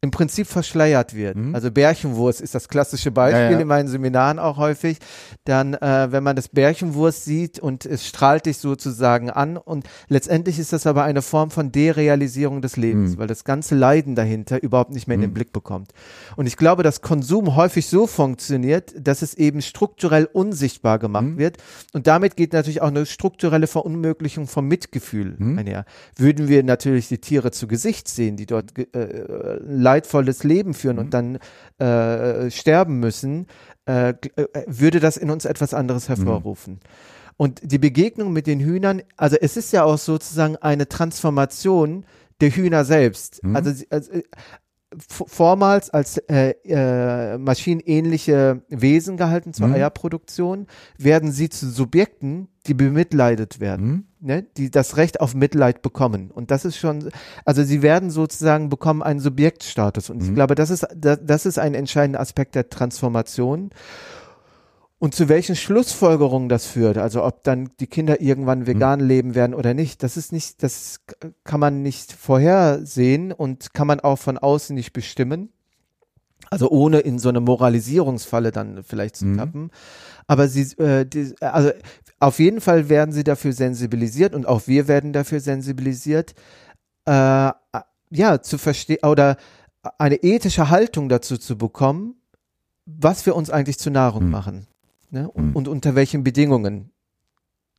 im 0.04 0.10
Prinzip 0.10 0.48
verschleiert 0.48 1.14
wird. 1.14 1.36
Mhm. 1.36 1.54
Also 1.54 1.70
Bärchenwurst 1.70 2.40
ist 2.40 2.56
das 2.56 2.68
klassische 2.68 3.12
Beispiel 3.12 3.40
ja, 3.40 3.50
ja. 3.52 3.60
in 3.60 3.68
meinen 3.68 3.86
Seminaren 3.86 4.40
auch 4.40 4.56
häufig. 4.56 4.98
Dann, 5.44 5.74
äh, 5.74 6.08
wenn 6.10 6.24
man 6.24 6.34
das 6.34 6.48
Bärchenwurst 6.48 7.24
sieht 7.24 7.60
und 7.60 7.86
es 7.86 8.08
strahlt 8.08 8.46
dich 8.46 8.58
sozusagen 8.58 9.30
an 9.30 9.56
und 9.56 9.86
letztendlich 10.08 10.58
ist 10.58 10.72
das 10.72 10.88
aber 10.88 11.04
eine 11.04 11.22
Form 11.22 11.52
von 11.52 11.70
Derealisierung 11.70 12.62
des 12.62 12.76
Lebens, 12.76 13.12
mhm. 13.12 13.18
weil 13.18 13.26
das 13.28 13.44
ganze 13.44 13.76
Leiden 13.76 14.16
dahinter 14.16 14.60
überhaupt 14.60 14.90
nicht 14.90 15.06
mehr 15.06 15.14
in 15.14 15.20
den 15.20 15.30
mhm. 15.30 15.34
Blick 15.34 15.52
bekommt. 15.52 15.92
Und 16.34 16.46
ich 16.46 16.56
glaube, 16.56 16.82
dass 16.82 17.00
Konsum 17.00 17.54
häufig 17.54 17.86
so 17.86 18.08
funktioniert, 18.08 18.92
dass 18.98 19.22
es 19.22 19.34
eben 19.34 19.62
strukturell 19.62 20.28
unsichtbar 20.32 20.98
gemacht 20.98 21.26
mhm. 21.26 21.38
wird 21.38 21.58
und 21.92 22.08
damit 22.08 22.34
geht 22.34 22.54
natürlich 22.54 22.82
auch 22.82 22.88
eine 22.88 23.06
strukturelle 23.06 23.68
Verunmöglichung 23.68 24.48
vom 24.48 24.66
Mitgefühl 24.66 25.36
mhm. 25.38 25.58
einher. 25.60 25.84
Würden 26.16 26.48
wir 26.48 26.64
natürlich 26.64 27.06
die 27.06 27.18
Tiere 27.18 27.52
zu 27.52 27.68
Gesicht 27.68 28.08
sehen, 28.08 28.36
die 28.36 28.46
dort 28.46 28.76
äh, 28.76 29.58
leidvolles 29.92 30.44
Leben 30.44 30.74
führen 30.74 30.96
mhm. 30.96 31.02
und 31.02 31.14
dann 31.14 31.38
äh, 31.78 32.50
sterben 32.50 32.98
müssen, 32.98 33.46
äh, 33.86 34.10
äh, 34.10 34.46
würde 34.66 35.00
das 35.00 35.16
in 35.16 35.30
uns 35.30 35.44
etwas 35.44 35.74
anderes 35.74 36.08
mhm. 36.08 36.14
hervorrufen. 36.14 36.74
Mhm. 36.74 36.80
Und 37.36 37.60
die 37.62 37.78
Begegnung 37.78 38.32
mit 38.32 38.46
den 38.46 38.60
Hühnern, 38.60 39.02
also 39.16 39.36
es 39.40 39.56
ist 39.56 39.72
ja 39.72 39.84
auch 39.84 39.98
sozusagen 39.98 40.56
eine 40.56 40.88
Transformation 40.88 42.04
der 42.40 42.50
Hühner 42.50 42.84
selbst. 42.84 43.42
Mhm. 43.42 43.56
Also, 43.56 43.84
also 43.90 44.12
äh, 44.12 44.22
vormals 45.08 45.90
als 45.90 46.18
äh, 46.18 46.54
äh, 46.64 47.38
maschinenähnliche 47.38 48.62
Wesen 48.68 49.16
gehalten 49.16 49.52
zur 49.52 49.68
mhm. 49.68 49.74
Eierproduktion, 49.74 50.66
werden 50.98 51.32
sie 51.32 51.48
zu 51.48 51.68
Subjekten, 51.68 52.48
die 52.66 52.74
bemitleidet 52.74 53.60
werden, 53.60 53.86
mhm. 53.86 54.26
ne? 54.26 54.46
die 54.56 54.70
das 54.70 54.96
Recht 54.96 55.20
auf 55.20 55.34
Mitleid 55.34 55.82
bekommen. 55.82 56.30
Und 56.30 56.50
das 56.50 56.64
ist 56.64 56.76
schon, 56.76 57.10
also 57.44 57.62
sie 57.62 57.82
werden 57.82 58.10
sozusagen 58.10 58.68
bekommen 58.68 59.02
einen 59.02 59.20
Subjektstatus. 59.20 60.10
Und 60.10 60.22
mhm. 60.22 60.28
ich 60.28 60.34
glaube, 60.34 60.54
das 60.54 60.70
ist, 60.70 60.86
das, 60.94 61.18
das 61.22 61.46
ist 61.46 61.58
ein 61.58 61.74
entscheidender 61.74 62.20
Aspekt 62.20 62.54
der 62.54 62.68
Transformation. 62.68 63.70
Und 65.02 65.16
zu 65.16 65.28
welchen 65.28 65.56
Schlussfolgerungen 65.56 66.48
das 66.48 66.64
führt, 66.64 66.96
also 66.96 67.24
ob 67.24 67.42
dann 67.42 67.70
die 67.80 67.88
Kinder 67.88 68.20
irgendwann 68.20 68.60
mhm. 68.60 68.66
vegan 68.68 69.00
mhm. 69.00 69.06
leben 69.08 69.34
werden 69.34 69.52
oder 69.52 69.74
nicht, 69.74 70.04
das 70.04 70.16
ist 70.16 70.32
nicht, 70.32 70.62
das 70.62 71.00
kann 71.42 71.58
man 71.58 71.82
nicht 71.82 72.12
vorhersehen 72.12 73.32
und 73.32 73.74
kann 73.74 73.88
man 73.88 73.98
auch 73.98 74.20
von 74.20 74.38
außen 74.38 74.72
nicht 74.76 74.92
bestimmen. 74.92 75.48
Also 76.50 76.70
ohne 76.70 77.00
in 77.00 77.18
so 77.18 77.30
eine 77.30 77.40
Moralisierungsfalle 77.40 78.52
dann 78.52 78.84
vielleicht 78.84 79.16
zu 79.16 79.26
mhm. 79.26 79.38
tappen. 79.38 79.70
Aber 80.28 80.46
sie, 80.46 80.72
äh, 80.80 81.04
die, 81.04 81.34
also 81.40 81.72
auf 82.20 82.38
jeden 82.38 82.60
Fall 82.60 82.88
werden 82.88 83.10
sie 83.10 83.24
dafür 83.24 83.52
sensibilisiert 83.54 84.36
und 84.36 84.46
auch 84.46 84.68
wir 84.68 84.86
werden 84.86 85.12
dafür 85.12 85.40
sensibilisiert, 85.40 86.34
äh, 87.06 87.50
ja, 88.10 88.40
zu 88.40 88.56
verstehen 88.56 89.00
oder 89.02 89.36
eine 89.98 90.22
ethische 90.22 90.70
Haltung 90.70 91.08
dazu 91.08 91.38
zu 91.38 91.58
bekommen, 91.58 92.14
was 92.86 93.26
wir 93.26 93.34
uns 93.34 93.50
eigentlich 93.50 93.80
zur 93.80 93.90
Nahrung 93.90 94.26
mhm. 94.26 94.30
machen 94.30 94.66
ne? 95.12 95.30
und, 95.30 95.50
mhm. 95.50 95.56
und 95.56 95.68
unter 95.68 95.94
welchen 95.94 96.24
Bedingungen. 96.24 96.90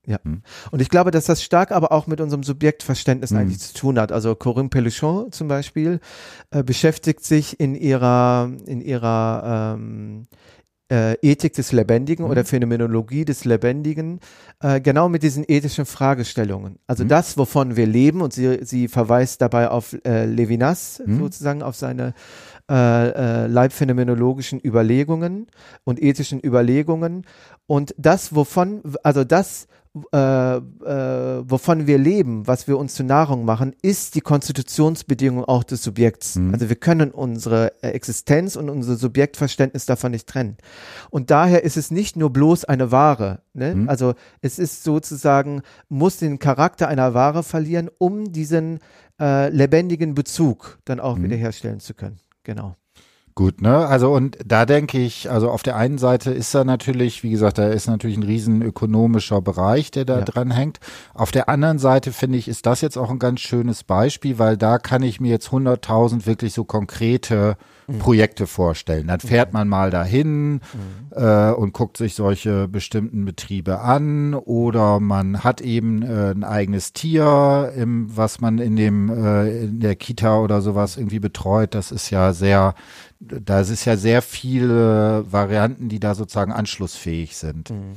Ja. 0.05 0.19
Mhm. 0.23 0.41
Und 0.71 0.81
ich 0.81 0.89
glaube, 0.89 1.11
dass 1.11 1.25
das 1.25 1.43
stark 1.43 1.71
aber 1.71 1.91
auch 1.91 2.07
mit 2.07 2.19
unserem 2.19 2.43
Subjektverständnis 2.43 3.31
mhm. 3.31 3.37
eigentlich 3.37 3.59
zu 3.59 3.73
tun 3.73 3.99
hat. 3.99 4.11
Also 4.11 4.35
Corinne 4.35 4.69
Pelluchon 4.69 5.31
zum 5.31 5.47
Beispiel 5.47 5.99
äh, 6.51 6.63
beschäftigt 6.63 7.23
sich 7.23 7.59
in 7.59 7.75
ihrer, 7.75 8.51
in 8.65 8.81
ihrer 8.81 9.75
ähm, 9.77 10.27
äh, 10.91 11.15
Ethik 11.21 11.53
des 11.53 11.71
Lebendigen 11.71 12.25
mhm. 12.25 12.31
oder 12.31 12.43
Phänomenologie 12.43 13.23
des 13.23 13.45
Lebendigen 13.45 14.19
äh, 14.61 14.81
genau 14.81 15.07
mit 15.07 15.23
diesen 15.23 15.45
ethischen 15.47 15.85
Fragestellungen. 15.85 16.79
Also 16.85 17.05
mhm. 17.05 17.07
das, 17.07 17.37
wovon 17.37 17.77
wir 17.77 17.87
leben, 17.87 18.21
und 18.21 18.33
sie, 18.33 18.59
sie 18.63 18.89
verweist 18.89 19.41
dabei 19.41 19.69
auf 19.69 19.95
äh, 20.05 20.25
Levinas 20.25 21.01
mhm. 21.05 21.19
sozusagen, 21.19 21.63
auf 21.63 21.75
seine 21.75 22.13
äh, 22.69 23.43
äh, 23.43 23.47
leibphänomenologischen 23.47 24.61
Überlegungen 24.63 25.47
und 25.83 26.01
ethischen 26.01 26.39
Überlegungen. 26.43 27.25
Und 27.67 27.93
das, 27.97 28.33
wovon, 28.35 28.81
also 29.03 29.23
das, 29.23 29.67
äh, 30.11 30.17
äh, 30.17 30.61
wovon 31.47 31.85
wir 31.85 31.99
leben, 31.99 32.47
was 32.47 32.67
wir 32.67 32.79
uns 32.79 32.95
zur 32.95 33.05
Nahrung 33.05 33.45
machen, 33.45 33.75
ist 33.83 34.15
die 34.15 34.21
Konstitutionsbedingung 34.21 35.45
auch 35.45 35.63
des 35.63 35.83
Subjekts. 35.83 36.35
Mhm. 36.35 36.53
Also 36.53 36.69
wir 36.69 36.75
können 36.77 37.11
unsere 37.11 37.83
Existenz 37.83 38.55
und 38.55 38.69
unser 38.69 38.95
Subjektverständnis 38.95 39.85
davon 39.85 40.11
nicht 40.11 40.27
trennen. 40.27 40.57
Und 41.11 41.29
daher 41.29 41.63
ist 41.63 41.77
es 41.77 41.91
nicht 41.91 42.15
nur 42.15 42.31
bloß 42.31 42.65
eine 42.65 42.91
Ware. 42.91 43.41
Ne? 43.53 43.75
Mhm. 43.75 43.89
Also 43.89 44.15
es 44.41 44.57
ist 44.57 44.83
sozusagen, 44.83 45.61
muss 45.89 46.17
den 46.17 46.39
Charakter 46.39 46.87
einer 46.87 47.13
Ware 47.13 47.43
verlieren, 47.43 47.89
um 47.99 48.31
diesen 48.31 48.79
äh, 49.19 49.49
lebendigen 49.49 50.15
Bezug 50.15 50.79
dann 50.85 50.99
auch 50.99 51.17
mhm. 51.17 51.25
wiederherstellen 51.25 51.79
zu 51.79 51.93
können. 51.93 52.17
Genau. 52.43 52.75
Gut, 53.35 53.61
ne? 53.61 53.87
Also 53.87 54.13
und 54.13 54.37
da 54.45 54.67
denke 54.67 54.99
ich, 54.99 55.31
also 55.31 55.49
auf 55.49 55.63
der 55.63 55.75
einen 55.75 55.97
Seite 55.97 56.29
ist 56.31 56.53
da 56.53 56.63
natürlich, 56.63 57.23
wie 57.23 57.31
gesagt, 57.31 57.57
da 57.57 57.67
ist 57.69 57.87
natürlich 57.87 58.15
ein 58.17 58.23
riesen 58.23 58.61
ökonomischer 58.61 59.41
Bereich, 59.41 59.89
der 59.89 60.05
da 60.05 60.19
ja. 60.19 60.25
dran 60.25 60.51
hängt. 60.51 60.79
Auf 61.15 61.31
der 61.31 61.49
anderen 61.49 61.79
Seite 61.79 62.11
finde 62.11 62.37
ich, 62.37 62.47
ist 62.47 62.67
das 62.67 62.81
jetzt 62.81 62.95
auch 62.95 63.09
ein 63.09 63.17
ganz 63.17 63.39
schönes 63.39 63.83
Beispiel, 63.83 64.37
weil 64.37 64.55
da 64.55 64.77
kann 64.77 65.01
ich 65.01 65.19
mir 65.19 65.31
jetzt 65.31 65.47
100.000 65.47 66.27
wirklich 66.27 66.53
so 66.53 66.63
konkrete. 66.63 67.57
Projekte 67.99 68.47
vorstellen. 68.47 69.07
Dann 69.07 69.19
fährt 69.19 69.49
mhm. 69.49 69.59
man 69.59 69.67
mal 69.67 69.91
dahin 69.91 70.53
mhm. 70.53 70.59
äh, 71.11 71.51
und 71.51 71.73
guckt 71.73 71.97
sich 71.97 72.15
solche 72.15 72.67
bestimmten 72.67 73.25
Betriebe 73.25 73.79
an 73.79 74.33
oder 74.33 74.99
man 74.99 75.43
hat 75.43 75.61
eben 75.61 76.01
äh, 76.01 76.31
ein 76.31 76.43
eigenes 76.43 76.93
Tier, 76.93 77.73
im, 77.75 78.15
was 78.15 78.41
man 78.41 78.59
in 78.59 78.75
dem 78.75 79.09
äh, 79.09 79.63
in 79.63 79.79
der 79.79 79.95
Kita 79.95 80.39
oder 80.39 80.61
sowas 80.61 80.97
irgendwie 80.97 81.19
betreut. 81.19 81.75
Das 81.75 81.91
ist 81.91 82.09
ja 82.09 82.33
sehr 82.33 82.75
da 83.19 83.61
ist 83.61 83.85
ja 83.85 83.95
sehr 83.95 84.21
viele 84.21 85.25
Varianten, 85.31 85.87
die 85.87 85.99
da 85.99 86.13
sozusagen 86.13 86.51
anschlussfähig 86.51 87.37
sind. 87.37 87.69
Mhm. 87.69 87.93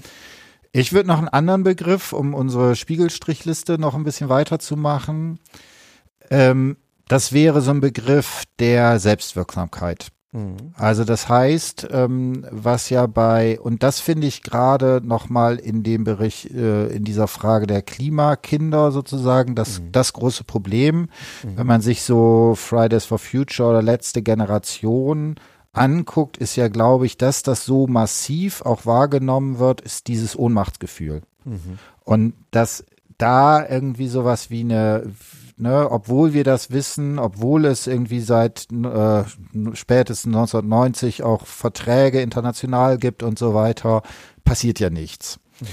Ich 0.72 0.92
würde 0.92 1.08
noch 1.08 1.18
einen 1.18 1.28
anderen 1.28 1.62
Begriff, 1.62 2.12
um 2.12 2.34
unsere 2.34 2.76
Spiegelstrichliste 2.76 3.78
noch 3.78 3.94
ein 3.94 4.04
bisschen 4.04 4.28
weiterzumachen. 4.28 5.38
Ähm, 6.30 6.76
das 7.08 7.32
wäre 7.32 7.60
so 7.60 7.70
ein 7.70 7.80
Begriff 7.80 8.44
der 8.58 8.98
Selbstwirksamkeit. 8.98 10.08
Mhm. 10.32 10.72
Also 10.74 11.04
das 11.04 11.28
heißt, 11.28 11.88
ähm, 11.90 12.46
was 12.50 12.90
ja 12.90 13.06
bei, 13.06 13.58
und 13.60 13.82
das 13.82 14.00
finde 14.00 14.26
ich 14.26 14.42
gerade 14.42 15.00
nochmal 15.02 15.56
in 15.56 15.82
dem 15.82 16.04
Bericht, 16.04 16.50
äh, 16.50 16.88
in 16.88 17.04
dieser 17.04 17.26
Frage 17.26 17.66
der 17.66 17.82
Klimakinder 17.82 18.92
sozusagen, 18.92 19.54
das, 19.54 19.80
mhm. 19.80 19.92
das 19.92 20.12
große 20.12 20.44
Problem, 20.44 21.08
mhm. 21.42 21.56
wenn 21.56 21.66
man 21.66 21.80
sich 21.80 22.02
so 22.02 22.54
Fridays 22.56 23.06
for 23.06 23.18
Future 23.18 23.70
oder 23.70 23.82
letzte 23.82 24.22
Generation 24.22 25.36
anguckt, 25.72 26.36
ist 26.38 26.56
ja, 26.56 26.68
glaube 26.68 27.06
ich, 27.06 27.16
dass 27.16 27.42
das 27.42 27.64
so 27.64 27.86
massiv 27.86 28.62
auch 28.62 28.84
wahrgenommen 28.84 29.58
wird, 29.58 29.80
ist 29.80 30.08
dieses 30.08 30.36
Ohnmachtsgefühl. 30.36 31.22
Mhm. 31.44 31.78
Und 32.04 32.34
dass 32.50 32.84
da 33.18 33.66
irgendwie 33.66 34.08
sowas 34.08 34.50
wie 34.50 34.60
eine 34.60 35.04
ne, 35.56 35.90
obwohl 35.90 36.32
wir 36.32 36.44
das 36.44 36.70
wissen, 36.70 37.18
obwohl 37.18 37.64
es 37.64 37.86
irgendwie 37.86 38.20
seit 38.20 38.68
äh, 38.72 39.24
spätestens 39.74 40.34
1990 40.34 41.22
auch 41.22 41.46
Verträge 41.46 42.20
international 42.20 42.98
gibt 42.98 43.22
und 43.22 43.38
so 43.38 43.54
weiter, 43.54 44.02
passiert 44.44 44.80
ja 44.80 44.90
nichts. 44.90 45.38
Mhm. 45.60 45.66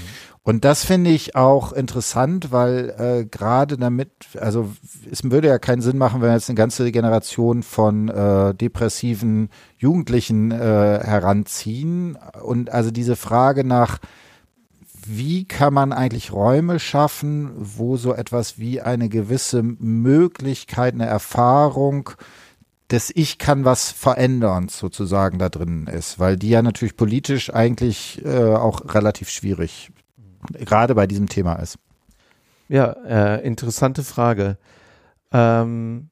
Und 0.46 0.66
das 0.66 0.84
finde 0.84 1.08
ich 1.08 1.36
auch 1.36 1.72
interessant, 1.72 2.52
weil 2.52 2.94
äh, 2.98 3.24
gerade 3.24 3.78
damit, 3.78 4.10
also 4.38 4.70
es 5.10 5.24
würde 5.24 5.48
ja 5.48 5.58
keinen 5.58 5.80
Sinn 5.80 5.96
machen, 5.96 6.20
wenn 6.20 6.28
wir 6.28 6.34
jetzt 6.34 6.50
eine 6.50 6.56
ganze 6.56 6.92
Generation 6.92 7.62
von 7.62 8.10
äh, 8.10 8.54
depressiven 8.54 9.48
Jugendlichen 9.78 10.50
äh, 10.50 10.56
heranziehen. 11.02 12.18
Und 12.42 12.68
also 12.70 12.90
diese 12.90 13.16
Frage 13.16 13.64
nach 13.64 14.00
wie 15.06 15.44
kann 15.46 15.74
man 15.74 15.92
eigentlich 15.92 16.32
Räume 16.32 16.78
schaffen, 16.78 17.52
wo 17.56 17.96
so 17.96 18.14
etwas 18.14 18.58
wie 18.58 18.80
eine 18.80 19.08
gewisse 19.08 19.62
Möglichkeit, 19.62 20.94
eine 20.94 21.06
Erfahrung 21.06 22.10
des 22.90 23.10
Ich 23.14 23.38
kann 23.38 23.64
was 23.64 23.90
verändern 23.90 24.68
sozusagen 24.68 25.38
da 25.38 25.48
drin 25.48 25.86
ist, 25.86 26.18
weil 26.18 26.36
die 26.36 26.50
ja 26.50 26.62
natürlich 26.62 26.96
politisch 26.96 27.52
eigentlich 27.52 28.24
äh, 28.24 28.54
auch 28.54 28.94
relativ 28.94 29.30
schwierig 29.30 29.90
gerade 30.52 30.94
bei 30.94 31.06
diesem 31.06 31.28
Thema 31.28 31.54
ist. 31.54 31.78
Ja, 32.68 32.92
äh, 33.06 33.46
interessante 33.46 34.02
Frage. 34.02 34.58
Ähm, 35.32 36.10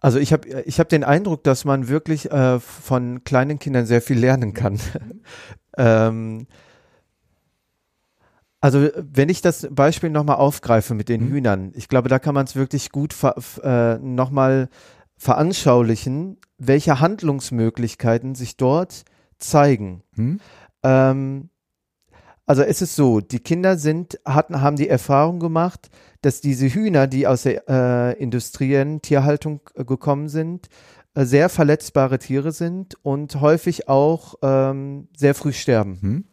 also 0.00 0.18
ich 0.18 0.32
habe 0.32 0.48
ich 0.62 0.80
hab 0.80 0.88
den 0.88 1.04
Eindruck, 1.04 1.44
dass 1.44 1.64
man 1.64 1.88
wirklich 1.88 2.30
äh, 2.30 2.58
von 2.60 3.24
kleinen 3.24 3.58
Kindern 3.58 3.86
sehr 3.86 4.00
viel 4.00 4.18
lernen 4.18 4.54
kann. 4.54 4.80
ähm, 5.76 6.46
also 8.60 8.88
wenn 8.94 9.28
ich 9.28 9.40
das 9.40 9.68
Beispiel 9.70 10.10
nochmal 10.10 10.36
aufgreife 10.36 10.94
mit 10.94 11.08
den 11.08 11.24
mhm. 11.24 11.32
Hühnern, 11.32 11.72
ich 11.74 11.88
glaube, 11.88 12.08
da 12.08 12.18
kann 12.18 12.34
man 12.34 12.44
es 12.44 12.56
wirklich 12.56 12.90
gut 12.90 13.14
ver 13.14 13.36
äh, 13.62 13.98
nochmal 13.98 14.68
veranschaulichen, 15.16 16.38
welche 16.58 17.00
Handlungsmöglichkeiten 17.00 18.34
sich 18.34 18.56
dort 18.56 19.04
zeigen. 19.38 20.02
Mhm. 20.16 20.40
Ähm, 20.82 21.50
also 22.46 22.62
es 22.62 22.82
ist 22.82 22.96
so, 22.96 23.20
die 23.20 23.38
Kinder 23.38 23.78
sind, 23.78 24.18
hatten, 24.24 24.60
haben 24.60 24.76
die 24.76 24.88
Erfahrung 24.88 25.38
gemacht, 25.38 25.88
dass 26.20 26.40
diese 26.40 26.68
Hühner, 26.68 27.06
die 27.06 27.26
aus 27.26 27.44
der 27.44 27.68
äh, 27.68 28.18
industriellen 28.20 29.00
Tierhaltung 29.00 29.60
äh, 29.74 29.84
gekommen 29.84 30.28
sind, 30.28 30.68
äh, 31.14 31.24
sehr 31.24 31.48
verletzbare 31.48 32.18
Tiere 32.18 32.52
sind 32.52 32.96
und 33.02 33.40
häufig 33.40 33.88
auch 33.88 34.34
ähm, 34.42 35.08
sehr 35.16 35.34
früh 35.34 35.52
sterben. 35.52 35.98
Hm 36.00 36.24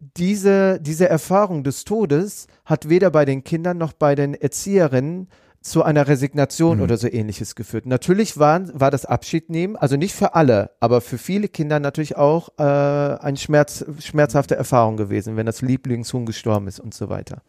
diese, 0.00 0.80
diese 0.80 1.08
Erfahrung 1.08 1.64
des 1.64 1.84
Todes 1.84 2.46
hat 2.64 2.88
weder 2.88 3.10
bei 3.10 3.24
den 3.24 3.44
Kindern 3.44 3.78
noch 3.78 3.92
bei 3.92 4.14
den 4.14 4.34
Erzieherinnen 4.34 5.28
zu 5.60 5.82
einer 5.82 6.06
Resignation 6.06 6.78
mhm. 6.78 6.84
oder 6.84 6.96
so 6.96 7.08
ähnliches 7.08 7.56
geführt. 7.56 7.84
Natürlich 7.84 8.38
war, 8.38 8.62
war 8.78 8.90
das 8.90 9.04
Abschiednehmen, 9.04 9.76
also 9.76 9.96
nicht 9.96 10.14
für 10.14 10.34
alle, 10.34 10.70
aber 10.78 11.00
für 11.00 11.18
viele 11.18 11.48
Kinder 11.48 11.80
natürlich 11.80 12.16
auch 12.16 12.50
äh, 12.58 12.62
eine 12.62 13.36
Schmerz, 13.36 13.84
schmerzhafte 14.00 14.54
Erfahrung 14.54 14.96
gewesen, 14.96 15.36
wenn 15.36 15.46
das 15.46 15.60
Lieblingshuhn 15.60 16.26
gestorben 16.26 16.68
ist 16.68 16.78
und 16.78 16.94
so 16.94 17.08
weiter. 17.08 17.42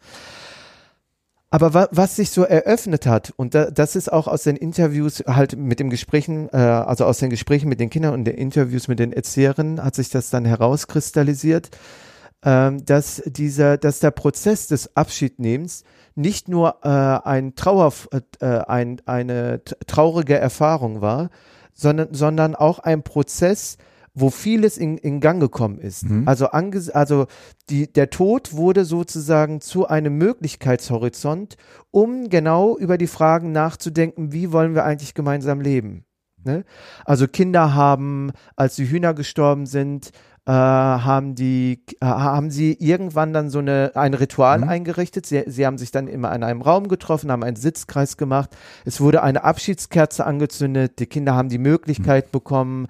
Aber 1.52 1.74
wa 1.74 1.88
was 1.90 2.14
sich 2.14 2.30
so 2.30 2.44
eröffnet 2.44 3.06
hat, 3.06 3.32
und 3.36 3.54
da, 3.54 3.70
das 3.70 3.96
ist 3.96 4.12
auch 4.12 4.28
aus 4.28 4.44
den 4.44 4.56
Interviews 4.56 5.24
halt 5.26 5.56
mit 5.56 5.80
dem 5.80 5.90
Gesprächen, 5.90 6.48
äh, 6.52 6.56
also 6.56 7.04
aus 7.04 7.18
den 7.18 7.30
Gesprächen 7.30 7.68
mit 7.68 7.80
den 7.80 7.90
Kindern 7.90 8.14
und 8.14 8.24
den 8.24 8.36
Interviews 8.36 8.86
mit 8.86 8.98
den 8.98 9.12
Erzieherinnen, 9.12 9.82
hat 9.82 9.96
sich 9.96 10.10
das 10.10 10.30
dann 10.30 10.44
herauskristallisiert, 10.44 11.70
ähm, 12.44 12.84
dass 12.84 13.22
dieser, 13.26 13.76
dass 13.76 14.00
der 14.00 14.10
Prozess 14.10 14.66
des 14.66 14.96
Abschiednehmens 14.96 15.84
nicht 16.14 16.48
nur 16.48 16.78
äh, 16.82 16.88
ein 16.88 17.54
Trauer, 17.54 17.92
äh, 18.40 18.46
ein, 18.46 19.00
eine 19.06 19.62
traurige 19.86 20.38
Erfahrung 20.38 21.00
war, 21.00 21.30
sondern, 21.72 22.14
sondern 22.14 22.54
auch 22.54 22.78
ein 22.78 23.02
Prozess, 23.02 23.76
wo 24.14 24.30
vieles 24.30 24.76
in, 24.76 24.98
in 24.98 25.20
Gang 25.20 25.40
gekommen 25.40 25.78
ist. 25.78 26.04
Mhm. 26.04 26.26
Also, 26.26 26.48
ange, 26.48 26.82
also 26.92 27.26
die, 27.68 27.92
der 27.92 28.10
Tod 28.10 28.54
wurde 28.54 28.84
sozusagen 28.84 29.60
zu 29.60 29.86
einem 29.86 30.16
Möglichkeitshorizont, 30.18 31.56
um 31.90 32.28
genau 32.28 32.76
über 32.76 32.98
die 32.98 33.06
Fragen 33.06 33.52
nachzudenken, 33.52 34.32
wie 34.32 34.52
wollen 34.52 34.74
wir 34.74 34.84
eigentlich 34.84 35.14
gemeinsam 35.14 35.60
leben. 35.60 36.04
Ne? 36.44 36.64
Also 37.04 37.28
Kinder 37.28 37.74
haben, 37.74 38.32
als 38.56 38.76
die 38.76 38.88
Hühner 38.88 39.14
gestorben 39.14 39.66
sind, 39.66 40.12
äh, 40.46 40.52
haben 40.52 41.34
die 41.34 41.84
äh, 42.00 42.06
haben 42.06 42.50
sie 42.50 42.72
irgendwann 42.72 43.32
dann 43.32 43.50
so 43.50 43.58
eine 43.58 43.92
ein 43.94 44.14
Ritual 44.14 44.58
mhm. 44.60 44.68
eingerichtet. 44.68 45.26
Sie, 45.26 45.44
sie 45.46 45.66
haben 45.66 45.78
sich 45.78 45.90
dann 45.90 46.08
immer 46.08 46.34
in 46.34 46.42
einem 46.42 46.62
Raum 46.62 46.88
getroffen, 46.88 47.30
haben 47.30 47.44
einen 47.44 47.56
Sitzkreis 47.56 48.16
gemacht. 48.16 48.56
Es 48.84 49.00
wurde 49.00 49.22
eine 49.22 49.44
Abschiedskerze 49.44 50.24
angezündet. 50.24 50.98
Die 50.98 51.06
Kinder 51.06 51.34
haben 51.34 51.50
die 51.50 51.58
Möglichkeit 51.58 52.26
mhm. 52.26 52.30
bekommen, 52.32 52.86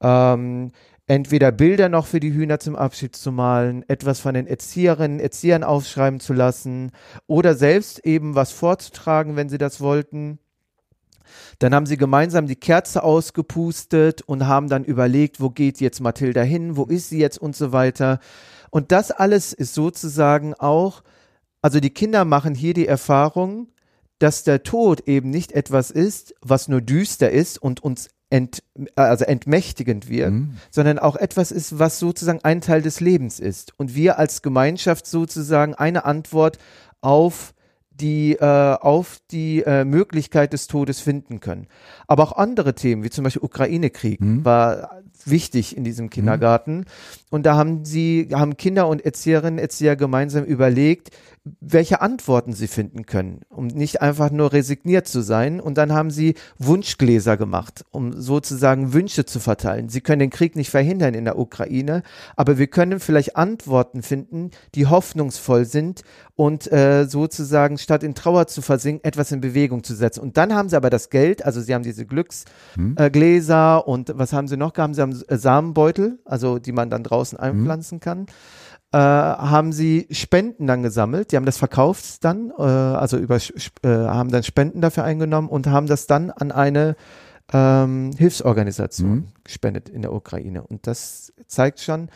ähm, 0.00 0.70
entweder 1.06 1.52
Bilder 1.52 1.88
noch 1.88 2.06
für 2.06 2.20
die 2.20 2.32
Hühner 2.32 2.60
zum 2.60 2.76
Abschied 2.76 3.16
zu 3.16 3.32
malen, 3.32 3.84
etwas 3.88 4.20
von 4.20 4.34
den 4.34 4.46
Erzieherinnen, 4.46 5.20
Erziehern 5.20 5.64
aufschreiben 5.64 6.20
zu 6.20 6.32
lassen 6.32 6.92
oder 7.26 7.54
selbst 7.54 8.06
eben 8.06 8.34
was 8.34 8.52
vorzutragen, 8.52 9.36
wenn 9.36 9.48
sie 9.48 9.58
das 9.58 9.80
wollten. 9.80 10.38
Dann 11.58 11.74
haben 11.74 11.86
sie 11.86 11.96
gemeinsam 11.96 12.46
die 12.46 12.56
Kerze 12.56 13.02
ausgepustet 13.02 14.22
und 14.22 14.46
haben 14.46 14.68
dann 14.68 14.84
überlegt, 14.84 15.40
wo 15.40 15.50
geht 15.50 15.80
jetzt 15.80 16.00
Mathilda 16.00 16.42
hin, 16.42 16.76
wo 16.76 16.84
ist 16.84 17.08
sie 17.08 17.18
jetzt 17.18 17.38
und 17.38 17.56
so 17.56 17.72
weiter. 17.72 18.20
Und 18.70 18.92
das 18.92 19.10
alles 19.10 19.52
ist 19.52 19.74
sozusagen 19.74 20.54
auch, 20.54 21.02
also 21.60 21.78
die 21.78 21.90
Kinder 21.90 22.24
machen 22.24 22.54
hier 22.54 22.74
die 22.74 22.86
Erfahrung, 22.88 23.68
dass 24.18 24.44
der 24.44 24.62
Tod 24.62 25.08
eben 25.08 25.30
nicht 25.30 25.52
etwas 25.52 25.90
ist, 25.90 26.34
was 26.40 26.68
nur 26.68 26.80
düster 26.80 27.30
ist 27.30 27.60
und 27.60 27.82
uns 27.82 28.08
ent, 28.30 28.62
also 28.96 29.24
entmächtigend 29.24 30.08
wird, 30.08 30.32
mhm. 30.32 30.56
sondern 30.70 30.98
auch 30.98 31.16
etwas 31.16 31.52
ist, 31.52 31.78
was 31.78 31.98
sozusagen 31.98 32.40
ein 32.42 32.60
Teil 32.60 32.82
des 32.82 33.00
Lebens 33.00 33.40
ist. 33.40 33.78
Und 33.78 33.94
wir 33.94 34.18
als 34.18 34.42
Gemeinschaft 34.42 35.06
sozusagen 35.06 35.74
eine 35.74 36.04
Antwort 36.04 36.58
auf 37.00 37.52
die 38.00 38.34
äh, 38.34 38.76
auf 38.80 39.18
die 39.30 39.62
äh, 39.62 39.84
Möglichkeit 39.84 40.52
des 40.52 40.66
Todes 40.66 41.00
finden 41.00 41.40
können. 41.40 41.66
Aber 42.06 42.22
auch 42.22 42.32
andere 42.32 42.74
Themen, 42.74 43.04
wie 43.04 43.10
zum 43.10 43.24
Beispiel 43.24 43.42
Ukraine-Krieg, 43.42 44.20
mhm. 44.20 44.44
war 44.44 45.02
wichtig 45.24 45.76
in 45.76 45.84
diesem 45.84 46.10
Kindergarten. 46.10 46.78
Mhm. 46.78 46.84
Und 47.32 47.46
da 47.46 47.56
haben 47.56 47.86
sie, 47.86 48.28
haben 48.34 48.58
Kinder 48.58 48.88
und 48.88 49.02
Erzieherinnen, 49.02 49.58
Erzieher 49.58 49.96
gemeinsam 49.96 50.44
überlegt, 50.44 51.08
welche 51.60 52.00
Antworten 52.00 52.52
sie 52.52 52.68
finden 52.68 53.04
können, 53.04 53.40
um 53.48 53.66
nicht 53.66 54.00
einfach 54.00 54.30
nur 54.30 54.52
resigniert 54.52 55.08
zu 55.08 55.22
sein. 55.22 55.58
Und 55.58 55.76
dann 55.76 55.92
haben 55.92 56.10
sie 56.10 56.34
Wunschgläser 56.58 57.38
gemacht, 57.38 57.84
um 57.90 58.12
sozusagen 58.12 58.92
Wünsche 58.92 59.24
zu 59.24 59.40
verteilen. 59.40 59.88
Sie 59.88 60.02
können 60.02 60.20
den 60.20 60.30
Krieg 60.30 60.54
nicht 60.56 60.70
verhindern 60.70 61.14
in 61.14 61.24
der 61.24 61.38
Ukraine, 61.38 62.02
aber 62.36 62.58
wir 62.58 62.68
können 62.68 63.00
vielleicht 63.00 63.34
Antworten 63.34 64.02
finden, 64.02 64.50
die 64.74 64.86
hoffnungsvoll 64.86 65.64
sind 65.64 66.02
und 66.36 66.70
äh, 66.70 67.06
sozusagen 67.06 67.78
statt 67.78 68.02
in 68.02 68.14
Trauer 68.14 68.46
zu 68.46 68.62
versinken, 68.62 69.04
etwas 69.04 69.32
in 69.32 69.40
Bewegung 69.40 69.82
zu 69.82 69.94
setzen. 69.94 70.20
Und 70.20 70.36
dann 70.36 70.54
haben 70.54 70.68
sie 70.68 70.76
aber 70.76 70.90
das 70.90 71.10
Geld, 71.10 71.44
also 71.44 71.60
sie 71.60 71.74
haben 71.74 71.82
diese 71.82 72.06
Glücksgläser 72.06 73.82
äh, 73.84 73.90
und 73.90 74.12
was 74.14 74.32
haben 74.32 74.48
sie 74.48 74.56
noch 74.56 74.74
gehabt? 74.74 74.94
Sie 74.94 75.02
haben 75.02 75.20
äh, 75.28 75.36
Samenbeutel, 75.36 76.20
also 76.24 76.58
die 76.58 76.72
man 76.72 76.88
dann 76.88 77.02
draußen 77.02 77.21
hm. 77.30 77.38
einpflanzen 77.38 77.96
hm. 77.96 78.00
kann 78.00 78.26
äh, 78.92 78.98
haben 78.98 79.72
sie 79.72 80.06
Spenden 80.10 80.66
dann 80.66 80.82
gesammelt. 80.82 81.32
Die 81.32 81.36
haben 81.36 81.46
das 81.46 81.56
verkauft 81.56 82.24
dann, 82.24 82.52
äh, 82.58 82.62
also 82.62 83.16
über, 83.16 83.36
äh, 83.36 83.88
haben 83.88 84.30
dann 84.30 84.42
Spenden 84.42 84.82
dafür 84.82 85.04
eingenommen 85.04 85.48
und 85.48 85.66
haben 85.66 85.86
das 85.86 86.06
dann 86.06 86.30
an 86.30 86.52
eine 86.52 86.96
ähm, 87.52 88.10
Hilfsorganisation 88.16 89.10
mhm. 89.10 89.28
gespendet 89.44 89.88
in 89.88 90.02
der 90.02 90.12
Ukraine. 90.12 90.62
Und 90.62 90.86
das 90.86 91.32
zeigt 91.46 91.80
schon, 91.80 92.10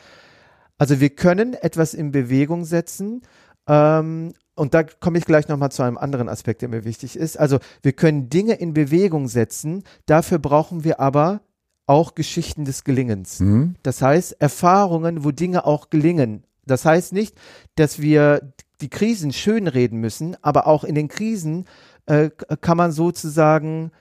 also 0.79 1.01
wir 1.01 1.11
können 1.11 1.55
etwas 1.55 1.95
in 1.95 2.13
Bewegung 2.13 2.65
setzen. 2.65 3.23
Ähm, 3.67 4.35
und 4.55 4.75
da 4.75 4.85
komme 4.85 5.19
ich 5.19 5.25
gleich 5.25 5.49
nochmal 5.49 5.71
zu 5.71 5.83
einem 5.83 5.99
anderen 5.99 6.29
Aspekt, 6.29 6.63
der 6.63 6.69
mir 6.69 6.85
wichtig 6.85 7.17
ist. 7.17 7.39
Also 7.39 7.59
wir 7.83 7.93
können 7.93 8.29
Dinge 8.31 8.55
in 8.55 8.73
Bewegung 8.73 9.29
setzen. 9.29 9.83
Dafür 10.07 10.39
brauchen 10.39 10.85
wir 10.85 11.01
aber 11.01 11.41
auch 11.87 12.15
Geschichten 12.15 12.65
des 12.65 12.85
Gelingens. 12.85 13.41
Mhm. 13.41 13.77
Das 13.83 14.03
heißt, 14.03 14.41
Erfahrungen, 14.41 15.25
wo 15.25 15.31
Dinge 15.31 15.65
auch 15.65 15.91
gelingen. 15.91 16.45
Das 16.67 16.85
heißt 16.85 17.13
nicht, 17.13 17.35
dass 17.77 18.01
wir 18.01 18.53
die 18.81 18.91
Krisen 18.91 19.33
schönreden 19.33 20.01
müssen, 20.01 20.37
aber 20.43 20.67
auch 20.67 20.85
in 20.85 20.95
den 20.95 21.09
Krisen 21.09 21.65
äh, 22.07 22.31
kann 22.61 22.77
man 22.77 22.93
sozusagen 22.93 23.93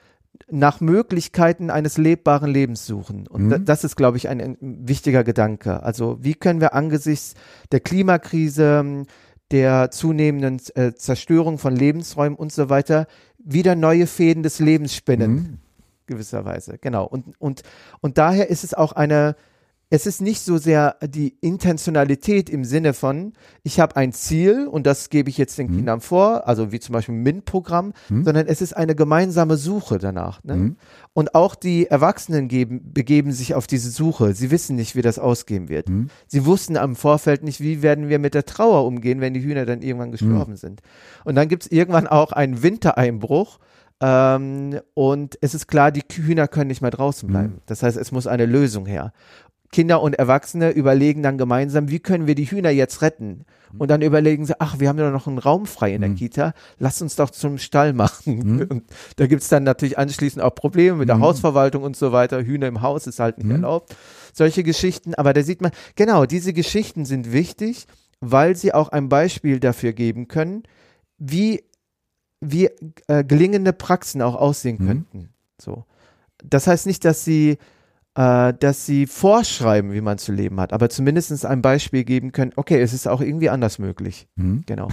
nach 0.50 0.82
Möglichkeiten 0.82 1.70
eines 1.70 1.98
lebbaren 1.98 2.52
Lebens 2.52 2.86
suchen. 2.86 3.28
Und 3.28 3.48
mhm. 3.48 3.66
das 3.66 3.84
ist, 3.84 3.96
glaube 3.96 4.18
ich, 4.18 4.28
ein, 4.28 4.42
ein, 4.42 4.58
wichtiger 4.60 5.24
Gedanke. 5.24 5.82
Also 5.84 6.18
wie 6.22 6.34
können 6.34 6.62
wir 6.62 6.74
angesichts 6.74 7.36
der 7.72 7.80
Klimakrise, 7.80 9.06
der 9.52 9.92
zunehmenden 9.92 10.60
äh, 10.76 10.94
Zerstörung 10.94 11.58
von 11.58 11.76
Lebensräumen 11.76 12.38
und 12.38 12.52
so 12.52 12.70
weiter 12.70 13.08
wieder 13.38 13.76
neue 13.76 14.08
Fäden 14.08 14.44
des 14.44 14.60
Lebens 14.60 14.96
spinnen, 14.96 15.32
mhm. 15.32 15.58
Gewisserweise. 16.08 16.78
Genau. 16.80 17.06
Und, 17.06 17.34
und, 17.39 17.64
und 18.01 18.18
daher 18.18 18.49
ist 18.49 18.64
es 18.64 18.74
auch 18.74 18.93
eine 18.93 19.36
es 19.91 20.08
ist 20.08 20.20
nicht 20.22 20.41
so 20.41 20.58
sehr 20.58 20.97
die 21.01 21.38
Intentionalität 21.41 22.49
im 22.49 22.66
Sinne 22.66 22.93
von, 22.93 23.34
ich 23.62 23.80
habe 23.80 23.95
ein 23.95 24.14
Ziel 24.14 24.68
und 24.68 24.88
das 24.88 25.10
gebe 25.10 25.30
ich 25.30 25.38
jetzt 25.38 25.60
den 25.60 25.68
mhm. 25.68 25.76
Kindern 25.76 26.01
vor, 26.01 26.47
also 26.47 26.72
wie 26.72 26.80
zum 26.80 26.93
Beispiel 26.93 27.14
ein 27.14 27.22
MINT-Programm, 27.22 27.93
mhm. 28.10 28.24
sondern 28.24 28.47
es 28.47 28.62
ist 28.62 28.76
eine 28.76 28.95
gemeinsame 28.95 29.58
Suche 29.58 29.99
danach. 29.99 30.43
Ne? 30.43 30.56
Mhm. 30.56 30.76
Und 31.14 31.36
auch 31.36 31.53
die 31.53 31.86
Erwachsenen 31.86 32.47
geben, 32.47 32.93
begeben 32.93 33.32
sich 33.32 33.53
auf 33.53 33.68
diese 33.68 33.91
Suche. 33.91 34.34
Sie 34.34 34.49
wissen 34.49 34.76
nicht, 34.76 34.95
wie 34.95 35.03
das 35.03 35.20
ausgehen 35.20 35.70
wird. 35.70 35.88
Mhm. 35.88 36.10
Sie 36.26 36.45
wussten 36.45 36.78
am 36.78 36.95
Vorfeld 36.95 37.43
nicht, 37.43 37.62
wie 37.62 37.84
werden 37.84 38.10
wir 38.10 38.18
mit 38.18 38.34
der 38.34 38.45
Trauer 38.45 38.86
umgehen, 38.86 39.22
wenn 39.22 39.36
die 39.36 39.43
Hühner 39.43 39.68
dann 39.68 39.84
irgendwann 39.84 40.12
gestorben 40.12 40.53
mhm. 40.53 40.58
sind. 40.58 40.82
Und 41.26 41.36
dann 41.36 41.47
gibt 41.47 41.64
es 41.64 41.72
irgendwann 41.72 42.08
auch 42.08 42.32
einen 42.32 42.64
Wintereinbruch. 42.64 43.60
Ähm, 44.02 44.80
und 44.93 45.38
es 45.41 45.54
ist 45.54 45.68
klar, 45.68 45.91
die 45.91 46.04
Hühner 46.12 46.48
können 46.48 46.68
nicht 46.68 46.82
mehr 46.82 46.91
draußen 46.91 47.28
bleiben. 47.28 47.54
Mhm. 47.54 47.62
Das 47.66 47.84
heißt, 47.84 47.98
es 47.98 48.12
muss 48.12 48.28
eine 48.28 48.46
Lösung 48.46 48.86
her. 48.86 49.14
Kinder 49.72 50.02
und 50.02 50.14
Erwachsene 50.14 50.72
überlegen 50.72 51.22
dann 51.22 51.38
gemeinsam, 51.38 51.89
wie 51.89 52.00
können 52.00 52.28
wir 52.28 52.36
die 52.36 52.46
Hühner 52.46 52.70
jetzt 52.70 53.02
retten? 53.02 53.46
Und 53.78 53.91
dann 53.91 54.02
überlegen 54.02 54.46
sie, 54.46 54.60
ach, 54.60 54.80
wir 54.80 54.88
haben 54.88 54.98
ja 54.98 55.10
noch 55.12 55.28
einen 55.28 55.38
Raum 55.38 55.66
frei 55.66 55.93
in 55.93 56.00
der 56.00 56.12
mhm. 56.12 56.16
Kita, 56.16 56.54
lass 56.80 57.02
uns 57.02 57.18
doch 57.18 57.30
zum 57.30 57.58
Stall 57.58 57.91
machen. 57.91 58.38
Mhm. 58.38 58.62
Und 58.70 58.84
da 59.18 59.28
gibt's 59.28 59.50
dann 59.50 59.64
natürlich 59.64 59.98
anschließend 59.98 60.41
auch 60.41 60.56
Probleme 60.56 60.98
mit 60.98 61.10
der 61.10 61.18
mhm. 61.18 61.24
Hausverwaltung 61.24 61.84
und 61.84 61.98
so 61.98 62.14
weiter. 62.14 62.41
Hühner 62.41 62.68
im 62.68 62.82
Haus 62.82 63.06
ist 63.06 63.20
halt 63.20 63.38
nicht 63.38 63.48
mhm. 63.48 63.52
erlaubt. 63.52 63.96
Solche 64.34 64.64
Geschichten, 64.64 65.14
aber 65.14 65.34
da 65.34 65.43
sieht 65.43 65.62
man, 65.62 65.72
genau, 65.96 66.26
diese 66.26 66.54
Geschichten 66.54 67.04
sind 67.04 67.34
wichtig, 67.34 67.88
weil 68.22 68.56
sie 68.56 68.74
auch 68.74 68.89
ein 68.89 69.10
Beispiel 69.10 69.60
dafür 69.60 69.91
geben 69.91 70.30
können, 70.30 70.64
wie, 71.18 71.64
wie 72.52 72.70
äh, 73.08 73.24
gelingende 73.24 73.74
Praxen 73.74 74.22
auch 74.22 74.36
aussehen 74.36 74.78
mhm. 74.80 74.88
könnten. 74.88 75.30
So. 75.60 75.86
Das 76.43 76.68
heißt 76.68 76.86
nicht, 76.86 77.06
dass 77.06 77.24
sie 77.26 77.58
äh, 78.16 78.54
dass 78.54 78.86
sie 78.86 79.08
vorschreiben, 79.08 79.93
wie 79.93 80.02
man 80.02 80.18
zu 80.18 80.32
leben 80.32 80.60
hat, 80.60 80.74
aber 80.74 80.89
zumindest 80.89 81.46
ein 81.46 81.62
Beispiel 81.62 82.04
geben 82.04 82.32
können, 82.32 82.54
okay, 82.56 82.82
es 82.82 82.93
ist 82.93 83.08
auch 83.08 83.22
irgendwie 83.22 83.50
anders 83.50 83.78
möglich. 83.78 84.28
Mhm. 84.36 84.64
Genau. 84.66 84.88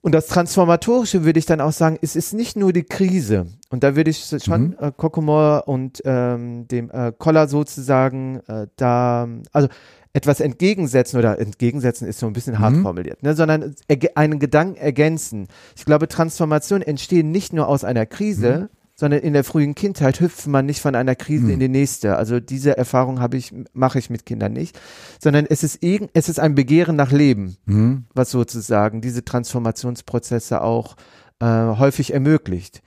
Und 0.00 0.12
das 0.12 0.28
Transformatorische 0.28 1.24
würde 1.24 1.40
ich 1.40 1.46
dann 1.46 1.60
auch 1.60 1.72
sagen, 1.72 1.98
es 2.00 2.14
ist 2.14 2.32
nicht 2.32 2.56
nur 2.56 2.72
die 2.72 2.84
Krise. 2.84 3.48
Und 3.70 3.82
da 3.82 3.96
würde 3.96 4.10
ich 4.10 4.24
schon 4.42 4.68
mhm. 4.68 4.76
äh, 4.78 4.92
Kokomor 4.96 5.64
und 5.66 6.00
ähm, 6.04 6.68
dem 6.68 6.90
äh, 6.90 7.12
Koller 7.18 7.48
sozusagen 7.48 8.40
äh, 8.46 8.68
da, 8.76 9.28
also 9.52 9.68
etwas 10.16 10.40
entgegensetzen 10.40 11.18
oder 11.18 11.38
entgegensetzen 11.38 12.08
ist 12.08 12.18
so 12.18 12.26
ein 12.26 12.32
bisschen 12.32 12.58
hart 12.58 12.74
mhm. 12.74 12.82
formuliert, 12.82 13.22
ne, 13.22 13.34
sondern 13.34 13.74
einen 14.14 14.38
Gedanken 14.38 14.78
ergänzen. 14.78 15.46
Ich 15.76 15.84
glaube, 15.84 16.08
Transformation 16.08 16.80
entstehen 16.80 17.30
nicht 17.30 17.52
nur 17.52 17.68
aus 17.68 17.84
einer 17.84 18.06
Krise, 18.06 18.58
mhm 18.60 18.68
sondern 18.98 19.20
in 19.20 19.34
der 19.34 19.44
frühen 19.44 19.74
Kindheit 19.74 20.20
hüpft 20.20 20.46
man 20.46 20.64
nicht 20.64 20.80
von 20.80 20.94
einer 20.94 21.14
Krise 21.14 21.44
mhm. 21.44 21.50
in 21.50 21.60
die 21.60 21.68
nächste. 21.68 22.16
Also 22.16 22.40
diese 22.40 22.78
Erfahrung 22.78 23.20
habe 23.20 23.36
ich, 23.36 23.52
mache 23.74 23.98
ich 23.98 24.08
mit 24.08 24.24
Kindern 24.24 24.54
nicht, 24.54 24.80
sondern 25.22 25.44
es 25.44 25.62
ist 25.62 25.82
irgend, 25.82 26.08
es 26.14 26.30
ist 26.30 26.40
ein 26.40 26.54
Begehren 26.54 26.96
nach 26.96 27.12
Leben, 27.12 27.58
mhm. 27.66 28.04
was 28.14 28.30
sozusagen 28.30 29.02
diese 29.02 29.22
Transformationsprozesse 29.22 30.62
auch 30.62 30.96
äh, 31.40 31.44
häufig 31.44 32.14
ermöglicht. 32.14 32.80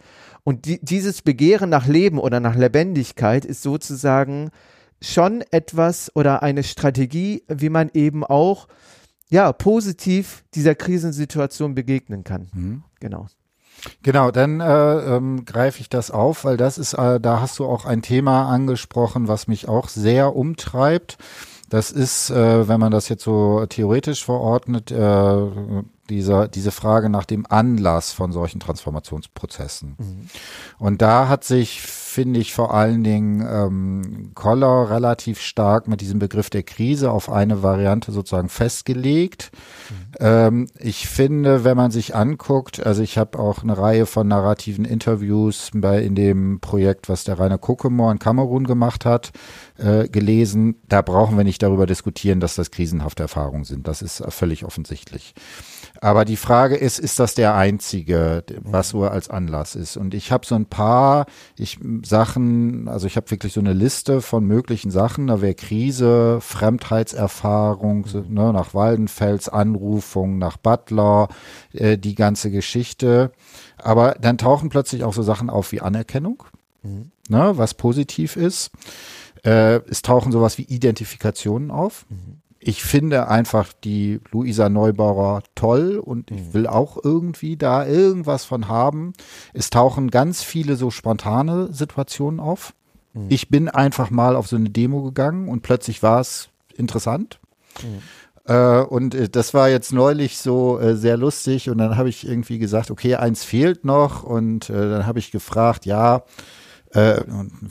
Und 0.44 0.66
die, 0.66 0.84
dieses 0.84 1.22
Begehren 1.22 1.70
nach 1.70 1.86
Leben 1.86 2.18
oder 2.18 2.40
nach 2.40 2.56
Lebendigkeit 2.56 3.46
ist 3.46 3.62
sozusagen 3.62 4.50
schon 5.02 5.44
etwas 5.52 6.12
oder 6.16 6.44
eine 6.44 6.64
Strategie, 6.64 7.44
wie 7.48 7.70
man 7.70 7.90
eben 7.94 8.24
auch 8.24 8.68
ja 9.30 9.52
positiv 9.54 10.44
dieser 10.54 10.76
Krisensituation 10.76 11.76
begegnen 11.76 12.24
kann. 12.24 12.50
Mhm. 12.54 12.84
Genau. 13.00 13.28
Genau, 14.04 14.32
dann 14.32 14.60
äh, 14.60 15.16
ähm, 15.16 15.46
greife 15.46 15.80
ich 15.80 15.88
das 15.88 16.12
auf, 16.12 16.44
weil 16.44 16.58
das 16.58 16.78
ist, 16.78 16.94
äh, 16.94 17.20
da 17.20 17.40
hast 17.40 17.60
du 17.60 17.66
auch 17.66 17.86
ein 17.86 18.02
Thema 18.02 18.50
angesprochen, 18.50 19.30
was 19.30 19.48
mich 19.48 19.70
auch 19.70 19.88
sehr 19.88 20.36
umtreibt. 20.36 21.18
Das 21.70 21.92
ist, 21.92 22.30
äh, 22.30 22.68
wenn 22.68 22.80
man 22.80 22.92
das 22.92 23.08
jetzt 23.10 23.24
so 23.24 23.66
theoretisch 23.68 24.26
verordnet, 24.26 24.92
äh, 24.92 24.96
dieser, 26.10 26.48
diese 26.48 26.72
Frage 26.72 27.10
nach 27.10 27.26
dem 27.26 27.46
Anlass 27.48 28.12
von 28.12 28.32
solchen 28.32 28.60
Transformationsprozessen. 28.60 29.96
Mhm. 29.98 30.30
Und 30.78 31.02
da 31.02 31.28
hat 31.28 31.44
sich, 31.44 31.82
finde 31.82 32.40
ich, 32.40 32.54
vor 32.54 32.74
allen 32.74 33.04
Dingen 33.04 33.46
ähm, 33.48 34.32
Koller 34.36 34.90
relativ 34.90 35.40
stark 35.40 35.88
mit 35.88 36.02
diesem 36.02 36.20
Begriff 36.20 36.50
der 36.50 36.64
Krise 36.64 37.12
auf 37.12 37.30
eine 37.30 37.64
Variante 37.64 38.12
sozusagen 38.12 38.50
festgelegt. 38.50 39.52
Mhm. 39.90 39.96
Ähm, 40.20 40.68
ich 40.78 41.08
finde, 41.08 41.64
wenn 41.64 41.78
man 41.78 41.92
sich 41.92 42.16
anguckt, 42.16 42.86
also 42.86 43.02
ich 43.02 43.18
habe 43.18 43.40
auch 43.40 43.64
eine 43.64 43.78
Reihe 43.78 44.06
von 44.06 44.28
narrativen 44.28 44.86
Interviews 44.86 45.72
bei 45.74 46.02
in 46.02 46.16
dem 46.16 46.60
Projekt, 46.60 47.10
was 47.10 47.24
der 47.24 47.40
Rainer 47.40 47.58
Kokemor 47.58 48.12
in 48.12 48.20
Kamerun 48.20 48.66
gemacht 48.66 49.06
hat, 49.06 49.32
äh, 49.78 50.08
gelesen. 50.08 50.76
Da 50.88 51.02
brauchen 51.02 51.38
wir 51.38 51.44
nicht 51.44 51.62
darüber 51.62 51.86
diskutieren, 51.86 52.40
dass 52.40 52.56
das 52.56 52.72
krisenhafte 52.72 53.24
Erfahrungen 53.24 53.64
sind. 53.64 53.88
Das 53.88 54.02
ist 54.02 54.24
völlig 54.30 54.66
offensichtlich. 54.66 55.34
Aber 56.02 56.24
die 56.24 56.38
Frage 56.38 56.78
ist, 56.78 56.98
ist 56.98 57.20
das 57.20 57.36
der 57.36 57.56
einzige, 57.56 58.44
was 58.62 58.90
so 58.90 59.04
als 59.04 59.30
Anlass 59.30 59.76
ist? 59.76 59.98
Und 59.98 60.14
ich 60.14 60.32
habe 60.32 60.46
so 60.46 60.56
ein 60.56 60.66
paar 60.66 61.26
ich, 61.58 61.78
Sachen, 62.06 62.88
also 62.88 63.06
ich 63.06 63.18
habe 63.18 63.30
wirklich 63.32 63.52
so 63.52 63.60
eine 63.60 63.74
Liste 63.74 64.22
von 64.22 64.46
möglichen 64.46 64.92
Sachen. 64.92 65.28
Da 65.28 65.42
wäre 65.42 65.56
Krise, 65.56 66.40
Fremdheitserfahrung, 66.40 68.06
ne, 68.30 68.54
nach 68.54 68.74
Waldenfels 68.74 69.50
Anrufung, 69.50 70.38
nach 70.38 70.56
Butler, 70.56 71.28
äh, 71.74 71.98
die 71.98 72.16
ganze 72.16 72.50
Geschichte. 72.50 73.34
Aber 73.78 74.16
dann 74.22 74.38
tauchen 74.38 74.70
plötzlich 74.70 75.04
auch 75.04 75.14
so 75.14 75.24
Sachen 75.24 75.50
auf 75.50 75.74
wie 75.74 75.82
Anerkennung, 75.82 76.44
mhm. 76.82 77.12
ne, 77.28 77.58
was 77.58 77.74
positiv 77.74 78.38
ist. 78.38 78.72
Äh, 79.44 79.82
es 79.90 80.02
tauchen 80.02 80.32
sowas 80.32 80.58
wie 80.58 80.64
Identifikationen 80.64 81.72
auf. 81.72 82.06
Mhm 82.10 82.42
ich 82.60 82.84
finde 82.84 83.30
einfach 83.30 83.72
die 83.72 84.20
Luisa 84.32 84.70
Neubauer 84.70 85.44
toll 85.56 85.98
und 85.98 86.30
ich 86.30 86.42
mhm. 86.42 86.54
will 86.54 86.68
auch 86.68 86.98
irgendwie 87.02 87.56
da 87.56 87.86
irgendwas 87.86 88.44
von 88.46 88.68
haben. 88.68 89.14
Es 89.54 89.70
tauchen 89.70 90.12
ganz 90.12 90.44
viele 90.44 90.76
so 90.76 90.92
spontane 90.92 91.72
Situationen 91.72 92.40
auf. 92.40 92.74
Mhm. 93.14 93.28
Ich 93.30 93.50
bin 93.50 93.70
einfach 93.70 94.10
mal 94.10 94.36
auf 94.36 94.48
so 94.48 94.58
eine 94.58 94.70
Demo 94.70 95.04
gegangen 95.04 95.48
und 95.48 95.62
plötzlich 95.62 96.04
war 96.04 96.20
es 96.20 96.50
interessant. 96.76 97.40
Mhm. 97.82 98.02
Äh, 98.54 98.82
und 98.82 99.16
äh, 99.16 99.30
das 99.30 99.54
war 99.54 99.70
jetzt 99.70 99.94
neulich 99.94 100.38
so 100.38 100.80
äh, 100.80 100.96
sehr 100.96 101.16
lustig. 101.16 101.70
Und 101.70 101.78
dann 101.78 101.96
habe 101.96 102.10
ich 102.10 102.28
irgendwie 102.28 102.60
gesagt, 102.60 102.92
okay, 102.92 103.16
eins 103.16 103.44
fehlt 103.46 103.86
noch. 103.86 104.24
Und 104.24 104.70
äh, 104.70 104.90
dann 104.90 105.06
habe 105.06 105.20
ich 105.20 105.32
gefragt, 105.32 105.86
ja, 105.86 106.24
äh, 106.92 107.22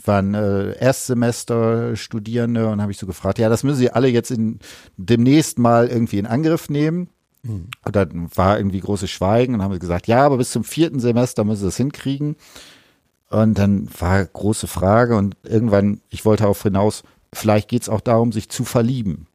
waren 0.05 0.33
äh, 0.33 0.73
Erstsemester 0.73 1.95
Studierende 1.95 2.69
und 2.69 2.81
habe 2.81 2.91
ich 2.91 2.97
so 2.97 3.07
gefragt, 3.07 3.39
ja, 3.39 3.49
das 3.49 3.63
müssen 3.63 3.77
sie 3.77 3.91
alle 3.91 4.07
jetzt 4.07 4.31
in, 4.31 4.59
demnächst 4.97 5.59
mal 5.59 5.87
irgendwie 5.87 6.19
in 6.19 6.25
Angriff 6.25 6.69
nehmen. 6.69 7.09
Mhm. 7.43 7.67
Und 7.85 7.95
dann 7.95 8.29
war 8.35 8.57
irgendwie 8.57 8.79
großes 8.79 9.09
Schweigen 9.09 9.55
und 9.55 9.61
haben 9.61 9.77
gesagt, 9.79 10.07
ja, 10.07 10.25
aber 10.25 10.37
bis 10.37 10.51
zum 10.51 10.63
vierten 10.63 10.99
Semester 10.99 11.43
müssen 11.43 11.61
sie 11.61 11.67
das 11.67 11.77
hinkriegen. 11.77 12.35
Und 13.29 13.57
dann 13.57 13.87
war 13.99 14.25
große 14.25 14.67
Frage 14.67 15.15
und 15.15 15.35
irgendwann, 15.43 16.01
ich 16.09 16.25
wollte 16.25 16.43
darauf 16.43 16.63
hinaus, 16.63 17.03
vielleicht 17.31 17.69
geht 17.69 17.83
es 17.83 17.89
auch 17.89 18.01
darum, 18.01 18.31
sich 18.31 18.49
zu 18.49 18.63
verlieben. 18.63 19.27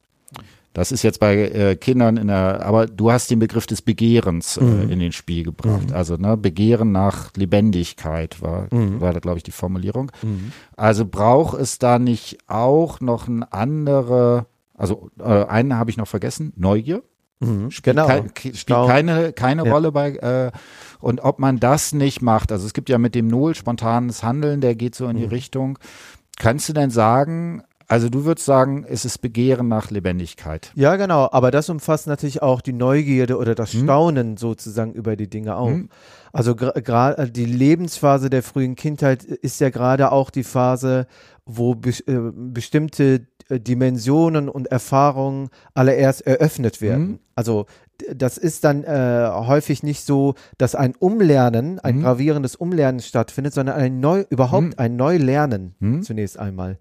Das 0.74 0.90
ist 0.90 1.04
jetzt 1.04 1.20
bei 1.20 1.36
äh, 1.36 1.76
Kindern 1.76 2.16
in 2.16 2.26
der, 2.26 2.66
aber 2.66 2.86
du 2.86 3.12
hast 3.12 3.30
den 3.30 3.38
Begriff 3.38 3.66
des 3.66 3.80
Begehrens 3.80 4.56
äh, 4.56 4.64
mhm. 4.64 4.90
in 4.90 4.98
den 4.98 5.12
Spiel 5.12 5.44
gebracht. 5.44 5.90
Mhm. 5.90 5.94
Also 5.94 6.16
ne, 6.16 6.36
Begehren 6.36 6.90
nach 6.90 7.30
Lebendigkeit 7.36 8.42
war, 8.42 8.66
mhm. 8.72 9.00
war 9.00 9.12
da, 9.12 9.20
glaube 9.20 9.38
ich, 9.38 9.44
die 9.44 9.52
Formulierung. 9.52 10.10
Mhm. 10.22 10.50
Also 10.76 11.06
braucht 11.06 11.58
es 11.60 11.78
da 11.78 12.00
nicht 12.00 12.38
auch 12.48 13.00
noch 13.00 13.28
ein 13.28 13.44
andere, 13.44 14.46
also 14.76 15.10
äh, 15.20 15.44
einen 15.44 15.78
habe 15.78 15.90
ich 15.90 15.96
noch 15.96 16.08
vergessen, 16.08 16.52
Neugier. 16.56 17.04
Mhm. 17.38 17.70
Spielt, 17.70 17.96
genau. 17.96 18.08
kein, 18.08 18.30
spielt 18.34 18.86
keine, 18.86 19.32
keine 19.32 19.66
ja. 19.66 19.72
Rolle 19.72 19.92
bei, 19.92 20.10
äh, 20.16 20.50
und 20.98 21.20
ob 21.20 21.38
man 21.38 21.60
das 21.60 21.92
nicht 21.92 22.20
macht, 22.20 22.50
also 22.50 22.66
es 22.66 22.74
gibt 22.74 22.88
ja 22.88 22.98
mit 22.98 23.14
dem 23.14 23.28
Null 23.28 23.54
spontanes 23.54 24.24
Handeln, 24.24 24.60
der 24.60 24.74
geht 24.74 24.96
so 24.96 25.06
in 25.06 25.16
die 25.16 25.24
mhm. 25.24 25.30
Richtung. 25.30 25.78
Kannst 26.36 26.68
du 26.68 26.72
denn 26.72 26.90
sagen, 26.90 27.62
also 27.86 28.08
du 28.08 28.24
würdest 28.24 28.46
sagen, 28.46 28.84
es 28.88 29.04
ist 29.04 29.18
Begehren 29.18 29.68
nach 29.68 29.90
Lebendigkeit. 29.90 30.72
Ja, 30.74 30.96
genau. 30.96 31.28
Aber 31.30 31.50
das 31.50 31.68
umfasst 31.68 32.06
natürlich 32.06 32.42
auch 32.42 32.60
die 32.60 32.72
Neugierde 32.72 33.36
oder 33.36 33.54
das 33.54 33.72
hm. 33.72 33.84
Staunen 33.84 34.28
hm. 34.30 34.36
sozusagen 34.36 34.92
über 34.92 35.16
die 35.16 35.28
Dinge 35.28 35.56
auch. 35.56 35.68
Hm. 35.68 35.88
Also 36.32 36.54
gerade 36.56 37.30
die 37.30 37.44
Lebensphase 37.44 38.30
der 38.30 38.42
frühen 38.42 38.74
Kindheit 38.74 39.24
ist 39.24 39.60
ja 39.60 39.70
gerade 39.70 40.12
auch 40.12 40.30
die 40.30 40.44
Phase, 40.44 41.06
wo 41.46 41.74
be 41.74 41.90
äh, 41.90 42.32
bestimmte 42.34 43.26
äh, 43.48 43.60
Dimensionen 43.60 44.48
und 44.48 44.66
Erfahrungen 44.68 45.50
allererst 45.74 46.26
eröffnet 46.26 46.80
werden. 46.80 47.06
Hm. 47.06 47.18
Also 47.34 47.66
das 48.12 48.38
ist 48.38 48.64
dann 48.64 48.82
äh, 48.82 49.28
häufig 49.30 49.82
nicht 49.82 50.04
so, 50.04 50.34
dass 50.58 50.74
ein 50.74 50.94
Umlernen, 50.96 51.78
ein 51.78 51.96
hm. 51.96 52.02
gravierendes 52.02 52.56
Umlernen 52.56 53.00
stattfindet, 53.00 53.54
sondern 53.54 53.76
ein 53.76 54.00
neu, 54.00 54.24
überhaupt 54.30 54.64
hm. 54.64 54.74
ein 54.78 54.96
Neulernen 54.96 55.74
zunächst 56.02 56.38
einmal. 56.38 56.78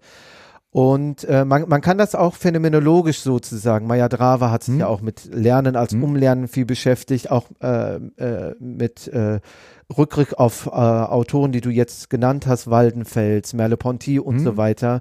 Und 0.74 1.22
äh, 1.28 1.44
man, 1.44 1.68
man 1.68 1.80
kann 1.82 1.98
das 1.98 2.16
auch 2.16 2.34
phänomenologisch 2.34 3.20
sozusagen. 3.20 3.86
Maya 3.86 4.08
Drava 4.08 4.50
hat 4.50 4.64
sich 4.64 4.72
hm. 4.72 4.80
ja 4.80 4.88
auch 4.88 5.02
mit 5.02 5.32
Lernen 5.32 5.76
als 5.76 5.92
hm. 5.92 6.02
Umlernen 6.02 6.48
viel 6.48 6.64
beschäftigt, 6.64 7.30
auch 7.30 7.46
äh, 7.62 7.94
äh, 7.94 8.56
mit 8.58 9.06
äh, 9.06 9.38
Rückblick 9.96 10.36
auf 10.36 10.66
äh, 10.66 10.70
Autoren, 10.70 11.52
die 11.52 11.60
du 11.60 11.70
jetzt 11.70 12.10
genannt 12.10 12.48
hast, 12.48 12.68
Waldenfels, 12.68 13.52
Merleau-Ponty 13.52 14.18
und 14.18 14.38
hm. 14.38 14.44
so 14.44 14.56
weiter. 14.56 15.00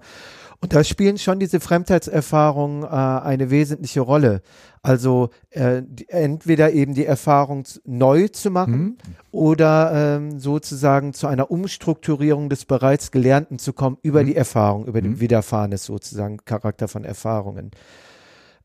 Und 0.64 0.74
da 0.74 0.82
spielen 0.86 1.18
schon 1.18 1.40
diese 1.40 1.60
Fremdheitserfahrungen 1.60 2.84
äh, 2.84 2.88
eine 2.88 3.50
wesentliche 3.50 4.00
Rolle. 4.00 4.42
Also 4.82 5.30
äh, 5.50 5.82
die, 5.86 6.08
entweder 6.08 6.72
eben 6.72 6.94
die 6.94 7.06
Erfahrung 7.06 7.66
neu 7.84 8.30
zu 8.30 8.50
machen 8.50 8.82
mhm. 8.82 8.98
oder 9.32 9.92
ähm, 9.94 10.40
sozusagen 10.40 11.14
zu 11.14 11.28
einer 11.28 11.52
Umstrukturierung 11.52 12.48
des 12.48 12.64
bereits 12.64 13.12
Gelernten 13.12 13.60
zu 13.60 13.74
kommen 13.74 13.98
über 14.04 14.22
mhm. 14.22 14.28
die 14.28 14.36
Erfahrung, 14.38 14.86
über 14.86 15.00
mhm. 15.00 15.04
den 15.04 15.20
Widerfahrenes 15.20 15.84
sozusagen 15.84 16.38
Charakter 16.46 16.88
von 16.88 17.04
Erfahrungen. 17.04 17.72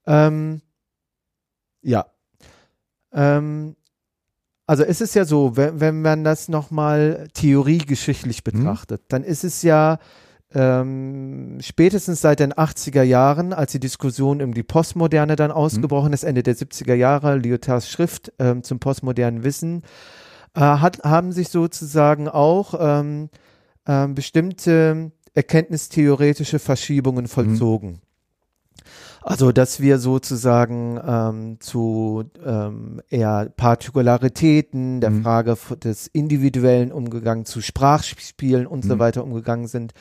Ähm, 0.07 0.63
ja. 1.83 2.07
Ähm, 3.13 3.75
also 4.69 4.85
es 4.85 5.01
ist 5.01 5.17
ja 5.17 5.25
so, 5.25 5.57
wenn, 5.57 5.81
wenn 5.81 6.01
man 6.03 6.23
das 6.23 6.49
nochmal 6.49 7.27
theoriegeschichtlich 7.35 8.45
mhm. 8.47 8.53
betrachtet, 8.53 9.03
dann 9.09 9.25
ist 9.25 9.43
es 9.43 9.63
ja 9.63 9.99
ähm, 10.55 11.59
spätestens 11.61 12.23
seit 12.23 12.41
den 12.41 12.55
80er 12.55 13.03
Jahren, 13.03 13.53
als 13.53 13.73
die 13.73 13.81
Diskussion 13.81 14.41
um 14.41 14.55
die 14.55 14.63
Postmoderne 14.63 15.37
dann 15.37 15.51
ausgebrochen 15.51 16.09
mhm. 16.09 16.15
ist, 16.15 16.25
Ende 16.25 16.43
der 16.43 16.57
70er 16.57 16.95
Jahre, 16.95 17.37
Lyotards 17.37 17.91
Schrift 17.91 18.33
ähm, 18.39 18.63
zum 18.63 18.79
postmodernen 18.79 19.45
Wissen, 19.45 19.83
äh, 20.55 20.61
hat, 20.61 21.03
haben 21.05 21.33
sich 21.33 21.51
sozusagen 21.51 22.29
auch 22.29 22.75
ähm, 22.81 23.29
äh, 23.85 24.09
bestimmte 24.09 25.13
erkenntnistheoretische 25.35 26.59
Verschiebungen 26.59 27.25
mhm. 27.25 27.29
vollzogen. 27.29 27.91
Mhm. 27.91 28.01
Also, 29.21 29.53
dass 29.53 29.81
wir 29.81 29.99
sozusagen 29.99 30.99
ähm, 31.07 31.57
zu 31.61 32.25
ähm, 32.47 33.03
eher 33.11 33.53
Partikularitäten, 33.55 35.03
der 35.03 35.11
mhm. 35.11 35.23
Frage 35.23 35.59
des 35.85 36.07
individuellen 36.07 36.93
Umgegangen, 36.93 37.45
zu 37.45 37.61
Sprachspielen 37.61 38.67
und 38.67 38.85
mhm. 38.85 38.89
so 38.89 38.99
weiter 38.99 39.25
umgegangen 39.25 39.67
sind 39.67 39.93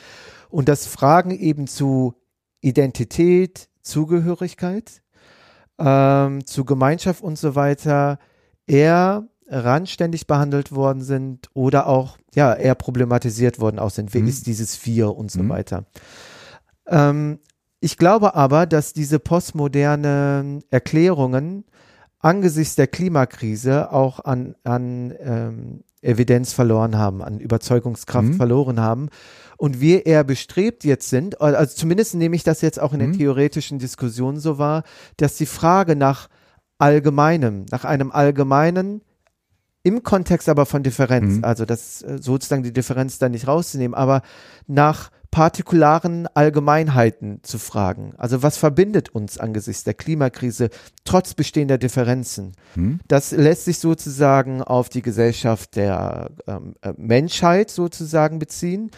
und 0.50 0.68
dass 0.68 0.86
Fragen 0.86 1.30
eben 1.30 1.66
zu 1.66 2.14
Identität, 2.60 3.68
Zugehörigkeit, 3.82 5.02
ähm, 5.78 6.44
zu 6.46 6.64
Gemeinschaft 6.64 7.22
und 7.22 7.38
so 7.38 7.54
weiter 7.54 8.18
eher 8.66 9.28
randständig 9.46 10.26
behandelt 10.26 10.72
worden 10.72 11.02
sind 11.02 11.48
oder 11.54 11.86
auch 11.86 12.18
ja 12.34 12.52
eher 12.54 12.74
problematisiert 12.74 13.60
worden 13.60 13.78
auch 13.78 13.90
sind. 13.90 14.12
Wer 14.12 14.22
mhm. 14.22 14.28
ist 14.28 14.46
dieses 14.46 14.76
Vier 14.76 15.16
und 15.16 15.30
so 15.30 15.42
mhm. 15.42 15.48
weiter. 15.48 15.84
Ähm, 16.86 17.38
ich 17.80 17.96
glaube 17.96 18.34
aber, 18.34 18.66
dass 18.66 18.92
diese 18.92 19.18
postmodernen 19.18 20.64
Erklärungen 20.70 21.64
angesichts 22.18 22.74
der 22.74 22.88
Klimakrise 22.88 23.92
auch 23.92 24.20
an, 24.20 24.56
an 24.64 25.14
ähm, 25.20 25.84
Evidenz 26.02 26.52
verloren 26.52 26.96
haben, 26.96 27.22
an 27.22 27.40
Überzeugungskraft 27.40 28.28
mhm. 28.28 28.34
verloren 28.34 28.80
haben 28.80 29.08
und 29.56 29.80
wir 29.80 30.06
eher 30.06 30.24
bestrebt 30.24 30.84
jetzt 30.84 31.10
sind, 31.10 31.40
also 31.40 31.74
zumindest 31.74 32.14
nehme 32.14 32.36
ich 32.36 32.44
das 32.44 32.60
jetzt 32.60 32.80
auch 32.80 32.92
in 32.92 33.00
mhm. 33.00 33.12
der 33.12 33.18
theoretischen 33.18 33.78
Diskussion 33.78 34.38
so 34.38 34.58
wahr, 34.58 34.84
dass 35.16 35.36
die 35.36 35.46
Frage 35.46 35.96
nach 35.96 36.28
Allgemeinem, 36.78 37.66
nach 37.70 37.84
einem 37.84 38.12
Allgemeinen 38.12 39.02
im 39.82 40.02
Kontext 40.02 40.48
aber 40.48 40.66
von 40.66 40.82
Differenz, 40.82 41.38
mhm. 41.38 41.44
also 41.44 41.64
das 41.64 42.02
äh, 42.02 42.18
sozusagen 42.20 42.62
die 42.62 42.72
Differenz 42.72 43.18
da 43.18 43.28
nicht 43.28 43.48
rauszunehmen, 43.48 43.94
aber 43.94 44.22
nach 44.66 45.10
partikularen 45.30 46.26
Allgemeinheiten 46.34 47.40
zu 47.42 47.58
fragen. 47.58 48.14
Also 48.16 48.42
was 48.42 48.56
verbindet 48.56 49.10
uns 49.10 49.38
angesichts 49.38 49.84
der 49.84 49.94
Klimakrise 49.94 50.70
trotz 51.04 51.34
bestehender 51.34 51.78
Differenzen? 51.78 52.52
Mhm. 52.74 53.00
Das 53.08 53.32
lässt 53.32 53.66
sich 53.66 53.78
sozusagen 53.78 54.62
auf 54.62 54.88
die 54.88 55.02
Gesellschaft 55.02 55.76
der 55.76 56.30
ähm, 56.46 56.74
äh, 56.82 56.92
Menschheit 56.96 57.70
sozusagen 57.70 58.38
beziehen 58.38 58.90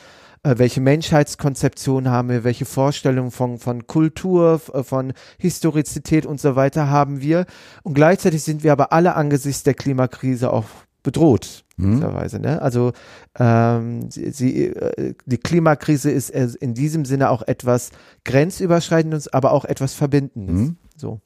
äh, 0.42 0.54
welche 0.56 0.80
Menschheitskonzeption 0.80 2.08
haben 2.08 2.30
wir, 2.30 2.44
welche 2.44 2.64
Vorstellungen 2.64 3.30
von, 3.30 3.58
von 3.58 3.86
Kultur, 3.86 4.60
äh, 4.72 4.82
von 4.82 5.12
Historizität 5.38 6.24
und 6.24 6.40
so 6.40 6.56
weiter 6.56 6.88
haben 6.88 7.20
wir. 7.20 7.44
Und 7.82 7.94
gleichzeitig 7.94 8.42
sind 8.42 8.62
wir 8.62 8.72
aber 8.72 8.92
alle 8.92 9.16
angesichts 9.16 9.64
der 9.64 9.74
Klimakrise 9.74 10.50
auch 10.50 10.64
bedroht. 11.02 11.64
Mhm. 11.76 11.98
Ne? 11.98 12.62
Also 12.62 12.92
ähm, 13.38 14.10
sie, 14.10 14.30
sie, 14.30 14.66
äh, 14.66 15.14
die 15.26 15.38
Klimakrise 15.38 16.10
ist 16.10 16.30
in 16.30 16.74
diesem 16.74 17.04
Sinne 17.04 17.30
auch 17.30 17.42
etwas 17.42 17.90
grenzüberschreitendes, 18.24 19.32
aber 19.32 19.52
auch 19.52 19.64
etwas 19.64 19.94
Verbindendes. 19.94 20.54
Mhm. 20.56 20.76
So. 20.96 21.20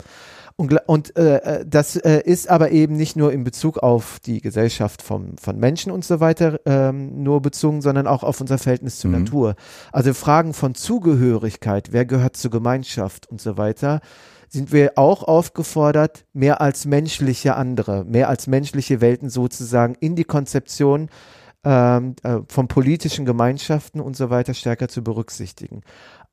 Und, 0.57 0.72
und 0.87 1.16
äh, 1.18 1.39
äh, 1.39 1.66
das 1.66 1.97
äh, 1.97 2.20
ist 2.25 2.49
aber 2.49 2.70
eben 2.70 2.97
nicht 2.97 3.16
nur 3.16 3.33
in 3.33 3.43
Bezug 3.43 3.79
auf 3.79 4.20
die 4.20 4.41
Gesellschaft 4.41 5.03
vom, 5.03 5.37
von 5.37 5.59
Menschen 5.59 5.91
und 5.91 6.05
so 6.05 6.20
weiter 6.20 6.61
ähm, 6.64 7.25
nur 7.25 7.43
bezogen, 7.43 7.83
sondern 7.83 8.07
auch 8.07 8.22
auf 8.22 8.41
unser 8.41 8.59
Verhältnis 8.59 9.01
zur 9.01 9.11
mhm. 9.11 9.25
Natur. 9.25 9.57
Also 9.91 10.14
Fragen 10.14 10.55
von 10.55 10.77
Zugehörigkeit, 10.77 11.89
wer 11.91 12.05
gehört 12.05 12.37
zur 12.37 12.53
Gemeinschaft 12.53 13.29
und 13.29 13.41
so 13.41 13.59
weiter, 13.59 14.01
sind 14.55 14.72
wir 14.72 14.92
auch 14.94 15.24
aufgefordert, 15.24 16.24
mehr 16.32 16.61
als 16.61 16.86
menschliche 16.86 17.57
andere, 17.57 18.05
mehr 18.05 18.28
als 18.28 18.46
menschliche 18.46 19.00
Welten 19.00 19.28
sozusagen 19.28 19.96
in 19.98 20.14
die 20.14 20.24
Konzeption 20.24 21.11
ähm, 21.64 22.14
äh, 22.22 22.38
von 22.48 22.68
politischen 22.68 23.24
Gemeinschaften 23.24 24.00
und 24.00 24.16
so 24.16 24.30
weiter 24.30 24.55
stärker 24.55 24.86
zu 24.86 25.02
berücksichtigen. 25.02 25.82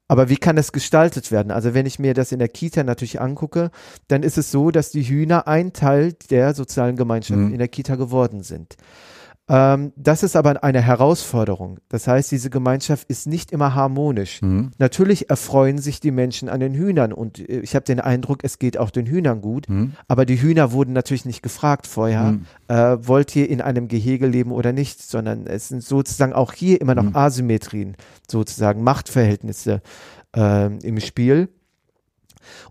Aber 0.07 0.29
wie 0.29 0.37
kann 0.37 0.55
das 0.55 0.71
gestaltet 0.71 1.31
werden? 1.31 1.51
Also 1.51 1.73
wenn 1.73 1.87
ich 1.87 1.97
mir 1.97 2.13
das 2.13 2.31
in 2.31 2.37
der 2.37 2.49
Kita 2.49 2.83
natürlich 2.83 3.19
angucke, 3.19 3.71
dann 4.07 4.21
ist 4.21 4.37
es 4.37 4.51
so, 4.51 4.69
dass 4.69 4.91
die 4.91 5.03
Hühner 5.03 5.47
ein 5.47 5.73
Teil 5.73 6.13
der 6.29 6.53
sozialen 6.53 6.97
Gemeinschaft 6.97 7.39
mhm. 7.39 7.53
in 7.53 7.57
der 7.57 7.69
Kita 7.69 7.95
geworden 7.95 8.43
sind. 8.43 8.75
Ähm, 9.51 9.91
das 9.97 10.23
ist 10.23 10.37
aber 10.37 10.63
eine 10.63 10.81
Herausforderung. 10.81 11.79
Das 11.89 12.07
heißt, 12.07 12.31
diese 12.31 12.49
Gemeinschaft 12.49 13.09
ist 13.09 13.27
nicht 13.27 13.51
immer 13.51 13.75
harmonisch. 13.75 14.41
Mhm. 14.41 14.71
Natürlich 14.77 15.29
erfreuen 15.29 15.77
sich 15.77 15.99
die 15.99 16.11
Menschen 16.11 16.47
an 16.47 16.61
den 16.61 16.73
Hühnern 16.73 17.11
und 17.11 17.37
äh, 17.37 17.59
ich 17.59 17.75
habe 17.75 17.83
den 17.83 17.99
Eindruck, 17.99 18.39
es 18.43 18.59
geht 18.59 18.77
auch 18.77 18.91
den 18.91 19.05
Hühnern 19.05 19.41
gut. 19.41 19.67
Mhm. 19.67 19.91
Aber 20.07 20.25
die 20.25 20.41
Hühner 20.41 20.71
wurden 20.71 20.93
natürlich 20.93 21.25
nicht 21.25 21.43
gefragt 21.43 21.85
vorher, 21.85 22.31
mhm. 22.31 22.45
äh, 22.69 23.05
wollt 23.05 23.35
ihr 23.35 23.49
in 23.49 23.59
einem 23.59 23.89
Gehege 23.89 24.25
leben 24.25 24.53
oder 24.53 24.71
nicht, 24.71 25.01
sondern 25.01 25.45
es 25.45 25.67
sind 25.67 25.83
sozusagen 25.83 26.31
auch 26.31 26.53
hier 26.53 26.79
immer 26.79 26.95
noch 26.95 27.03
mhm. 27.03 27.15
Asymmetrien, 27.17 27.97
sozusagen 28.29 28.83
Machtverhältnisse 28.83 29.81
äh, 30.33 30.67
im 30.77 31.01
Spiel. 31.01 31.49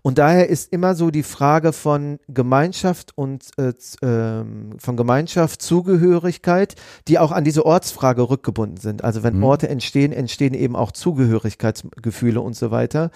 Und 0.01 0.17
daher 0.17 0.49
ist 0.49 0.71
immer 0.71 0.95
so 0.95 1.11
die 1.11 1.23
Frage 1.23 1.73
von 1.73 2.19
Gemeinschaft 2.27 3.11
und 3.15 3.45
äh, 3.57 3.73
ähm, 4.01 4.75
von 4.77 4.97
Gemeinschaft, 4.97 5.61
Zugehörigkeit, 5.61 6.75
die 7.07 7.19
auch 7.19 7.31
an 7.31 7.43
diese 7.43 7.65
Ortsfrage 7.65 8.29
rückgebunden 8.29 8.77
sind. 8.77 9.03
Also 9.03 9.23
wenn 9.23 9.37
mhm. 9.37 9.43
Orte 9.43 9.69
entstehen, 9.69 10.11
entstehen 10.11 10.53
eben 10.53 10.75
auch 10.75 10.91
Zugehörigkeitsgefühle 10.91 12.41
und 12.41 12.55
so 12.55 12.71
weiter, 12.71 13.11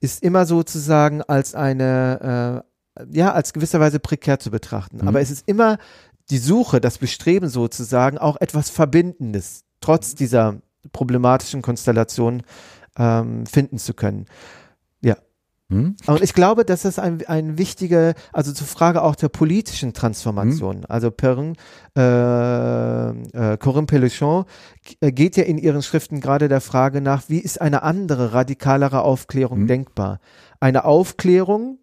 ist 0.00 0.22
immer 0.22 0.46
sozusagen 0.46 1.22
als 1.22 1.54
eine, 1.54 2.64
äh, 2.96 3.04
ja, 3.10 3.32
als 3.32 3.52
gewisserweise 3.52 4.00
prekär 4.00 4.38
zu 4.38 4.50
betrachten. 4.50 4.98
Mhm. 4.98 5.08
Aber 5.08 5.20
es 5.20 5.30
ist 5.30 5.46
immer 5.46 5.78
die 6.30 6.38
Suche, 6.38 6.80
das 6.80 6.98
Bestreben 6.98 7.48
sozusagen, 7.48 8.18
auch 8.18 8.36
etwas 8.40 8.70
Verbindendes, 8.70 9.64
trotz 9.80 10.14
dieser 10.14 10.60
problematischen 10.92 11.62
Konstellation 11.62 12.42
ähm, 12.96 13.46
finden 13.46 13.78
zu 13.78 13.94
können. 13.94 14.26
Hm? 15.70 15.96
Und 16.06 16.22
ich 16.22 16.34
glaube, 16.34 16.64
dass 16.64 16.82
das 16.82 16.98
ein, 16.98 17.24
ein 17.26 17.56
wichtiger, 17.56 18.14
also 18.32 18.52
zur 18.52 18.66
Frage 18.66 19.02
auch 19.02 19.14
der 19.14 19.28
politischen 19.28 19.94
Transformation. 19.94 20.78
Hm? 20.78 20.84
Also 20.88 21.10
Perrin, 21.10 21.54
äh, 21.96 23.10
äh, 23.10 23.56
Corinne 23.56 23.86
Pelechon 23.86 24.44
äh, 25.00 25.12
geht 25.12 25.36
ja 25.36 25.44
in 25.44 25.58
ihren 25.58 25.82
Schriften 25.82 26.20
gerade 26.20 26.48
der 26.48 26.60
Frage 26.60 27.00
nach, 27.00 27.24
wie 27.28 27.38
ist 27.38 27.60
eine 27.60 27.82
andere, 27.82 28.34
radikalere 28.34 29.02
Aufklärung 29.02 29.60
hm? 29.60 29.66
denkbar? 29.68 30.20
Eine 30.58 30.84
Aufklärung, 30.84 31.78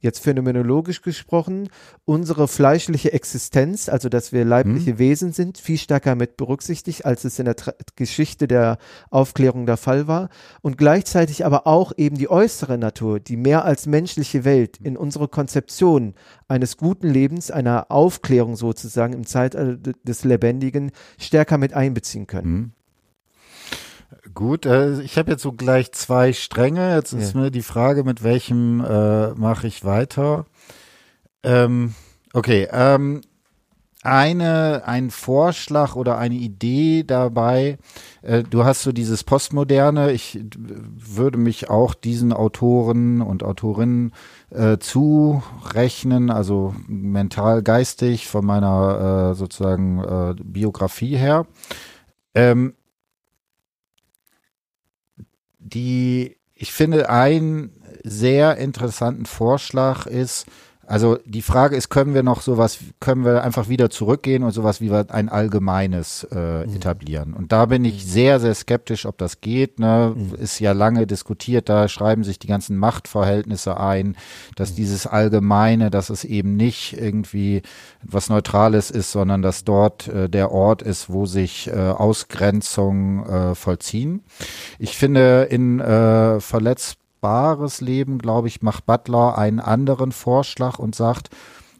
jetzt 0.00 0.20
phänomenologisch 0.20 1.02
gesprochen, 1.02 1.68
unsere 2.04 2.48
fleischliche 2.48 3.12
Existenz, 3.12 3.88
also 3.88 4.08
dass 4.08 4.32
wir 4.32 4.44
leibliche 4.44 4.92
hm. 4.92 4.98
Wesen 4.98 5.32
sind, 5.32 5.58
viel 5.58 5.78
stärker 5.78 6.14
mit 6.14 6.36
berücksichtigt, 6.36 7.04
als 7.04 7.24
es 7.24 7.38
in 7.38 7.44
der 7.44 7.56
Tra 7.56 7.74
Geschichte 7.96 8.48
der 8.48 8.78
Aufklärung 9.10 9.66
der 9.66 9.76
Fall 9.76 10.08
war. 10.08 10.30
Und 10.62 10.78
gleichzeitig 10.78 11.44
aber 11.44 11.66
auch 11.66 11.92
eben 11.96 12.16
die 12.16 12.30
äußere 12.30 12.78
Natur, 12.78 13.20
die 13.20 13.36
mehr 13.36 13.64
als 13.64 13.86
menschliche 13.86 14.44
Welt 14.44 14.78
in 14.82 14.96
unsere 14.96 15.28
Konzeption 15.28 16.14
eines 16.48 16.76
guten 16.76 17.08
Lebens, 17.08 17.50
einer 17.50 17.90
Aufklärung 17.90 18.56
sozusagen 18.56 19.12
im 19.12 19.26
Zeitalter 19.26 19.92
des 20.02 20.24
Lebendigen 20.24 20.92
stärker 21.18 21.58
mit 21.58 21.74
einbeziehen 21.74 22.26
können. 22.26 22.44
Hm. 22.44 22.72
Gut, 24.34 24.66
äh, 24.66 25.00
ich 25.02 25.18
habe 25.18 25.30
jetzt 25.30 25.42
so 25.42 25.52
gleich 25.52 25.92
zwei 25.92 26.32
Stränge. 26.32 26.94
Jetzt 26.94 27.12
ist 27.12 27.34
ja. 27.34 27.40
mir 27.40 27.50
die 27.50 27.62
Frage, 27.62 28.04
mit 28.04 28.22
welchem 28.22 28.84
äh, 28.84 29.30
mache 29.34 29.66
ich 29.66 29.84
weiter. 29.84 30.46
Ähm, 31.42 31.94
okay, 32.32 32.68
ähm, 32.70 33.22
eine, 34.02 34.82
ein 34.86 35.10
Vorschlag 35.10 35.94
oder 35.94 36.16
eine 36.16 36.34
Idee 36.34 37.04
dabei. 37.04 37.78
Äh, 38.22 38.42
du 38.44 38.64
hast 38.64 38.82
so 38.82 38.92
dieses 38.92 39.24
Postmoderne. 39.24 40.12
Ich 40.12 40.40
würde 40.56 41.38
mich 41.38 41.68
auch 41.68 41.94
diesen 41.94 42.32
Autoren 42.32 43.20
und 43.20 43.42
Autorinnen 43.42 44.12
äh, 44.50 44.78
zurechnen, 44.78 46.30
also 46.30 46.74
mental, 46.86 47.62
geistig 47.62 48.26
von 48.26 48.44
meiner 48.46 49.32
äh, 49.32 49.34
sozusagen 49.34 50.02
äh, 50.02 50.34
Biografie 50.42 51.16
her. 51.16 51.46
Ähm, 52.34 52.74
die, 55.60 56.38
ich 56.54 56.72
finde, 56.72 57.08
einen 57.10 57.70
sehr 58.02 58.56
interessanten 58.56 59.26
Vorschlag 59.26 60.06
ist, 60.06 60.46
also 60.90 61.18
die 61.24 61.40
Frage 61.40 61.76
ist, 61.76 61.88
können 61.88 62.14
wir 62.14 62.24
noch 62.24 62.40
sowas, 62.40 62.78
können 62.98 63.24
wir 63.24 63.44
einfach 63.44 63.68
wieder 63.68 63.90
zurückgehen 63.90 64.42
und 64.42 64.50
sowas 64.50 64.80
wie 64.80 64.90
ein 64.90 65.28
allgemeines 65.28 66.26
äh, 66.32 66.66
mhm. 66.66 66.74
etablieren? 66.74 67.32
Und 67.32 67.52
da 67.52 67.66
bin 67.66 67.84
ich 67.84 68.04
mhm. 68.04 68.08
sehr, 68.08 68.40
sehr 68.40 68.54
skeptisch, 68.56 69.06
ob 69.06 69.16
das 69.16 69.40
geht. 69.40 69.78
Ne? 69.78 70.14
Mhm. 70.16 70.34
Ist 70.34 70.58
ja 70.58 70.72
lange 70.72 71.06
diskutiert, 71.06 71.68
da 71.68 71.86
schreiben 71.86 72.24
sich 72.24 72.40
die 72.40 72.48
ganzen 72.48 72.76
Machtverhältnisse 72.76 73.78
ein, 73.78 74.16
dass 74.56 74.72
mhm. 74.72 74.76
dieses 74.76 75.06
Allgemeine, 75.06 75.90
dass 75.90 76.10
es 76.10 76.24
eben 76.24 76.56
nicht 76.56 77.00
irgendwie 77.00 77.62
was 78.02 78.28
Neutrales 78.28 78.90
ist, 78.90 79.12
sondern 79.12 79.42
dass 79.42 79.62
dort 79.62 80.08
äh, 80.08 80.28
der 80.28 80.50
Ort 80.50 80.82
ist, 80.82 81.08
wo 81.08 81.24
sich 81.24 81.68
äh, 81.68 81.76
Ausgrenzungen 81.76 83.24
äh, 83.26 83.54
vollziehen. 83.54 84.24
Ich 84.80 84.96
finde, 84.96 85.46
in 85.50 85.78
äh, 85.78 86.40
verletzt 86.40 86.96
bares 87.20 87.80
Leben, 87.80 88.18
glaube 88.18 88.48
ich, 88.48 88.62
macht 88.62 88.86
Butler 88.86 89.38
einen 89.38 89.60
anderen 89.60 90.12
Vorschlag 90.12 90.78
und 90.78 90.94
sagt, 90.94 91.30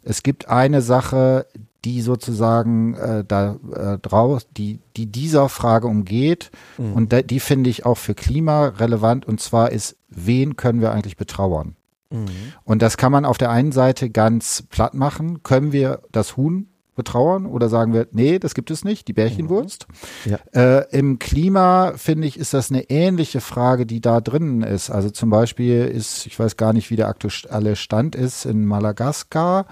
es 0.03 0.23
gibt 0.23 0.47
eine 0.47 0.81
Sache, 0.81 1.45
die 1.83 2.01
sozusagen 2.01 2.95
äh, 2.95 3.23
da 3.27 3.55
äh, 3.73 3.97
draus, 3.99 4.47
die, 4.55 4.79
die 4.97 5.07
dieser 5.07 5.49
Frage 5.49 5.87
umgeht 5.87 6.51
mhm. 6.77 6.93
und 6.93 7.13
da, 7.13 7.21
die 7.21 7.39
finde 7.39 7.69
ich 7.69 7.85
auch 7.85 7.97
für 7.97 8.13
Klima 8.13 8.67
relevant 8.67 9.25
und 9.25 9.41
zwar 9.41 9.71
ist, 9.71 9.97
wen 10.09 10.55
können 10.55 10.81
wir 10.81 10.91
eigentlich 10.91 11.17
betrauern? 11.17 11.75
Mhm. 12.11 12.27
Und 12.63 12.81
das 12.81 12.97
kann 12.97 13.11
man 13.11 13.25
auf 13.25 13.37
der 13.37 13.49
einen 13.49 13.71
Seite 13.71 14.09
ganz 14.09 14.63
platt 14.69 14.93
machen. 14.93 15.43
Können 15.43 15.71
wir 15.71 16.01
das 16.11 16.37
Huhn 16.37 16.67
betrauern 16.95 17.45
oder 17.45 17.69
sagen 17.69 17.93
wir, 17.93 18.07
nee, 18.11 18.37
das 18.37 18.53
gibt 18.53 18.69
es 18.69 18.83
nicht, 18.83 19.07
die 19.07 19.13
Bärchenwurst. 19.13 19.87
Ja. 20.25 20.39
Äh, 20.53 20.97
Im 20.97 21.19
Klima, 21.19 21.93
finde 21.95 22.27
ich, 22.27 22.37
ist 22.37 22.53
das 22.53 22.69
eine 22.69 22.89
ähnliche 22.89 23.41
Frage, 23.41 23.85
die 23.85 24.01
da 24.01 24.19
drinnen 24.19 24.61
ist. 24.61 24.89
Also 24.89 25.09
zum 25.09 25.29
Beispiel 25.29 25.85
ist, 25.85 26.25
ich 26.25 26.37
weiß 26.37 26.57
gar 26.57 26.73
nicht, 26.73 26.89
wie 26.89 26.97
der 26.97 27.07
aktuelle 27.07 27.75
Stand 27.75 28.15
ist, 28.15 28.45
in 28.45 28.65
Madagaskar, 28.65 29.65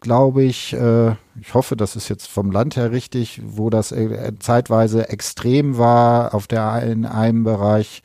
glaube 0.00 0.42
ich, 0.42 0.74
äh, 0.74 1.12
ich 1.40 1.54
hoffe, 1.54 1.76
das 1.76 1.96
ist 1.96 2.08
jetzt 2.08 2.28
vom 2.28 2.50
Land 2.50 2.76
her 2.76 2.92
richtig, 2.92 3.40
wo 3.44 3.70
das 3.70 3.92
äh, 3.92 4.32
zeitweise 4.38 5.08
extrem 5.08 5.78
war 5.78 6.34
auf 6.34 6.46
der 6.46 6.82
in 6.82 7.06
einem 7.06 7.44
Bereich 7.44 8.02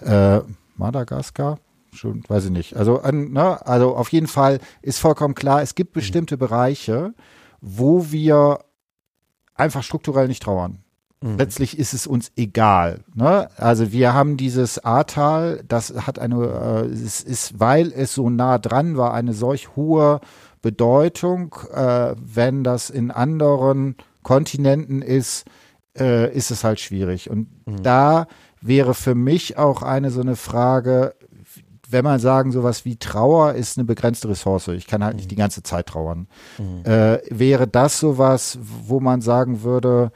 äh, 0.00 0.40
Madagaskar 0.76 1.58
schon, 1.92 2.22
weiß 2.28 2.46
ich 2.46 2.50
nicht. 2.50 2.76
Also, 2.76 3.00
an, 3.00 3.32
ne, 3.32 3.64
also 3.66 3.96
auf 3.96 4.10
jeden 4.10 4.26
Fall 4.26 4.60
ist 4.82 4.98
vollkommen 4.98 5.34
klar, 5.34 5.62
es 5.62 5.74
gibt 5.74 5.92
bestimmte 5.92 6.36
Bereiche, 6.36 7.14
wo 7.68 8.12
wir 8.12 8.60
einfach 9.56 9.82
strukturell 9.82 10.28
nicht 10.28 10.42
trauern. 10.42 10.78
Mhm. 11.20 11.36
Letztlich 11.36 11.76
ist 11.78 11.94
es 11.94 12.06
uns 12.06 12.30
egal. 12.36 13.00
Ne? 13.14 13.48
Also 13.56 13.90
wir 13.90 14.14
haben 14.14 14.36
dieses 14.36 14.84
Ahrtal, 14.84 15.64
das 15.66 16.06
hat 16.06 16.20
eine, 16.20 16.44
äh, 16.44 16.86
es 16.86 17.22
ist, 17.22 17.58
weil 17.58 17.92
es 17.92 18.14
so 18.14 18.30
nah 18.30 18.58
dran 18.58 18.96
war, 18.96 19.14
eine 19.14 19.32
solch 19.32 19.74
hohe 19.74 20.20
Bedeutung. 20.62 21.56
Äh, 21.74 22.14
wenn 22.18 22.62
das 22.62 22.88
in 22.88 23.10
anderen 23.10 23.96
Kontinenten 24.22 25.02
ist, 25.02 25.44
äh, 25.98 26.32
ist 26.32 26.52
es 26.52 26.62
halt 26.62 26.78
schwierig. 26.78 27.30
Und 27.30 27.48
mhm. 27.66 27.82
da 27.82 28.28
wäre 28.60 28.94
für 28.94 29.16
mich 29.16 29.58
auch 29.58 29.82
eine 29.82 30.12
so 30.12 30.20
eine 30.20 30.36
Frage, 30.36 31.16
wenn 31.88 32.04
man 32.04 32.18
sagen, 32.18 32.52
sowas 32.52 32.84
wie 32.84 32.96
Trauer 32.96 33.54
ist 33.54 33.78
eine 33.78 33.84
begrenzte 33.84 34.28
Ressource, 34.28 34.68
ich 34.68 34.86
kann 34.86 35.04
halt 35.04 35.14
mhm. 35.14 35.18
nicht 35.18 35.30
die 35.30 35.36
ganze 35.36 35.62
Zeit 35.62 35.86
trauern, 35.86 36.26
mhm. 36.58 36.84
äh, 36.84 37.18
wäre 37.30 37.66
das 37.66 38.00
sowas, 38.00 38.58
wo 38.60 39.00
man 39.00 39.20
sagen 39.20 39.62
würde, 39.62 40.12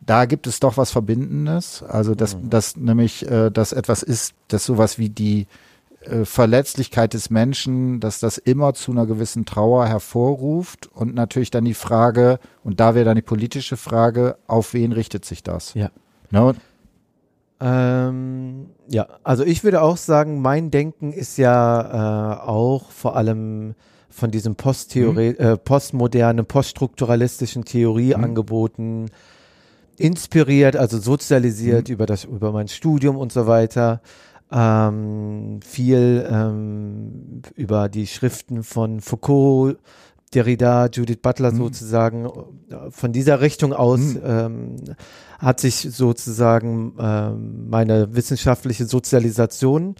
da 0.00 0.26
gibt 0.26 0.46
es 0.46 0.60
doch 0.60 0.76
was 0.76 0.90
Verbindendes, 0.90 1.82
also 1.82 2.14
dass, 2.14 2.36
mhm. 2.36 2.50
dass 2.50 2.76
nämlich 2.76 3.28
äh, 3.28 3.50
das 3.50 3.72
etwas 3.72 4.02
ist, 4.02 4.34
das 4.48 4.64
sowas 4.64 4.98
wie 4.98 5.08
die 5.08 5.46
äh, 6.02 6.24
Verletzlichkeit 6.24 7.14
des 7.14 7.30
Menschen, 7.30 8.00
dass 8.00 8.20
das 8.20 8.38
immer 8.38 8.74
zu 8.74 8.92
einer 8.92 9.06
gewissen 9.06 9.46
Trauer 9.46 9.86
hervorruft 9.86 10.86
und 10.86 11.14
natürlich 11.14 11.50
dann 11.50 11.64
die 11.64 11.74
Frage, 11.74 12.38
und 12.62 12.80
da 12.80 12.94
wäre 12.94 13.04
dann 13.04 13.16
die 13.16 13.22
politische 13.22 13.76
Frage, 13.76 14.36
auf 14.46 14.74
wen 14.74 14.92
richtet 14.92 15.24
sich 15.24 15.42
das? 15.42 15.74
Ja. 15.74 15.90
Ne? 16.30 16.54
Ähm, 17.60 18.70
ja, 18.88 19.06
also 19.22 19.44
ich 19.44 19.64
würde 19.64 19.82
auch 19.82 19.96
sagen, 19.96 20.40
mein 20.40 20.70
Denken 20.70 21.12
ist 21.12 21.36
ja 21.38 22.34
äh, 22.34 22.40
auch 22.46 22.90
vor 22.90 23.16
allem 23.16 23.74
von 24.10 24.30
diesem 24.30 24.54
Posttheorie, 24.54 25.30
mhm. 25.30 25.44
äh, 25.44 25.56
postmodernen, 25.56 26.46
poststrukturalistischen 26.46 27.64
Theorieangeboten 27.64 29.02
mhm. 29.02 29.08
inspiriert, 29.96 30.76
also 30.76 30.98
sozialisiert 30.98 31.88
mhm. 31.88 31.94
über 31.94 32.06
das, 32.06 32.24
über 32.24 32.52
mein 32.52 32.68
Studium 32.68 33.16
und 33.16 33.32
so 33.32 33.46
weiter. 33.46 34.00
Ähm, 34.52 35.60
viel 35.64 36.28
ähm, 36.30 37.42
über 37.56 37.88
die 37.88 38.06
Schriften 38.06 38.62
von 38.62 39.00
Foucault, 39.00 39.78
Derrida, 40.32 40.86
Judith 40.86 41.18
Butler 41.22 41.52
mhm. 41.52 41.56
sozusagen 41.56 42.30
von 42.90 43.12
dieser 43.12 43.40
Richtung 43.40 43.72
aus 43.72 44.00
mhm. 44.00 44.20
ähm, 44.24 44.76
hat 45.38 45.60
sich 45.60 45.88
sozusagen 45.90 46.94
ähm, 46.98 47.68
meine 47.68 48.14
wissenschaftliche 48.14 48.86
Sozialisation 48.86 49.96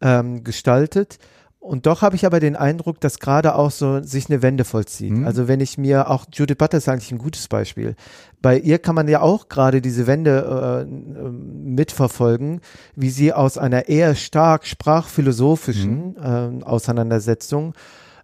ähm, 0.00 0.44
gestaltet. 0.44 1.18
Und 1.62 1.86
doch 1.86 2.02
habe 2.02 2.16
ich 2.16 2.26
aber 2.26 2.40
den 2.40 2.56
Eindruck, 2.56 3.00
dass 3.00 3.20
gerade 3.20 3.54
auch 3.54 3.70
so 3.70 4.02
sich 4.02 4.28
eine 4.28 4.42
Wende 4.42 4.64
vollzieht. 4.64 5.12
Mhm. 5.12 5.26
Also 5.26 5.46
wenn 5.46 5.60
ich 5.60 5.78
mir 5.78 6.10
auch 6.10 6.24
Judith 6.32 6.56
Butler 6.58 6.78
ist 6.78 6.88
eigentlich 6.88 7.12
ein 7.12 7.18
gutes 7.18 7.46
Beispiel. 7.46 7.94
Bei 8.40 8.58
ihr 8.58 8.80
kann 8.80 8.96
man 8.96 9.06
ja 9.06 9.20
auch 9.20 9.48
gerade 9.48 9.80
diese 9.80 10.08
Wende 10.08 10.84
äh, 10.84 10.90
mitverfolgen, 10.90 12.60
wie 12.96 13.10
sie 13.10 13.32
aus 13.32 13.58
einer 13.58 13.88
eher 13.88 14.16
stark 14.16 14.66
sprachphilosophischen 14.66 16.16
mhm. 16.18 16.62
äh, 16.62 16.64
Auseinandersetzung 16.64 17.74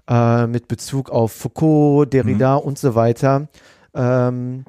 äh, 0.09 0.49
mit 0.49 0.67
Bezug 0.67 1.09
auf 1.09 1.31
Foucault, 1.31 2.13
Derrida 2.13 2.57
mhm. 2.57 2.63
und 2.63 2.79
so 2.81 2.97
weiter 2.97 3.47
ähm, 3.95 4.65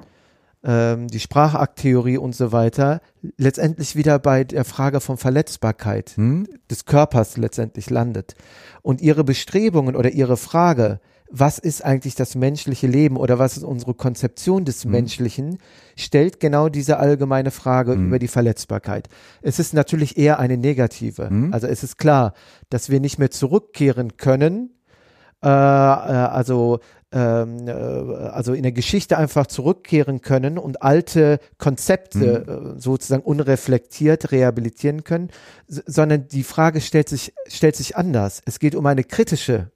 ähm, 0.62 1.08
die 1.08 1.20
Sprachakttheorie 1.20 2.18
und 2.18 2.34
so 2.34 2.52
weiter, 2.52 3.00
letztendlich 3.36 3.96
wieder 3.96 4.18
bei 4.18 4.44
der 4.44 4.64
Frage 4.64 5.00
von 5.00 5.16
Verletzbarkeit 5.16 6.10
hm? 6.16 6.46
des 6.70 6.84
Körpers 6.84 7.36
letztendlich 7.36 7.90
landet. 7.90 8.34
Und 8.82 9.00
ihre 9.00 9.24
Bestrebungen 9.24 9.96
oder 9.96 10.10
ihre 10.10 10.36
Frage, 10.36 11.00
was 11.30 11.58
ist 11.58 11.84
eigentlich 11.84 12.16
das 12.16 12.34
menschliche 12.34 12.88
Leben 12.88 13.16
oder 13.16 13.38
was 13.38 13.56
ist 13.56 13.62
unsere 13.62 13.94
Konzeption 13.94 14.64
des 14.64 14.84
hm. 14.84 14.90
Menschlichen, 14.90 15.58
stellt 15.96 16.40
genau 16.40 16.68
diese 16.68 16.98
allgemeine 16.98 17.52
Frage 17.52 17.92
hm. 17.92 18.08
über 18.08 18.18
die 18.18 18.28
Verletzbarkeit. 18.28 19.08
Es 19.40 19.58
ist 19.58 19.72
natürlich 19.72 20.18
eher 20.18 20.40
eine 20.40 20.56
negative. 20.56 21.30
Hm. 21.30 21.54
Also 21.54 21.68
es 21.68 21.84
ist 21.84 21.98
klar, 21.98 22.34
dass 22.68 22.90
wir 22.90 23.00
nicht 23.00 23.18
mehr 23.18 23.30
zurückkehren 23.30 24.16
können, 24.16 24.70
äh, 25.42 25.48
äh, 25.48 25.50
also 25.50 26.80
ähm, 27.12 27.66
äh, 27.66 27.72
also 27.72 28.52
in 28.52 28.62
der 28.62 28.72
Geschichte 28.72 29.18
einfach 29.18 29.46
zurückkehren 29.46 30.20
können 30.20 30.58
und 30.58 30.82
alte 30.82 31.40
Konzepte 31.58 32.44
mhm. 32.46 32.76
äh, 32.76 32.80
sozusagen 32.80 33.22
unreflektiert 33.22 34.30
rehabilitieren 34.32 35.04
können, 35.04 35.30
sondern 35.66 36.28
die 36.28 36.44
Frage 36.44 36.80
stellt 36.80 37.08
sich, 37.08 37.32
stellt 37.48 37.76
sich 37.76 37.96
anders. 37.96 38.42
Es 38.44 38.58
geht 38.58 38.74
um 38.74 38.86
eine 38.86 39.04
kritische 39.04 39.70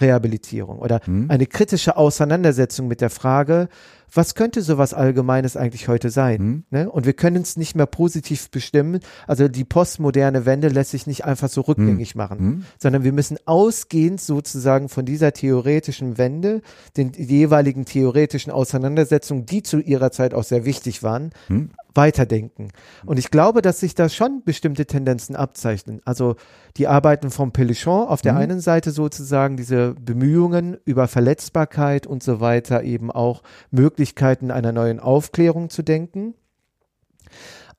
Rehabilitierung 0.00 0.78
oder 0.78 1.00
mhm. 1.06 1.30
eine 1.30 1.46
kritische 1.46 1.96
Auseinandersetzung 1.96 2.88
mit 2.88 3.00
der 3.00 3.10
Frage, 3.10 3.68
was 4.12 4.34
könnte 4.34 4.62
sowas 4.62 4.94
Allgemeines 4.94 5.56
eigentlich 5.56 5.88
heute 5.88 6.10
sein? 6.10 6.40
Mhm. 6.42 6.64
Ne? 6.70 6.90
Und 6.90 7.06
wir 7.06 7.12
können 7.12 7.42
es 7.42 7.56
nicht 7.56 7.74
mehr 7.74 7.86
positiv 7.86 8.50
bestimmen. 8.50 9.00
Also 9.26 9.48
die 9.48 9.64
postmoderne 9.64 10.46
Wende 10.46 10.68
lässt 10.68 10.92
sich 10.92 11.06
nicht 11.06 11.24
einfach 11.24 11.48
so 11.48 11.62
rückgängig 11.62 12.14
mhm. 12.14 12.18
machen, 12.18 12.38
mhm. 12.40 12.64
sondern 12.78 13.04
wir 13.04 13.12
müssen 13.12 13.38
ausgehend 13.44 14.20
sozusagen 14.20 14.88
von 14.88 15.04
dieser 15.04 15.32
theoretischen 15.32 16.18
Wende, 16.18 16.62
den 16.96 17.12
jeweiligen 17.12 17.84
theoretischen 17.84 18.52
Auseinandersetzungen, 18.52 19.46
die 19.46 19.62
zu 19.62 19.80
ihrer 19.80 20.10
Zeit 20.12 20.34
auch 20.34 20.44
sehr 20.44 20.64
wichtig 20.64 21.02
waren, 21.02 21.30
mhm 21.48 21.70
weiterdenken. 21.96 22.70
Und 23.04 23.18
ich 23.18 23.30
glaube, 23.30 23.62
dass 23.62 23.80
sich 23.80 23.94
da 23.94 24.08
schon 24.08 24.42
bestimmte 24.44 24.86
Tendenzen 24.86 25.36
abzeichnen. 25.36 26.00
Also 26.04 26.36
die 26.76 26.86
Arbeiten 26.86 27.30
von 27.30 27.52
Pelichon 27.52 28.08
auf 28.08 28.22
der 28.22 28.34
mhm. 28.34 28.38
einen 28.38 28.60
Seite 28.60 28.90
sozusagen 28.90 29.56
diese 29.56 29.94
Bemühungen 29.94 30.76
über 30.84 31.08
Verletzbarkeit 31.08 32.06
und 32.06 32.22
so 32.22 32.40
weiter 32.40 32.82
eben 32.82 33.10
auch 33.10 33.42
Möglichkeiten 33.70 34.50
einer 34.50 34.72
neuen 34.72 35.00
Aufklärung 35.00 35.70
zu 35.70 35.82
denken 35.82 36.34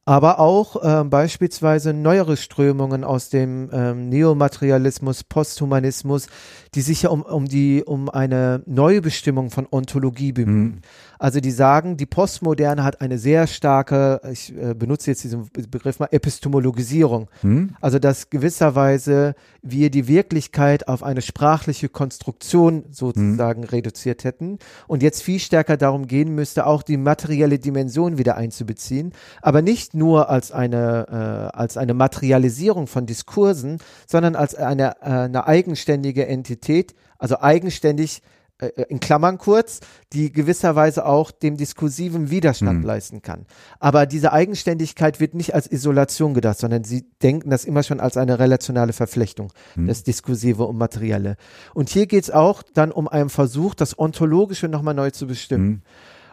aber 0.07 0.39
auch 0.39 0.82
äh, 0.82 1.03
beispielsweise 1.03 1.91
neuere 1.91 2.38
Strömungen 2.38 3.03
aus 3.03 3.28
dem 3.28 3.70
ähm, 3.74 4.07
Neomaterialismus, 4.07 5.26
Posthumanismus, 5.26 6.28
die 6.76 6.82
sich 6.82 7.01
ja 7.01 7.09
um, 7.09 7.24
um 7.24 7.45
die 7.45 7.84
um 7.86 8.09
eine 8.09 8.63
neue 8.65 9.01
Bestimmung 9.01 9.49
von 9.51 9.68
Ontologie 9.70 10.32
bemühen. 10.32 10.76
Mhm. 10.76 10.82
Also 11.20 11.39
die 11.39 11.51
sagen, 11.51 11.97
die 11.97 12.05
Postmoderne 12.05 12.84
hat 12.84 13.01
eine 13.01 13.18
sehr 13.18 13.47
starke, 13.47 14.22
ich 14.32 14.55
äh, 14.55 14.74
benutze 14.74 15.11
jetzt 15.11 15.24
diesen 15.24 15.49
Begriff 15.70 15.99
mal, 15.99 16.09
Epistemologisierung. 16.11 17.30
Mhm. 17.41 17.76
Also 17.82 17.99
dass 17.99 18.30
gewisserweise 18.30 19.36
wir 19.61 19.89
die 19.89 20.07
Wirklichkeit 20.07 20.88
auf 20.88 21.03
eine 21.03 21.22
sprachliche 21.22 21.89
Konstruktion 21.89 22.86
sozusagen 22.91 23.61
mhm. 23.61 23.68
reduziert 23.68 24.24
hätten 24.24 24.59
und 24.88 25.03
jetzt 25.03 25.24
viel 25.24 25.39
stärker 25.39 25.78
darum 25.78 26.07
gehen 26.07 26.34
müsste, 26.36 26.65
auch 26.65 26.84
die 26.84 26.97
materielle 26.97 27.59
Dimension 27.59 28.18
wieder 28.18 28.38
einzubeziehen, 28.38 29.13
aber 29.41 29.61
nicht 29.61 29.93
nur 29.93 30.30
als 30.30 30.51
eine, 30.51 31.51
äh, 31.53 31.57
als 31.57 31.78
eine 31.78 31.93
Materialisierung 31.93 32.88
von 32.88 33.05
Diskursen, 33.05 33.80
sondern 34.05 34.36
als 34.36 34.55
eine, 34.55 34.95
äh, 35.01 35.09
eine 35.09 35.47
eigenständige 35.47 36.28
Entität, 36.28 36.95
also 37.18 37.39
eigenständig 37.39 38.22
äh, 38.60 38.68
äh, 38.68 38.86
in 38.89 38.99
Klammern 38.99 39.38
kurz, 39.38 39.82
die 40.14 40.32
gewisserweise 40.32 41.05
auch 41.05 41.32
dem 41.32 41.58
diskursiven 41.58 42.32
Widerstand 42.32 42.80
mhm. 42.80 42.86
leisten 42.86 43.22
kann. 43.22 43.45
Aber 43.80 44.05
diese 44.05 44.34
Eigenständigkeit 44.34 45.20
wird 45.20 45.36
nicht 45.36 45.53
als 45.53 45.72
Isolation 45.72 46.34
gedacht, 46.34 46.58
sondern 46.58 46.84
sie 46.84 47.05
denken 47.22 47.49
das 47.49 47.66
immer 47.66 47.84
schon 47.84 47.99
als 47.99 48.18
eine 48.18 48.39
relationale 48.39 48.93
Verflechtung, 48.93 49.53
mhm. 49.76 49.88
das 49.88 50.03
Diskursive 50.03 50.64
und 50.66 50.78
Materielle. 50.78 51.38
Und 51.74 51.89
hier 51.89 52.08
geht 52.08 52.24
es 52.24 52.32
auch 52.32 52.64
dann 52.64 52.91
um 52.91 53.08
einen 53.08 53.30
Versuch, 53.30 53.76
das 53.76 53.97
Ontologische 53.99 54.68
nochmal 54.68 54.93
neu 54.93 55.12
zu 55.12 55.28
bestimmen. 55.28 55.84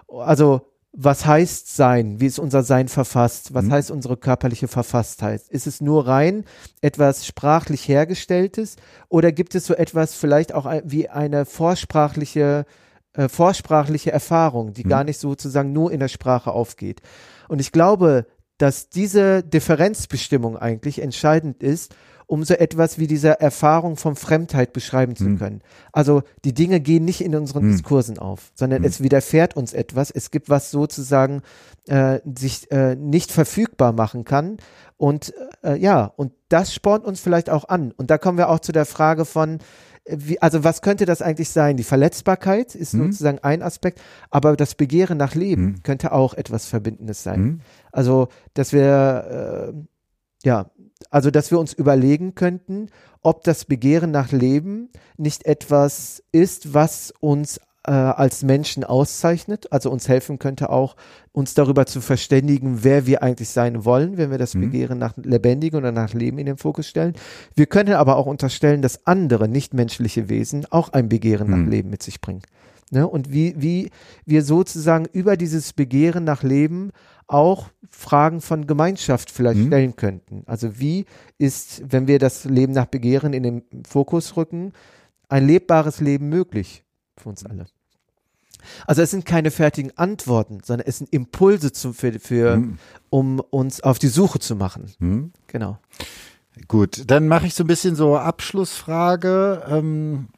Mhm. 0.08 0.18
Also 0.18 0.73
was 0.96 1.26
heißt 1.26 1.74
Sein? 1.74 2.20
Wie 2.20 2.26
ist 2.26 2.38
unser 2.38 2.62
Sein 2.62 2.86
verfasst? 2.86 3.52
Was 3.52 3.64
mhm. 3.64 3.72
heißt 3.72 3.90
unsere 3.90 4.16
körperliche 4.16 4.68
Verfasstheit? 4.68 5.42
Ist 5.48 5.66
es 5.66 5.80
nur 5.80 6.06
rein 6.06 6.44
etwas 6.82 7.26
sprachlich 7.26 7.88
hergestelltes 7.88 8.76
oder 9.08 9.32
gibt 9.32 9.56
es 9.56 9.66
so 9.66 9.74
etwas 9.74 10.14
vielleicht 10.14 10.54
auch 10.54 10.72
wie 10.84 11.08
eine 11.08 11.46
vorsprachliche, 11.46 12.64
äh, 13.14 13.28
vorsprachliche 13.28 14.12
Erfahrung, 14.12 14.72
die 14.72 14.84
mhm. 14.84 14.88
gar 14.88 15.04
nicht 15.04 15.18
sozusagen 15.18 15.72
nur 15.72 15.90
in 15.90 15.98
der 15.98 16.08
Sprache 16.08 16.52
aufgeht? 16.52 17.00
Und 17.48 17.60
ich 17.60 17.72
glaube, 17.72 18.26
dass 18.58 18.88
diese 18.88 19.42
Differenzbestimmung 19.42 20.56
eigentlich 20.56 21.02
entscheidend 21.02 21.60
ist, 21.60 21.96
um 22.26 22.44
so 22.44 22.54
etwas 22.54 22.98
wie 22.98 23.06
diese 23.06 23.40
Erfahrung 23.40 23.96
von 23.96 24.16
Fremdheit 24.16 24.72
beschreiben 24.72 25.16
zu 25.16 25.24
mhm. 25.24 25.38
können. 25.38 25.62
Also 25.92 26.22
die 26.44 26.54
Dinge 26.54 26.80
gehen 26.80 27.04
nicht 27.04 27.20
in 27.20 27.34
unseren 27.34 27.66
mhm. 27.66 27.72
Diskursen 27.72 28.18
auf, 28.18 28.50
sondern 28.54 28.82
mhm. 28.82 28.88
es 28.88 29.02
widerfährt 29.02 29.56
uns 29.56 29.72
etwas. 29.72 30.10
Es 30.10 30.30
gibt 30.30 30.48
was 30.48 30.70
sozusagen 30.70 31.42
äh, 31.86 32.20
sich 32.36 32.70
äh, 32.70 32.96
nicht 32.96 33.32
verfügbar 33.32 33.92
machen 33.92 34.24
kann. 34.24 34.56
Und 34.96 35.34
äh, 35.62 35.76
ja, 35.76 36.12
und 36.16 36.32
das 36.48 36.72
spornt 36.72 37.04
uns 37.04 37.20
vielleicht 37.20 37.50
auch 37.50 37.68
an. 37.68 37.92
Und 37.92 38.10
da 38.10 38.18
kommen 38.18 38.38
wir 38.38 38.48
auch 38.48 38.60
zu 38.60 38.72
der 38.72 38.86
Frage 38.86 39.24
von, 39.24 39.58
äh, 40.04 40.16
wie, 40.18 40.40
also 40.40 40.64
was 40.64 40.82
könnte 40.82 41.04
das 41.04 41.20
eigentlich 41.20 41.50
sein? 41.50 41.76
Die 41.76 41.84
Verletzbarkeit 41.84 42.74
ist 42.74 42.94
mhm. 42.94 43.06
sozusagen 43.06 43.38
ein 43.40 43.62
Aspekt, 43.62 44.00
aber 44.30 44.56
das 44.56 44.74
Begehren 44.74 45.18
nach 45.18 45.34
Leben 45.34 45.64
mhm. 45.64 45.82
könnte 45.82 46.12
auch 46.12 46.34
etwas 46.34 46.66
Verbindendes 46.66 47.22
sein. 47.22 47.40
Mhm. 47.40 47.60
Also, 47.92 48.28
dass 48.54 48.72
wir 48.72 49.72
äh, 49.74 50.46
ja 50.46 50.70
also, 51.10 51.30
dass 51.30 51.50
wir 51.50 51.58
uns 51.58 51.72
überlegen 51.72 52.34
könnten, 52.34 52.88
ob 53.22 53.44
das 53.44 53.64
Begehren 53.64 54.10
nach 54.10 54.32
Leben 54.32 54.90
nicht 55.16 55.46
etwas 55.46 56.22
ist, 56.32 56.74
was 56.74 57.12
uns 57.20 57.58
äh, 57.86 57.92
als 57.92 58.42
Menschen 58.42 58.84
auszeichnet, 58.84 59.70
also 59.72 59.90
uns 59.90 60.08
helfen 60.08 60.38
könnte 60.38 60.70
auch, 60.70 60.96
uns 61.32 61.54
darüber 61.54 61.86
zu 61.86 62.00
verständigen, 62.00 62.82
wer 62.82 63.06
wir 63.06 63.22
eigentlich 63.22 63.50
sein 63.50 63.84
wollen, 63.84 64.16
wenn 64.16 64.30
wir 64.30 64.38
das 64.38 64.54
mhm. 64.54 64.62
Begehren 64.62 64.98
nach 64.98 65.14
Lebendigen 65.16 65.78
oder 65.78 65.92
nach 65.92 66.14
Leben 66.14 66.38
in 66.38 66.46
den 66.46 66.56
Fokus 66.56 66.88
stellen. 66.88 67.14
Wir 67.54 67.66
können 67.66 67.94
aber 67.94 68.16
auch 68.16 68.26
unterstellen, 68.26 68.82
dass 68.82 69.06
andere 69.06 69.48
nichtmenschliche 69.48 70.28
Wesen 70.28 70.66
auch 70.70 70.90
ein 70.90 71.08
Begehren 71.08 71.48
mhm. 71.48 71.64
nach 71.64 71.70
Leben 71.70 71.90
mit 71.90 72.02
sich 72.02 72.20
bringen. 72.20 72.42
Ne? 72.90 73.06
Und 73.06 73.32
wie, 73.32 73.54
wie 73.56 73.90
wir 74.24 74.42
sozusagen 74.42 75.06
über 75.12 75.36
dieses 75.36 75.72
Begehren 75.72 76.24
nach 76.24 76.42
Leben 76.42 76.90
auch 77.26 77.68
Fragen 77.90 78.40
von 78.40 78.66
Gemeinschaft 78.66 79.30
vielleicht 79.30 79.60
mhm. 79.60 79.66
stellen 79.68 79.96
könnten. 79.96 80.42
Also 80.46 80.78
wie 80.78 81.06
ist, 81.38 81.82
wenn 81.90 82.06
wir 82.06 82.18
das 82.18 82.44
Leben 82.44 82.72
nach 82.72 82.86
Begehren 82.86 83.32
in 83.32 83.42
den 83.42 83.62
Fokus 83.88 84.36
rücken, 84.36 84.72
ein 85.28 85.46
lebbares 85.46 86.00
Leben 86.00 86.28
möglich 86.28 86.84
für 87.16 87.30
uns 87.30 87.44
alle? 87.46 87.66
Also 88.86 89.02
es 89.02 89.10
sind 89.10 89.26
keine 89.26 89.50
fertigen 89.50 89.96
Antworten, 89.96 90.60
sondern 90.64 90.86
es 90.86 90.98
sind 90.98 91.12
Impulse 91.12 91.72
zum, 91.72 91.94
für, 91.94 92.18
für 92.18 92.56
mhm. 92.56 92.78
um 93.10 93.40
uns 93.40 93.82
auf 93.82 93.98
die 93.98 94.08
Suche 94.08 94.38
zu 94.38 94.56
machen. 94.56 94.92
Mhm. 94.98 95.32
Genau. 95.46 95.78
Gut, 96.68 97.02
dann 97.10 97.26
mache 97.26 97.46
ich 97.46 97.54
so 97.54 97.64
ein 97.64 97.66
bisschen 97.66 97.96
so 97.96 98.16
Abschlussfrage, 98.16 99.64
ähm, 99.68 100.28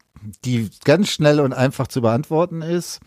die 0.45 0.69
ganz 0.83 1.09
schnell 1.09 1.39
und 1.39 1.53
einfach 1.53 1.87
zu 1.87 2.01
beantworten 2.01 2.61
ist. 2.61 2.99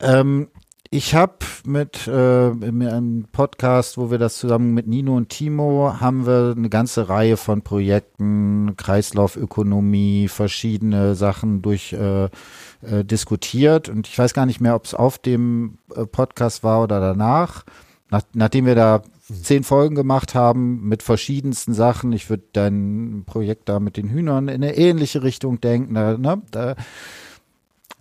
Ähm, 0.00 0.48
ich 0.92 1.14
habe 1.14 1.36
mit 1.64 2.08
äh, 2.08 2.48
in 2.48 2.82
einem 2.82 3.28
Podcast, 3.30 3.96
wo 3.96 4.10
wir 4.10 4.18
das 4.18 4.38
zusammen 4.38 4.74
mit 4.74 4.88
Nino 4.88 5.16
und 5.16 5.28
Timo 5.28 6.00
haben 6.00 6.26
wir 6.26 6.54
eine 6.56 6.68
ganze 6.68 7.08
Reihe 7.08 7.36
von 7.36 7.62
Projekten, 7.62 8.74
Kreislaufökonomie, 8.76 10.26
verschiedene 10.26 11.14
Sachen 11.14 11.62
durch 11.62 11.92
äh, 11.92 12.24
äh, 12.24 13.04
diskutiert 13.04 13.88
und 13.88 14.08
ich 14.08 14.18
weiß 14.18 14.34
gar 14.34 14.46
nicht 14.46 14.60
mehr, 14.60 14.74
ob 14.74 14.84
es 14.84 14.94
auf 14.94 15.18
dem 15.18 15.78
äh, 15.94 16.06
Podcast 16.06 16.64
war 16.64 16.82
oder 16.82 16.98
danach. 16.98 17.64
Nach, 18.10 18.22
nachdem 18.32 18.66
wir 18.66 18.74
da 18.74 19.02
zehn 19.42 19.64
Folgen 19.64 19.94
gemacht 19.94 20.34
haben 20.34 20.88
mit 20.88 21.02
verschiedensten 21.02 21.74
Sachen, 21.74 22.12
ich 22.12 22.30
würde 22.30 22.44
dein 22.52 23.24
Projekt 23.26 23.68
da 23.68 23.80
mit 23.80 23.96
den 23.96 24.08
Hühnern 24.08 24.48
in 24.48 24.62
eine 24.62 24.76
ähnliche 24.76 25.22
Richtung 25.22 25.60
denken. 25.60 25.94
Da, 25.94 26.16
ne, 26.18 26.42
da 26.50 26.76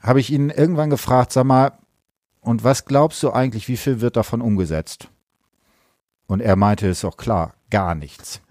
habe 0.01 0.19
ich 0.19 0.31
ihn 0.31 0.49
irgendwann 0.49 0.89
gefragt, 0.89 1.31
sag 1.31 1.45
mal, 1.45 1.73
und 2.41 2.63
was 2.63 2.85
glaubst 2.85 3.21
du 3.23 3.31
eigentlich, 3.31 3.67
wie 3.67 3.77
viel 3.77 4.01
wird 4.01 4.15
davon 4.15 4.41
umgesetzt? 4.41 5.09
Und 6.27 6.41
er 6.41 6.55
meinte, 6.55 6.87
ist 6.87 7.03
doch 7.03 7.17
klar, 7.17 7.53
gar 7.69 7.95
nichts. 7.95 8.41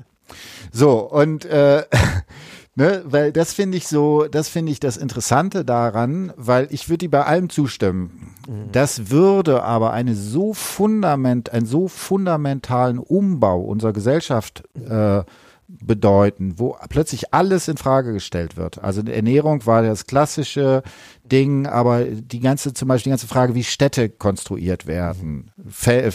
So, 0.73 0.99
und 1.01 1.45
äh, 1.47 1.85
ne, 2.79 3.03
weil 3.05 3.33
das 3.33 3.53
finde 3.53 3.77
ich 3.77 3.89
so, 3.89 4.29
das 4.29 4.49
finde 4.49 4.71
ich 4.71 4.79
das 4.79 4.97
Interessante 4.97 5.65
daran, 5.65 6.33
weil 6.37 6.69
ich 6.71 6.89
würde 6.89 6.99
dir 6.99 7.11
bei 7.11 7.25
allem 7.25 7.51
zustimmen. 7.51 8.35
Mhm. 8.49 8.71
Das 8.73 9.11
würde 9.11 9.65
aber 9.65 9.93
eine 9.93 10.15
so 10.15 10.55
fundament, 10.55 11.53
einen 11.53 11.67
so 11.67 11.89
fundamentalen 11.89 12.99
Umbau 12.99 13.61
unserer 13.61 13.93
Gesellschaft 13.93 14.63
äh, 14.89 15.25
bedeuten, 15.67 16.55
wo 16.57 16.77
plötzlich 16.89 17.35
alles 17.35 17.69
in 17.69 17.77
Frage 17.77 18.13
gestellt 18.13 18.57
wird. 18.57 18.83
Also 18.83 19.03
Ernährung 19.03 19.67
war 19.67 19.83
das 19.83 20.07
klassische, 20.07 20.83
Ding, 21.29 21.67
aber 21.67 22.05
die 22.05 22.41
ganze, 22.41 22.73
zum 22.73 22.89
Beispiel 22.89 23.11
die 23.11 23.13
ganze 23.13 23.27
Frage, 23.27 23.55
wie 23.55 23.65
Städte 23.65 24.09
konstruiert 24.09 24.87
werden, 24.87 25.51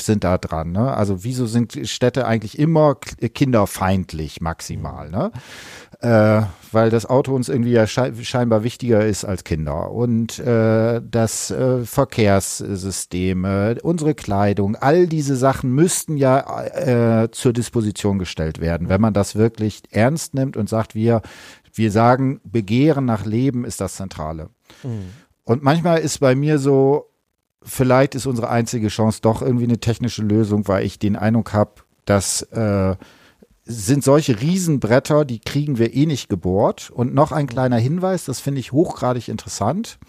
sind 0.05 0.23
da 0.23 0.37
dran. 0.37 0.71
Ne? 0.71 0.93
Also 0.93 1.23
wieso 1.23 1.45
sind 1.45 1.79
Städte 1.87 2.25
eigentlich 2.25 2.57
immer 2.59 2.95
kinderfeindlich 2.95 4.41
maximal? 4.41 5.09
Ne? 5.09 5.31
Äh, 6.01 6.45
weil 6.73 6.89
das 6.89 7.05
Auto 7.05 7.33
uns 7.33 7.49
irgendwie 7.49 7.71
ja 7.71 7.87
scheinbar 7.87 8.63
wichtiger 8.63 9.05
ist 9.05 9.23
als 9.25 9.43
Kinder. 9.43 9.91
Und 9.91 10.39
äh, 10.39 11.01
das 11.03 11.51
äh, 11.51 11.85
Verkehrssysteme, 11.85 13.77
unsere 13.83 14.13
Kleidung, 14.15 14.75
all 14.75 15.07
diese 15.07 15.35
Sachen 15.35 15.71
müssten 15.71 16.17
ja 16.17 16.63
äh, 16.65 17.31
zur 17.31 17.53
Disposition 17.53 18.19
gestellt 18.19 18.59
werden, 18.59 18.89
wenn 18.89 19.01
man 19.01 19.13
das 19.13 19.35
wirklich 19.35 19.83
ernst 19.91 20.33
nimmt 20.33 20.57
und 20.57 20.67
sagt, 20.67 20.95
wir, 20.95 21.21
wir 21.73 21.91
sagen, 21.91 22.41
Begehren 22.43 23.05
nach 23.05 23.25
Leben 23.25 23.63
ist 23.65 23.79
das 23.79 23.95
Zentrale. 23.95 24.49
Mhm. 24.83 25.09
Und 25.43 25.63
manchmal 25.63 25.99
ist 25.99 26.19
bei 26.19 26.35
mir 26.35 26.57
so, 26.57 27.09
vielleicht 27.61 28.15
ist 28.15 28.25
unsere 28.25 28.49
einzige 28.49 28.87
Chance 28.87 29.19
doch 29.21 29.41
irgendwie 29.41 29.65
eine 29.65 29.79
technische 29.79 30.23
Lösung, 30.23 30.67
weil 30.67 30.85
ich 30.85 30.99
den 30.99 31.15
Eindruck 31.15 31.53
habe, 31.53 31.81
dass 32.05 32.41
äh, 32.43 32.95
sind 33.65 34.03
solche 34.03 34.41
Riesenbretter, 34.41 35.23
die 35.23 35.39
kriegen 35.39 35.77
wir 35.77 35.93
eh 35.93 36.05
nicht 36.05 36.27
gebohrt. 36.27 36.89
Und 36.89 37.13
noch 37.13 37.31
ein 37.31 37.47
kleiner 37.47 37.77
Hinweis, 37.77 38.25
das 38.25 38.41
finde 38.41 38.59
ich 38.59 38.73
hochgradig 38.73 39.29
interessant. 39.29 39.99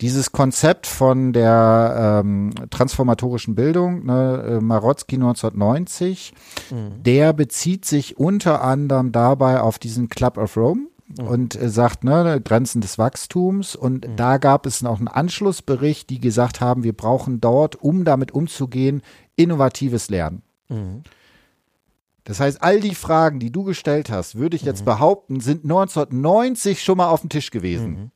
Dieses 0.00 0.30
Konzept 0.30 0.86
von 0.86 1.32
der 1.32 2.22
ähm, 2.24 2.52
transformatorischen 2.70 3.56
Bildung, 3.56 4.06
ne, 4.06 4.58
äh, 4.60 4.60
Marotzki 4.60 5.16
1990, 5.16 6.34
mhm. 6.70 7.02
der 7.02 7.32
bezieht 7.32 7.84
sich 7.84 8.16
unter 8.16 8.62
anderem 8.62 9.10
dabei 9.10 9.60
auf 9.60 9.80
diesen 9.80 10.08
Club 10.08 10.38
of 10.38 10.56
Rome. 10.56 10.86
Und 11.18 11.54
äh, 11.54 11.68
sagt, 11.68 12.04
ne, 12.04 12.40
Grenzen 12.42 12.80
des 12.80 12.98
Wachstums. 12.98 13.76
Und 13.76 14.06
mhm. 14.06 14.16
da 14.16 14.38
gab 14.38 14.66
es 14.66 14.82
noch 14.82 14.98
einen 14.98 15.08
Anschlussbericht, 15.08 16.10
die 16.10 16.20
gesagt 16.20 16.60
haben, 16.60 16.82
wir 16.82 16.94
brauchen 16.94 17.40
dort, 17.40 17.76
um 17.76 18.04
damit 18.04 18.32
umzugehen, 18.32 19.02
innovatives 19.36 20.08
Lernen. 20.08 20.42
Mhm. 20.68 21.02
Das 22.24 22.40
heißt, 22.40 22.62
all 22.62 22.80
die 22.80 22.94
Fragen, 22.94 23.38
die 23.38 23.52
du 23.52 23.64
gestellt 23.64 24.08
hast, 24.08 24.36
würde 24.36 24.56
ich 24.56 24.62
jetzt 24.62 24.80
mhm. 24.80 24.86
behaupten, 24.86 25.40
sind 25.40 25.64
1990 25.64 26.82
schon 26.82 26.96
mal 26.96 27.08
auf 27.08 27.20
dem 27.20 27.28
Tisch 27.28 27.50
gewesen. 27.50 27.90
Mhm. 27.90 28.10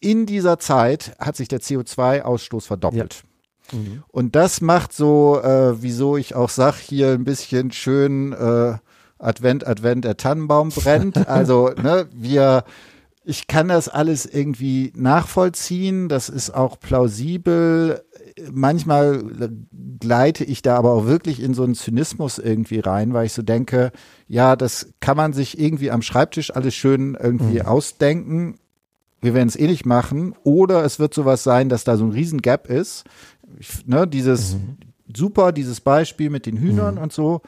In 0.00 0.26
dieser 0.26 0.58
Zeit 0.58 1.16
hat 1.18 1.36
sich 1.36 1.48
der 1.48 1.60
CO2-Ausstoß 1.60 2.66
verdoppelt. 2.66 3.22
Ja. 3.72 3.78
Mhm. 3.78 4.02
Und 4.08 4.34
das 4.34 4.60
macht 4.60 4.92
so, 4.92 5.40
äh, 5.40 5.80
wieso 5.80 6.16
ich 6.16 6.34
auch 6.34 6.50
sag, 6.50 6.74
hier 6.76 7.12
ein 7.12 7.24
bisschen 7.24 7.70
schön 7.70 8.32
äh, 8.32 8.76
Advent, 9.18 9.66
Advent, 9.66 10.04
der 10.04 10.16
Tannenbaum 10.16 10.70
brennt. 10.70 11.16
Also, 11.28 11.70
ne, 11.82 12.08
wir, 12.12 12.64
ich 13.24 13.46
kann 13.46 13.68
das 13.68 13.88
alles 13.88 14.26
irgendwie 14.26 14.92
nachvollziehen. 14.96 16.08
Das 16.08 16.28
ist 16.28 16.54
auch 16.54 16.78
plausibel 16.78 18.04
manchmal 18.52 19.22
gleite 20.00 20.44
ich 20.44 20.62
da 20.62 20.76
aber 20.76 20.92
auch 20.92 21.06
wirklich 21.06 21.40
in 21.42 21.54
so 21.54 21.62
einen 21.62 21.74
Zynismus 21.74 22.38
irgendwie 22.38 22.80
rein, 22.80 23.12
weil 23.12 23.26
ich 23.26 23.32
so 23.32 23.42
denke, 23.42 23.92
ja, 24.26 24.56
das 24.56 24.92
kann 25.00 25.16
man 25.16 25.32
sich 25.32 25.58
irgendwie 25.58 25.90
am 25.90 26.02
Schreibtisch 26.02 26.54
alles 26.54 26.74
schön 26.74 27.16
irgendwie 27.20 27.60
mhm. 27.60 27.66
ausdenken. 27.66 28.58
Wir 29.20 29.34
werden 29.34 29.48
es 29.48 29.56
eh 29.56 29.66
nicht 29.66 29.86
machen. 29.86 30.34
Oder 30.42 30.84
es 30.84 30.98
wird 30.98 31.14
sowas 31.14 31.42
sein, 31.44 31.68
dass 31.68 31.84
da 31.84 31.96
so 31.96 32.04
ein 32.04 32.10
Riesengap 32.10 32.68
ist. 32.68 33.04
Ich, 33.58 33.86
ne, 33.86 34.06
dieses 34.06 34.54
mhm. 34.54 34.76
super, 35.14 35.52
dieses 35.52 35.80
Beispiel 35.80 36.30
mit 36.30 36.46
den 36.46 36.58
Hühnern 36.58 36.96
mhm. 36.96 37.02
und 37.02 37.12
so. 37.12 37.40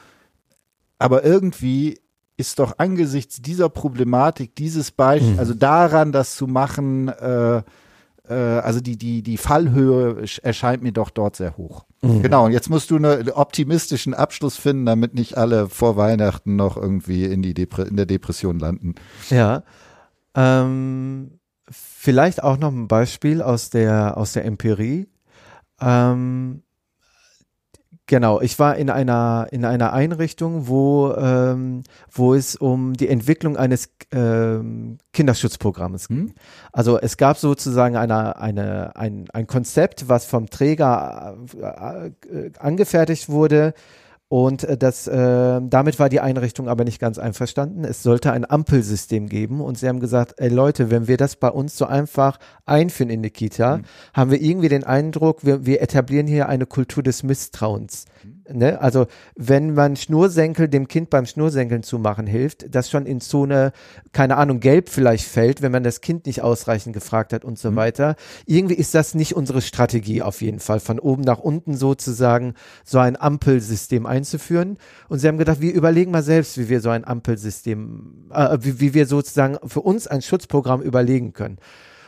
Aber 0.99 1.23
irgendwie 1.23 1.99
ist 2.37 2.59
doch 2.59 2.75
angesichts 2.77 3.41
dieser 3.41 3.69
Problematik, 3.69 4.55
dieses 4.55 4.91
Beispiel, 4.91 5.33
mhm. 5.33 5.39
also 5.39 5.53
daran, 5.53 6.11
das 6.11 6.35
zu 6.35 6.45
machen, 6.47 7.07
äh, 7.07 7.61
äh, 8.29 8.33
also 8.33 8.79
die, 8.79 8.97
die, 8.97 9.23
die 9.23 9.37
Fallhöhe 9.37 10.23
erscheint 10.43 10.83
mir 10.83 10.91
doch 10.91 11.09
dort 11.09 11.35
sehr 11.35 11.57
hoch. 11.57 11.85
Mhm. 12.01 12.21
Genau, 12.21 12.45
und 12.45 12.51
jetzt 12.51 12.69
musst 12.69 12.91
du 12.91 12.97
einen 12.97 13.31
optimistischen 13.31 14.13
Abschluss 14.13 14.55
finden, 14.55 14.85
damit 14.85 15.15
nicht 15.15 15.37
alle 15.37 15.67
vor 15.67 15.97
Weihnachten 15.97 16.55
noch 16.55 16.77
irgendwie 16.77 17.25
in, 17.25 17.41
die 17.41 17.53
Depre 17.53 17.83
in 17.83 17.95
der 17.95 18.05
Depression 18.05 18.59
landen. 18.59 18.95
Ja. 19.29 19.63
Ähm, 20.35 21.39
vielleicht 21.69 22.43
auch 22.43 22.57
noch 22.57 22.71
ein 22.71 22.87
Beispiel 22.87 23.41
aus 23.41 23.71
der, 23.71 24.17
aus 24.17 24.33
der 24.33 24.45
Empirie. 24.45 25.07
Ähm, 25.81 26.61
Genau, 28.09 28.39
ich 28.39 28.57
war 28.57 28.77
in 28.77 28.89
einer 28.89 29.47
in 29.51 29.65
einer 29.65 29.91
Einrichtung, 29.91 30.69
wo 30.69 31.13
ähm, 31.13 31.83
wo 32.09 32.33
es 32.33 32.55
um 32.55 32.93
die 32.93 33.09
Entwicklung 33.09 33.57
eines 33.57 33.89
ähm, 34.13 34.97
Kinderschutzprogramms 35.11 36.07
ging. 36.07 36.17
Hm? 36.17 36.33
Also 36.71 36.97
es 36.97 37.17
gab 37.17 37.37
sozusagen 37.37 37.97
eine, 37.97 38.37
eine 38.39 38.95
ein, 38.95 39.25
ein 39.33 39.45
Konzept, 39.45 40.07
was 40.07 40.25
vom 40.25 40.49
Träger 40.49 41.35
äh, 41.61 42.07
äh, 42.33 42.51
angefertigt 42.59 43.27
wurde 43.27 43.73
und 44.29 44.65
äh, 44.65 44.77
das, 44.77 45.07
äh, 45.07 45.61
damit 45.63 45.99
war 45.99 46.09
die 46.09 46.19
Einrichtung 46.19 46.67
aber 46.67 46.83
nicht 46.83 46.99
ganz 46.99 47.17
einverstanden. 47.17 47.85
Es 47.85 48.03
sollte 48.03 48.33
ein 48.33 48.49
Ampelsystem 48.49 49.29
geben 49.29 49.61
und 49.61 49.77
sie 49.77 49.87
haben 49.87 50.01
gesagt, 50.01 50.33
ey 50.37 50.49
Leute, 50.49 50.91
wenn 50.91 51.07
wir 51.07 51.17
das 51.17 51.37
bei 51.37 51.49
uns 51.49 51.77
so 51.77 51.85
einfach 51.85 52.37
einführen 52.65 53.09
in 53.09 53.23
die 53.23 53.29
Kita, 53.29 53.77
mhm. 53.77 53.81
haben 54.13 54.31
wir 54.31 54.41
irgendwie 54.41 54.69
den 54.69 54.83
Eindruck, 54.83 55.45
wir, 55.45 55.65
wir 55.65 55.81
etablieren 55.81 56.27
hier 56.27 56.49
eine 56.49 56.65
Kultur 56.65 57.03
des 57.03 57.23
Misstrauens. 57.23 58.05
Mhm. 58.23 58.36
Ne? 58.53 58.79
Also 58.81 59.07
wenn 59.35 59.73
man 59.73 59.95
Schnursenkel 59.95 60.67
dem 60.67 60.87
Kind 60.87 61.09
beim 61.09 61.25
Schnursenkeln 61.25 61.83
zu 61.83 61.99
machen 61.99 62.27
hilft, 62.27 62.73
das 62.73 62.89
schon 62.89 63.05
in 63.05 63.21
Zone, 63.21 63.71
keine 64.13 64.37
Ahnung, 64.37 64.59
gelb 64.59 64.89
vielleicht 64.89 65.25
fällt, 65.25 65.61
wenn 65.61 65.71
man 65.71 65.83
das 65.83 66.01
Kind 66.01 66.25
nicht 66.25 66.41
ausreichend 66.41 66.93
gefragt 66.93 67.33
hat 67.33 67.43
und 67.43 67.59
so 67.59 67.71
mhm. 67.71 67.75
weiter. 67.75 68.15
Irgendwie 68.45 68.75
ist 68.75 68.95
das 68.95 69.15
nicht 69.15 69.35
unsere 69.35 69.61
Strategie 69.61 70.21
auf 70.21 70.41
jeden 70.41 70.59
Fall, 70.59 70.79
von 70.79 70.99
oben 70.99 71.23
nach 71.23 71.39
unten 71.39 71.75
sozusagen 71.75 72.53
so 72.83 72.99
ein 72.99 73.19
Ampelsystem 73.19 74.05
einzuführen. 74.05 74.77
Und 75.09 75.19
sie 75.19 75.27
haben 75.27 75.37
gedacht, 75.37 75.61
wir 75.61 75.73
überlegen 75.73 76.11
mal 76.11 76.23
selbst, 76.23 76.57
wie 76.57 76.69
wir 76.69 76.81
so 76.81 76.89
ein 76.89 77.05
Ampelsystem, 77.05 78.29
äh, 78.33 78.57
wie, 78.61 78.79
wie 78.79 78.93
wir 78.93 79.05
sozusagen 79.05 79.57
für 79.67 79.81
uns 79.81 80.07
ein 80.07 80.21
Schutzprogramm 80.21 80.81
überlegen 80.81 81.33
können. 81.33 81.57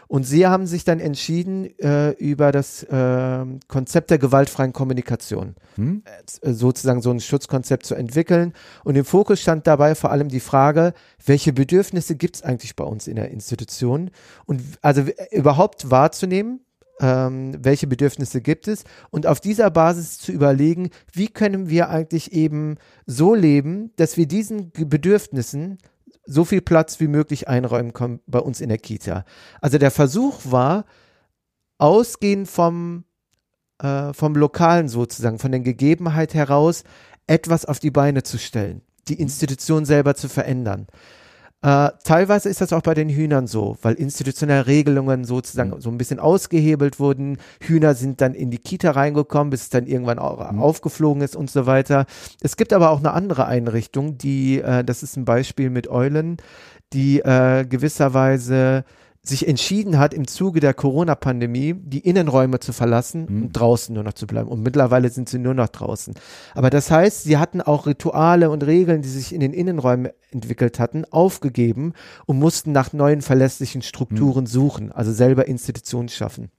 Und 0.10 0.24
sie 0.24 0.47
haben 0.47 0.66
sich 0.66 0.84
dann 0.84 0.99
entschieden 0.99 1.70
äh, 1.78 2.10
über 2.14 2.51
das 2.51 2.82
äh, 2.82 3.45
Konzept 3.68 4.10
der 4.10 4.18
gewaltfreien 4.18 4.74
Kommunikation, 4.74 5.53
hm? 5.76 6.01
äh, 6.41 6.51
sozusagen 6.51 7.03
so 7.03 7.12
ein 7.12 7.20
Schutzkonzept 7.20 7.86
zu 7.86 7.93
entwickeln. 7.93 8.53
Und 8.84 8.95
im 8.95 9.05
Fokus 9.05 9.39
stand 9.39 9.68
dabei 9.68 9.93
vor 9.93 10.10
allem 10.10 10.28
die 10.28 10.39
Frage, 10.39 10.93
welche 11.24 11.53
Bedürfnisse 11.53 12.16
gibt 12.16 12.38
es 12.38 12.41
eigentlich 12.41 12.76
bei 12.76 12.86
uns 12.86 13.07
in 13.07 13.18
der 13.18 13.30
Institution? 13.30 14.10
Und 14.47 14.64
also 14.82 15.03
überhaupt 15.30 15.91
wahrzunehmen, 15.91 16.62
ähm, 16.99 17.53
welche 17.60 17.86
Bedürfnisse 17.86 18.41
gibt 18.41 18.68
es 18.68 18.86
und 19.12 19.28
auf 19.28 19.39
dieser 19.39 19.70
Basis 19.70 20.18
zu 20.18 20.32
überlegen, 20.32 20.89
wie 21.14 21.28
können 21.28 21.70
wir 21.70 21.89
eigentlich 21.89 22.34
eben 22.34 22.78
so 23.05 23.36
leben, 23.36 23.91
dass 23.95 24.18
wir 24.18 24.26
diesen 24.26 24.72
Bedürfnissen 24.72 25.78
so 26.30 26.46
viel 26.46 26.62
Platz 26.62 27.00
wie 27.00 27.08
möglich 27.08 27.48
einräumen 27.48 27.94
können 27.94 28.20
bei 28.28 28.40
uns 28.40 28.62
in 28.62 28.70
der 28.70 28.78
Kita. 28.78 29.26
Also 29.62 29.78
der 29.78 29.92
Versuch 29.92 30.40
war, 30.44 30.86
ausgehend 31.80 32.48
vom, 32.48 33.04
äh, 33.82 34.14
vom 34.14 34.36
Lokalen 34.36 34.90
sozusagen, 34.90 35.40
von 35.40 35.52
der 35.52 35.62
Gegebenheit 35.62 36.36
heraus, 36.36 36.84
etwas 37.26 37.66
auf 37.66 37.80
die 37.80 37.92
Beine 37.92 38.24
zu 38.24 38.38
stellen, 38.38 38.82
die 39.08 39.20
Institution 39.20 39.86
selber 39.86 40.16
zu 40.16 40.30
verändern. 40.30 40.88
Äh, 41.62 41.89
teilweise 42.05 42.47
ist 42.47 42.62
das 42.62 42.72
auch 42.72 42.82
bei 42.82 42.93
den 42.93 43.10
Hühnern 43.10 43.45
so, 43.45 43.78
weil 43.82 43.95
institutionelle 43.95 44.66
Regelungen 44.66 45.26
sozusagen 45.26 45.72
mhm. 45.72 45.82
so 45.82 45.89
ein 45.89 45.97
bisschen 45.97 46.20
ausgehebelt 46.20 46.99
wurden. 46.99 47.38
Hühner 47.60 47.95
sind 47.95 48.22
dann 48.22 48.34
in 48.34 48.49
die 48.49 48.60
Kita 48.60 48.91
reingekommen, 48.91 49.49
bis 49.49 49.64
es 49.64 49.70
dann 49.70 49.86
irgendwann 49.86 50.20
auch 50.20 50.51
mhm. 50.51 50.62
aufgeflogen 50.62 51.22
ist 51.22 51.36
und 51.36 51.51
so 51.51 51.66
weiter. 51.66 52.05
Es 52.41 52.55
gibt 52.55 52.72
aber 52.72 52.91
auch 52.91 52.99
eine 52.99 53.12
andere 53.12 53.45
Einrichtung, 53.45 54.18
die, 54.18 54.62
äh, 54.62 54.86
das 54.86 55.03
ist 55.03 55.18
ein 55.18 55.26
Beispiel 55.26 55.70
mit 55.70 55.89
Eulen, 55.89 56.38
die 56.93 57.20
äh, 57.20 57.66
gewisserweise 57.66 58.86
sich 59.22 59.48
entschieden 59.48 60.00
hat, 60.00 60.14
im 60.14 60.28
Zuge 60.28 60.60
der 60.60 60.74
Corona-Pandemie 60.74 61.76
die 61.78 62.00
Innenräume 62.00 62.60
zu 62.60 62.74
verlassen 62.74 63.28
mhm. 63.30 63.44
und 63.44 63.52
draußen 63.52 63.94
nur 63.94 64.04
noch 64.04 64.14
zu 64.14 64.28
bleiben. 64.28 64.50
Und 64.50 64.64
mittlerweile 64.64 65.10
sind 65.10 65.30
sie 65.30 65.40
nur 65.40 65.54
noch 65.54 65.68
draußen. 65.68 66.16
Aber 66.56 66.70
das 66.70 66.90
heißt, 66.90 67.24
sie 67.24 67.38
hatten 67.38 67.62
auch 67.62 67.86
Rituale 67.86 68.50
und 68.50 68.66
Regeln, 68.66 69.02
die 69.02 69.10
sich 69.10 69.34
in 69.34 69.42
den 69.42 69.54
Innenräumen 69.54 70.12
entwickelt 70.32 70.80
hatten, 70.80 71.06
aufgegeben 71.06 71.94
und 72.26 72.40
mussten 72.40 72.72
nach 72.72 72.94
neuen 72.94 73.22
verlässlichen 73.22 73.82
Strukturen 73.82 74.46
mhm. 74.46 74.48
suchen, 74.48 74.92
also 74.92 75.12
selber 75.12 75.48
Institutionen 75.48 76.10
schaffen. 76.10 76.50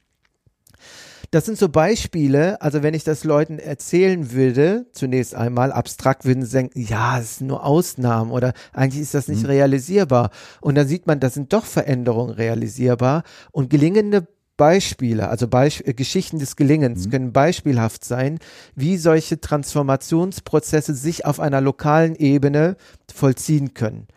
Das 1.32 1.44
sind 1.44 1.58
so 1.58 1.68
Beispiele, 1.68 2.60
also 2.60 2.82
wenn 2.82 2.92
ich 2.92 3.04
das 3.04 3.22
Leuten 3.22 3.60
erzählen 3.60 4.32
würde, 4.32 4.86
zunächst 4.90 5.36
einmal 5.36 5.70
abstrakt 5.70 6.24
würden 6.24 6.44
sie 6.44 6.50
denken, 6.50 6.80
ja, 6.80 7.20
es 7.20 7.38
sind 7.38 7.46
nur 7.46 7.64
Ausnahmen 7.64 8.32
oder 8.32 8.52
eigentlich 8.72 9.02
ist 9.02 9.14
das 9.14 9.28
nicht 9.28 9.44
mhm. 9.44 9.50
realisierbar. 9.50 10.30
Und 10.60 10.74
dann 10.74 10.88
sieht 10.88 11.06
man, 11.06 11.20
da 11.20 11.30
sind 11.30 11.52
doch 11.52 11.66
Veränderungen 11.66 12.34
realisierbar 12.34 13.22
und 13.52 13.70
gelingende 13.70 14.26
Beispiele, 14.56 15.28
also 15.28 15.46
Beisp 15.46 15.86
äh, 15.86 15.94
Geschichten 15.94 16.40
des 16.40 16.56
Gelingens 16.56 17.06
mhm. 17.06 17.10
können 17.10 17.32
beispielhaft 17.32 18.04
sein, 18.04 18.40
wie 18.74 18.96
solche 18.96 19.40
Transformationsprozesse 19.40 20.94
sich 20.94 21.24
auf 21.24 21.38
einer 21.38 21.60
lokalen 21.60 22.16
Ebene 22.16 22.76
vollziehen 23.10 23.72
können. 23.72 24.08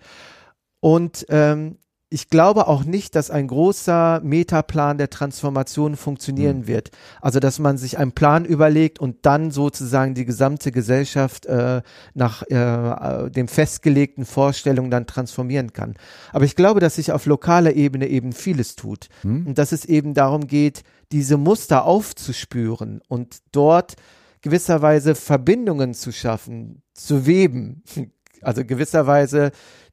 Und 0.80 1.28
ähm, 1.30 1.78
ich 2.14 2.30
glaube 2.30 2.68
auch 2.68 2.84
nicht, 2.84 3.16
dass 3.16 3.32
ein 3.32 3.47
großer 3.47 4.22
Metaplan 4.24 4.99
der 4.99 5.09
Transformation 5.09 5.95
funktionieren 5.95 6.59
mhm. 6.59 6.68
wird. 6.68 6.91
Also, 7.22 7.39
dass 7.39 7.57
man 7.57 7.80
sich 7.80 7.97
einen 7.97 8.11
Plan 8.11 8.45
überlegt 8.45 8.99
und 8.99 9.26
dann 9.26 9.49
sozusagen 9.49 10.14
die 10.14 10.24
gesamte 10.24 10.72
Gesellschaft 10.72 11.47
äh, 11.47 11.82
nach 12.14 12.43
äh, 12.43 13.32
dem 13.32 13.47
festgelegten 13.47 14.26
Vorstellungen 14.26 14.91
dann 14.91 15.07
transformieren 15.07 15.74
kann. 15.74 15.95
Aber 16.32 16.45
ich 16.45 16.55
glaube, 16.55 16.80
dass 16.80 16.97
sich 16.97 17.11
auf 17.11 17.26
lokaler 17.26 17.74
Ebene 17.74 18.05
eben 18.05 18.32
vieles 18.32 18.76
tut 18.76 19.07
mhm. 19.24 19.47
und 19.47 19.57
dass 19.57 19.72
es 19.72 19.84
eben 19.84 20.14
darum 20.14 20.45
geht, 20.45 20.84
diese 21.11 21.38
Muster 21.38 21.86
aufzuspüren 21.86 23.01
und 23.07 23.38
dort 23.51 23.95
gewisserweise 24.41 25.16
Verbindungen 25.16 25.95
zu 25.95 26.11
schaffen, 26.11 26.84
zu 26.93 27.26
weben. 27.26 27.82
Also 28.45 28.66
gewisserweise 28.66 29.51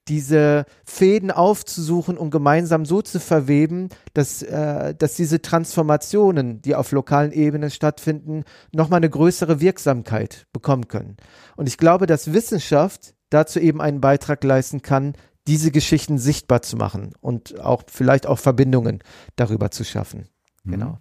diese 0.09 0.65
Fäden 0.85 1.31
aufzusuchen 1.31 2.19
und 2.19 2.31
gemeinsam 2.31 2.85
so 2.85 3.03
zu 3.03 3.21
verweben, 3.21 3.91
dass, 4.15 4.43
äh, 4.43 4.95
dass 4.95 5.15
diese 5.15 5.41
Transformationen, 5.41 6.63
die 6.63 6.75
auf 6.75 6.93
lokalen 6.93 7.33
Ebene 7.33 7.71
stattfinden, 7.71 8.45
nochmal 8.73 8.99
eine 8.99 9.11
größere 9.11 9.61
Wirksamkeit 9.61 10.47
bekommen 10.53 10.89
können. 10.89 11.17
Und 11.57 11.69
ich 11.69 11.79
glaube, 11.79 12.07
dass 12.07 12.33
Wissenschaft 12.33 13.15
dazu 13.31 13.61
eben 13.61 13.81
einen 13.81 14.01
Beitrag 14.01 14.43
leisten 14.43 14.83
kann, 14.83 15.15
diese 15.47 15.71
Geschichten 15.71 16.19
sichtbar 16.19 16.63
zu 16.63 16.77
machen 16.77 17.13
und 17.21 17.61
auch 17.61 17.85
vielleicht 17.87 18.27
auch 18.27 18.39
Verbindungen 18.39 19.03
darüber 19.37 19.71
zu 19.71 19.85
schaffen. 19.85 20.29
Mhm. 20.65 20.71
Genau. 20.73 20.99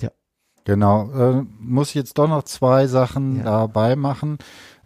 Ja. 0.00 0.10
Genau. 0.64 1.10
Äh, 1.10 1.44
muss 1.58 1.88
ich 1.90 1.94
jetzt 1.94 2.18
doch 2.18 2.28
noch 2.28 2.44
zwei 2.44 2.86
Sachen 2.86 3.38
ja. 3.38 3.44
dabei 3.44 3.96
machen. 3.96 4.38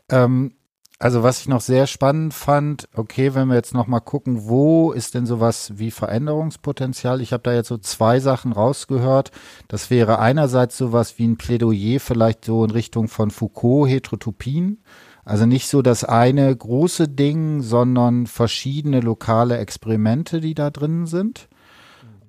Ähm, 0.08 0.54
also 1.02 1.22
was 1.22 1.40
ich 1.40 1.48
noch 1.48 1.62
sehr 1.62 1.86
spannend 1.86 2.34
fand, 2.34 2.86
okay, 2.94 3.34
wenn 3.34 3.48
wir 3.48 3.54
jetzt 3.54 3.72
noch 3.72 3.86
mal 3.86 4.00
gucken, 4.00 4.46
wo 4.48 4.92
ist 4.92 5.14
denn 5.14 5.24
sowas 5.24 5.72
wie 5.76 5.90
Veränderungspotenzial? 5.90 7.22
Ich 7.22 7.32
habe 7.32 7.42
da 7.42 7.54
jetzt 7.54 7.68
so 7.68 7.78
zwei 7.78 8.20
Sachen 8.20 8.52
rausgehört. 8.52 9.30
Das 9.66 9.88
wäre 9.88 10.18
einerseits 10.18 10.76
sowas 10.76 11.18
wie 11.18 11.26
ein 11.26 11.38
Plädoyer 11.38 12.00
vielleicht 12.00 12.44
so 12.44 12.62
in 12.62 12.70
Richtung 12.70 13.08
von 13.08 13.30
Foucault, 13.30 13.88
Heterotopien. 13.88 14.82
Also 15.24 15.46
nicht 15.46 15.68
so 15.68 15.80
das 15.80 16.04
eine 16.04 16.54
große 16.54 17.08
Ding, 17.08 17.62
sondern 17.62 18.26
verschiedene 18.26 19.00
lokale 19.00 19.56
Experimente, 19.56 20.42
die 20.42 20.54
da 20.54 20.68
drin 20.68 21.06
sind. 21.06 21.48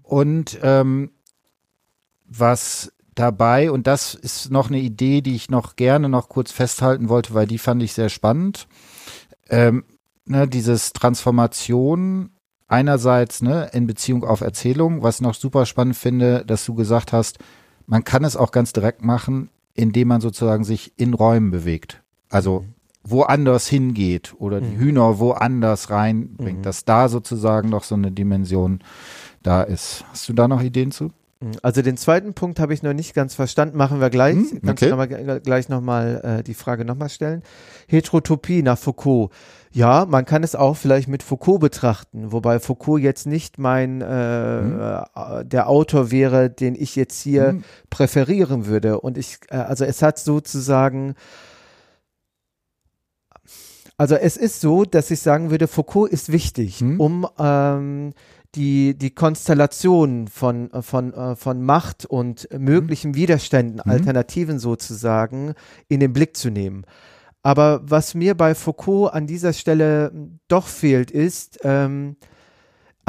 Und 0.01 0.59
ähm, 0.63 1.11
was 2.26 2.93
dabei 3.16 3.72
und 3.72 3.88
das 3.88 4.14
ist 4.14 4.51
noch 4.51 4.70
eine 4.70 4.80
Idee, 4.80 5.22
die 5.22 5.36
ich 5.36 5.49
noch 5.49 5.76
gerne 5.76 6.09
noch 6.09 6.30
kurz 6.30 6.51
festhalten 6.51 7.09
wollte, 7.09 7.34
weil 7.34 7.47
die 7.47 7.57
fand 7.57 7.84
ich 7.84 7.93
sehr 7.93 8.09
spannend. 8.09 8.68
Ähm, 9.49 9.84
ne, 10.26 10.47
dieses 10.47 10.93
Transformation 10.93 12.32
einerseits 12.68 13.41
ne, 13.41 13.70
in 13.74 13.86
Beziehung 13.86 14.24
auf 14.24 14.41
Erzählung, 14.41 15.03
was 15.03 15.16
ich 15.16 15.22
noch 15.22 15.36
super 15.36 15.66
spannend 15.66 15.97
finde, 15.97 16.45
dass 16.45 16.66
du 16.66 16.74
gesagt 16.74 17.12
hast, 17.12 17.39
man 17.86 18.03
kann 18.03 18.24
es 18.24 18.38
auch 18.38 18.51
ganz 18.51 18.72
direkt 18.72 19.03
machen, 19.03 19.49
indem 19.74 20.07
man 20.07 20.22
sozusagen 20.22 20.64
sich 20.64 20.93
in 20.97 21.14
Räumen 21.14 21.51
bewegt. 21.51 22.01
Also 22.30 22.66
woanders 23.03 23.68
hingeht 23.68 24.36
oder 24.38 24.62
die 24.62 24.76
mhm. 24.76 24.80
Hühner 24.80 25.20
woanders 25.20 25.89
reinbringt, 25.89 26.59
mhm. 26.59 26.64
dass 26.64 26.86
da 26.86 27.09
sozusagen 27.09 27.70
noch 27.70 27.84
so 27.84 27.95
eine 27.95 28.12
Dimension 28.12 28.80
da 29.43 29.64
ist. 29.64 30.05
Hast 30.12 30.30
du 30.30 30.34
da 30.34 30.47
noch 30.47 30.62
Ideen 30.62 30.91
zu? 30.91 31.12
Also 31.64 31.82
den 31.82 31.98
zweiten 31.98 32.34
Punkt 32.34 32.60
habe 32.60 32.74
ich 32.74 32.84
noch 32.84 32.94
nicht 32.94 33.16
ganz 33.16 33.34
verstanden, 33.34 33.76
machen 33.76 34.00
wir 34.00 34.10
gleich. 34.12 34.36
Hm, 34.36 34.46
okay. 34.58 34.60
Kannst 34.64 34.84
du 34.84 34.89
noch 34.89 34.98
mal, 34.98 35.08
gleich 35.08 35.70
nochmal 35.70 36.39
äh, 36.39 36.44
die 36.44 36.54
Frage 36.54 36.86
nochmal 36.86 37.10
stellen. 37.10 37.42
Heterotopie 37.88 38.62
nach 38.62 38.78
Foucault. 38.78 39.32
Ja, 39.72 40.06
man 40.06 40.26
kann 40.26 40.44
es 40.44 40.54
auch 40.54 40.76
vielleicht 40.76 41.08
mit 41.08 41.24
Foucault 41.24 41.62
betrachten, 41.62 42.32
wobei 42.32 42.60
Foucault 42.60 43.02
jetzt 43.02 43.26
nicht 43.26 43.58
mein 43.58 44.02
äh, 44.02 44.06
hm. 44.06 45.50
der 45.50 45.70
Autor 45.70 46.12
wäre, 46.12 46.50
den 46.50 46.76
ich 46.76 46.96
jetzt 46.96 47.22
hier 47.22 47.50
hm. 47.50 47.64
präferieren 47.89 48.68
würde. 48.68 49.00
Und 49.00 49.18
ich, 49.18 49.39
äh, 49.50 49.56
also 49.56 49.86
es 49.86 50.02
hat 50.02 50.20
sozusagen 50.20 51.16
also 53.98 54.16
es 54.16 54.36
ist 54.36 54.62
so, 54.62 54.84
dass 54.84 55.12
ich 55.12 55.20
sagen 55.20 55.52
würde, 55.52 55.68
Foucault 55.68 56.12
ist 56.12 56.32
wichtig, 56.32 56.80
hm. 56.80 57.00
um 57.00 57.28
ähm, 57.38 58.14
die, 58.56 58.97
die 58.97 59.12
Konstellation 59.12 60.28
von, 60.28 60.70
von, 60.82 61.14
äh, 61.14 61.36
von 61.36 61.62
Macht 61.62 62.06
und 62.06 62.47
möglichen 62.58 63.12
mhm. 63.12 63.16
Widerständen, 63.16 63.82
mhm. 63.84 63.91
Alternativen 63.91 64.60
sozusagen, 64.60 65.54
in 65.88 65.99
den 65.99 66.14
Blick 66.14 66.36
zu 66.36 66.49
nehmen. 66.49 66.86
Aber 67.43 67.82
was 67.84 68.14
mir 68.14 68.36
bei 68.36 68.54
Foucault 68.54 69.14
an 69.14 69.26
dieser 69.26 69.54
Stelle 69.54 70.12
doch 70.47 70.68
fehlt, 70.68 71.10
ist, 71.10 71.60
ähm, 71.64 72.18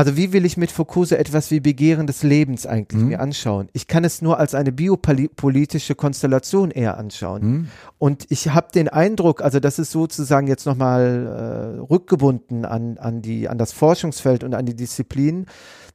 also 0.03 0.17
wie 0.17 0.33
will 0.33 0.45
ich 0.45 0.57
mit 0.57 0.73
Foucault 0.73 1.11
so 1.11 1.15
etwas 1.15 1.53
wie 1.53 1.61
Begehren 1.61 2.09
des 2.09 2.25
Lebens 2.25 2.67
eigentlich 2.67 3.01
mhm. 3.01 3.09
mir 3.11 3.21
anschauen? 3.21 3.69
Ich 3.73 3.87
kann 3.87 4.03
es 4.03 4.21
nur 4.21 4.37
als 4.41 4.53
eine 4.53 4.73
biopolitische 4.73 5.95
Konstellation 5.95 6.73
eher 6.73 6.99
anschauen. 6.99 7.43
Mhm. 7.45 7.69
Und 7.99 8.27
ich 8.29 8.49
habe 8.49 8.73
den 8.75 8.89
Eindruck, 8.89 9.43
also 9.43 9.61
das 9.61 9.79
ist 9.79 9.93
sozusagen 9.93 10.49
jetzt 10.49 10.67
nochmal 10.67 11.77
äh, 11.79 11.81
rückgebunden 11.83 12.65
an, 12.65 12.99
an, 12.99 13.23
die, 13.23 13.49
an 13.49 13.59
das 13.59 13.71
Forschungsfeld 13.71 14.43
und 14.43 14.55
an 14.55 14.67
die 14.67 14.75
Disziplin, 14.75 15.47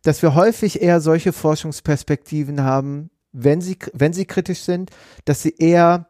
dass 0.03 0.22
wir 0.22 0.36
häufig 0.36 0.82
eher 0.82 1.01
solche 1.01 1.34
Forschungsperspektiven 1.34 2.64
haben, 2.64 3.10
wenn 3.34 3.60
sie, 3.60 3.78
wenn 3.91 4.14
sie 4.14 4.24
kritisch 4.24 4.62
sind, 4.62 4.89
dass 5.26 5.41
sie 5.41 5.53
eher 5.58 6.08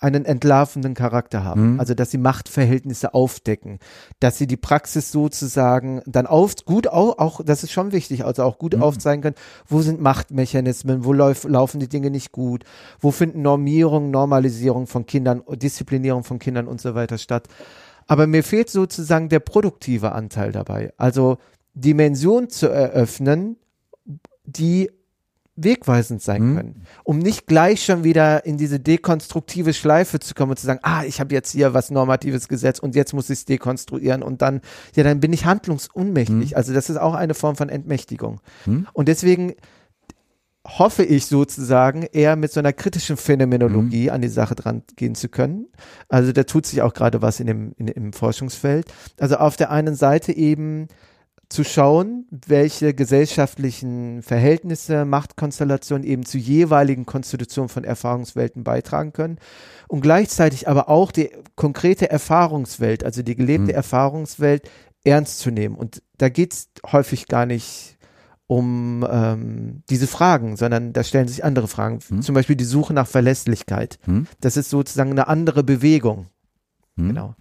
einen 0.00 0.24
entlarvenden 0.24 0.94
Charakter 0.94 1.42
haben. 1.44 1.74
Mhm. 1.74 1.80
Also, 1.80 1.94
dass 1.94 2.10
sie 2.10 2.18
Machtverhältnisse 2.18 3.14
aufdecken, 3.14 3.78
dass 4.20 4.38
sie 4.38 4.46
die 4.46 4.56
Praxis 4.56 5.10
sozusagen 5.10 6.02
dann 6.06 6.26
auf, 6.26 6.54
gut 6.64 6.88
auch, 6.88 7.18
auch, 7.18 7.40
das 7.44 7.64
ist 7.64 7.72
schon 7.72 7.92
wichtig, 7.92 8.24
also 8.24 8.44
auch 8.44 8.58
gut 8.58 8.76
mhm. 8.76 8.82
aufzeigen 8.82 9.22
können, 9.22 9.36
wo 9.66 9.82
sind 9.82 10.00
Machtmechanismen, 10.00 11.04
wo 11.04 11.12
lauf, 11.12 11.44
laufen 11.44 11.80
die 11.80 11.88
Dinge 11.88 12.10
nicht 12.10 12.32
gut, 12.32 12.64
wo 13.00 13.10
finden 13.10 13.42
Normierung, 13.42 14.10
Normalisierung 14.10 14.86
von 14.86 15.06
Kindern, 15.06 15.42
Disziplinierung 15.50 16.22
von 16.22 16.38
Kindern 16.38 16.68
und 16.68 16.80
so 16.80 16.94
weiter 16.94 17.18
statt. 17.18 17.48
Aber 18.06 18.26
mir 18.26 18.44
fehlt 18.44 18.70
sozusagen 18.70 19.28
der 19.28 19.40
produktive 19.40 20.12
Anteil 20.12 20.52
dabei. 20.52 20.92
Also, 20.96 21.38
Dimension 21.74 22.48
zu 22.48 22.68
eröffnen, 22.68 23.56
die 24.44 24.90
wegweisend 25.64 26.22
sein 26.22 26.42
mhm. 26.42 26.56
können, 26.56 26.82
um 27.04 27.18
nicht 27.18 27.46
gleich 27.46 27.84
schon 27.84 28.04
wieder 28.04 28.46
in 28.46 28.56
diese 28.56 28.80
dekonstruktive 28.80 29.74
Schleife 29.74 30.20
zu 30.20 30.34
kommen 30.34 30.50
und 30.50 30.58
zu 30.58 30.66
sagen, 30.66 30.80
ah, 30.82 31.04
ich 31.04 31.20
habe 31.20 31.34
jetzt 31.34 31.52
hier 31.52 31.74
was 31.74 31.90
normatives 31.90 32.48
Gesetz 32.48 32.78
und 32.78 32.94
jetzt 32.94 33.12
muss 33.12 33.30
ich 33.30 33.40
es 33.40 33.44
dekonstruieren 33.44 34.22
und 34.22 34.42
dann, 34.42 34.60
ja, 34.94 35.04
dann 35.04 35.20
bin 35.20 35.32
ich 35.32 35.44
handlungsunmächtig. 35.44 36.50
Mhm. 36.50 36.56
Also 36.56 36.72
das 36.72 36.90
ist 36.90 36.96
auch 36.96 37.14
eine 37.14 37.34
Form 37.34 37.56
von 37.56 37.68
Entmächtigung. 37.68 38.40
Mhm. 38.66 38.86
Und 38.92 39.08
deswegen 39.08 39.54
hoffe 40.66 41.02
ich 41.02 41.26
sozusagen 41.26 42.02
eher 42.02 42.36
mit 42.36 42.52
so 42.52 42.60
einer 42.60 42.72
kritischen 42.72 43.16
Phänomenologie 43.16 44.04
mhm. 44.04 44.10
an 44.10 44.20
die 44.20 44.28
Sache 44.28 44.54
dran 44.54 44.82
gehen 44.96 45.14
zu 45.14 45.28
können. 45.28 45.66
Also 46.08 46.32
da 46.32 46.42
tut 46.44 46.66
sich 46.66 46.82
auch 46.82 46.92
gerade 46.92 47.22
was 47.22 47.40
in 47.40 47.46
dem, 47.46 47.72
in, 47.78 47.88
im 47.88 48.12
Forschungsfeld. 48.12 48.92
Also 49.18 49.36
auf 49.36 49.56
der 49.56 49.70
einen 49.70 49.94
Seite 49.94 50.32
eben 50.32 50.88
zu 51.48 51.64
schauen, 51.64 52.26
welche 52.30 52.92
gesellschaftlichen 52.92 54.22
Verhältnisse, 54.22 55.06
Machtkonstellationen 55.06 56.06
eben 56.06 56.26
zu 56.26 56.36
jeweiligen 56.36 57.06
Konstitutionen 57.06 57.70
von 57.70 57.84
Erfahrungswelten 57.84 58.64
beitragen 58.64 59.14
können 59.14 59.38
und 59.88 60.02
gleichzeitig 60.02 60.68
aber 60.68 60.90
auch 60.90 61.10
die 61.10 61.30
konkrete 61.56 62.10
Erfahrungswelt, 62.10 63.02
also 63.02 63.22
die 63.22 63.34
gelebte 63.34 63.72
mhm. 63.72 63.76
Erfahrungswelt 63.76 64.68
ernst 65.04 65.38
zu 65.38 65.50
nehmen. 65.50 65.76
Und 65.76 66.02
da 66.18 66.28
geht 66.28 66.52
es 66.52 66.68
häufig 66.92 67.28
gar 67.28 67.46
nicht 67.46 67.96
um 68.46 69.06
ähm, 69.08 69.82
diese 69.88 70.06
Fragen, 70.06 70.56
sondern 70.56 70.92
da 70.92 71.04
stellen 71.04 71.28
sich 71.28 71.44
andere 71.44 71.68
Fragen. 71.68 72.00
Mhm. 72.08 72.22
Zum 72.22 72.34
Beispiel 72.34 72.56
die 72.56 72.64
Suche 72.64 72.94
nach 72.94 73.06
Verlässlichkeit. 73.06 73.98
Mhm. 74.06 74.26
Das 74.40 74.56
ist 74.56 74.70
sozusagen 74.70 75.10
eine 75.10 75.28
andere 75.28 75.62
Bewegung. 75.62 76.26
Mhm. 76.96 77.08
Genau. 77.08 77.34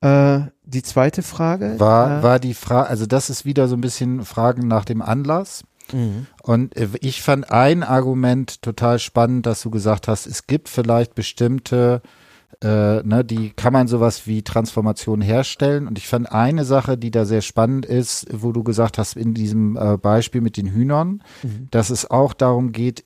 Äh, 0.00 0.40
die 0.64 0.82
zweite 0.82 1.22
Frage 1.22 1.80
war, 1.80 2.20
äh, 2.20 2.22
war 2.22 2.38
die 2.38 2.54
Frage, 2.54 2.88
also 2.88 3.06
das 3.06 3.30
ist 3.30 3.44
wieder 3.44 3.68
so 3.68 3.76
ein 3.76 3.80
bisschen 3.80 4.24
Fragen 4.24 4.68
nach 4.68 4.84
dem 4.84 5.02
Anlass. 5.02 5.64
Mhm. 5.92 6.26
Und 6.42 6.76
äh, 6.76 6.88
ich 7.00 7.22
fand 7.22 7.50
ein 7.50 7.82
Argument 7.82 8.62
total 8.62 8.98
spannend, 8.98 9.46
dass 9.46 9.62
du 9.62 9.70
gesagt 9.70 10.08
hast, 10.08 10.26
es 10.26 10.46
gibt 10.46 10.68
vielleicht 10.68 11.14
bestimmte, 11.14 12.02
äh, 12.62 13.02
ne, 13.02 13.24
die 13.24 13.50
kann 13.50 13.72
man 13.72 13.88
sowas 13.88 14.26
wie 14.26 14.42
Transformation 14.42 15.20
herstellen. 15.20 15.88
Und 15.88 15.98
ich 15.98 16.06
fand 16.06 16.30
eine 16.30 16.64
Sache, 16.64 16.96
die 16.96 17.10
da 17.10 17.24
sehr 17.24 17.42
spannend 17.42 17.86
ist, 17.86 18.26
wo 18.30 18.52
du 18.52 18.62
gesagt 18.62 18.98
hast, 18.98 19.16
in 19.16 19.34
diesem 19.34 19.76
äh, 19.76 19.96
Beispiel 19.96 20.40
mit 20.40 20.56
den 20.56 20.68
Hühnern, 20.68 21.22
mhm. 21.42 21.68
dass 21.70 21.90
es 21.90 22.10
auch 22.10 22.34
darum 22.34 22.72
geht, 22.72 23.04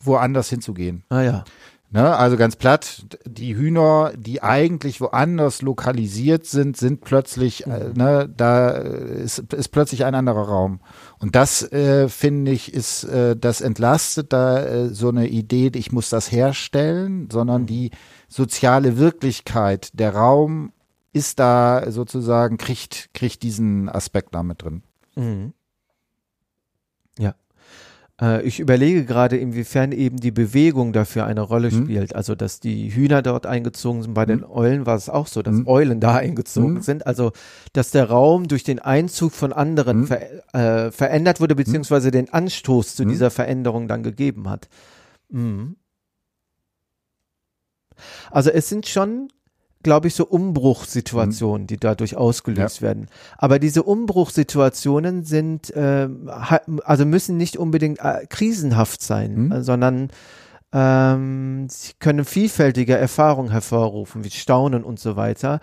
woanders 0.00 0.48
hinzugehen. 0.50 1.02
Ah 1.08 1.22
ja. 1.22 1.44
Ne, 1.90 2.14
also 2.14 2.36
ganz 2.36 2.56
platt, 2.56 3.06
die 3.24 3.56
Hühner, 3.56 4.12
die 4.14 4.42
eigentlich 4.42 5.00
woanders 5.00 5.62
lokalisiert 5.62 6.44
sind, 6.44 6.76
sind 6.76 7.00
plötzlich, 7.00 7.66
äh, 7.66 7.88
mhm. 7.88 7.92
ne, 7.94 8.34
da 8.36 8.68
ist, 8.68 9.38
ist 9.54 9.68
plötzlich 9.68 10.04
ein 10.04 10.14
anderer 10.14 10.48
Raum. 10.48 10.80
Und 11.18 11.34
das, 11.34 11.62
äh, 11.72 12.10
finde 12.10 12.50
ich, 12.50 12.74
ist, 12.74 13.04
äh, 13.04 13.36
das 13.36 13.62
entlastet 13.62 14.34
da 14.34 14.62
äh, 14.62 14.88
so 14.90 15.08
eine 15.08 15.28
Idee, 15.28 15.70
ich 15.76 15.90
muss 15.90 16.10
das 16.10 16.30
herstellen, 16.30 17.30
sondern 17.32 17.62
mhm. 17.62 17.66
die 17.66 17.90
soziale 18.28 18.98
Wirklichkeit, 18.98 19.88
der 19.94 20.14
Raum 20.14 20.72
ist 21.14 21.38
da 21.38 21.90
sozusagen, 21.90 22.58
kriegt, 22.58 23.14
kriegt 23.14 23.42
diesen 23.42 23.88
Aspekt 23.88 24.34
damit 24.34 24.62
drin. 24.62 24.82
Mhm. 25.16 25.54
Äh, 28.20 28.42
ich 28.42 28.60
überlege 28.60 29.04
gerade, 29.04 29.36
inwiefern 29.36 29.92
eben 29.92 30.16
die 30.16 30.30
Bewegung 30.30 30.92
dafür 30.92 31.26
eine 31.26 31.40
Rolle 31.40 31.70
mhm. 31.70 31.84
spielt. 31.84 32.14
Also, 32.14 32.34
dass 32.34 32.60
die 32.60 32.94
Hühner 32.94 33.22
dort 33.22 33.46
eingezogen 33.46 34.02
sind. 34.02 34.14
Bei 34.14 34.24
mhm. 34.24 34.28
den 34.28 34.44
Eulen 34.44 34.86
war 34.86 34.96
es 34.96 35.08
auch 35.08 35.26
so, 35.26 35.42
dass 35.42 35.54
mhm. 35.54 35.66
Eulen 35.66 36.00
da 36.00 36.16
eingezogen 36.16 36.74
mhm. 36.74 36.82
sind. 36.82 37.06
Also, 37.06 37.32
dass 37.72 37.90
der 37.90 38.08
Raum 38.08 38.48
durch 38.48 38.64
den 38.64 38.78
Einzug 38.78 39.32
von 39.32 39.52
anderen 39.52 40.00
mhm. 40.00 40.06
ver 40.06 40.54
äh, 40.54 40.90
verändert 40.90 41.40
wurde, 41.40 41.54
beziehungsweise 41.54 42.10
den 42.10 42.32
Anstoß 42.32 42.96
zu 42.96 43.04
dieser 43.04 43.30
Veränderung 43.30 43.88
dann 43.88 44.02
gegeben 44.02 44.48
hat. 44.48 44.68
Also, 48.30 48.50
es 48.50 48.68
sind 48.68 48.86
schon 48.86 49.28
glaube 49.82 50.08
ich, 50.08 50.14
so 50.14 50.26
Umbruchssituationen, 50.26 51.62
mhm. 51.62 51.66
die 51.66 51.76
dadurch 51.76 52.16
ausgelöst 52.16 52.80
ja. 52.80 52.88
werden. 52.88 53.06
Aber 53.36 53.58
diese 53.58 53.82
Umbruchssituationen 53.82 55.24
sind, 55.24 55.70
äh, 55.70 56.08
also 56.84 57.04
müssen 57.04 57.36
nicht 57.36 57.56
unbedingt 57.56 58.00
äh, 58.00 58.26
krisenhaft 58.28 59.02
sein, 59.02 59.48
mhm. 59.48 59.62
sondern 59.62 60.10
ähm, 60.72 61.66
sie 61.70 61.92
können 61.98 62.24
vielfältige 62.24 62.96
Erfahrungen 62.96 63.50
hervorrufen, 63.50 64.24
wie 64.24 64.30
Staunen 64.30 64.84
und 64.84 64.98
so 64.98 65.16
weiter. 65.16 65.60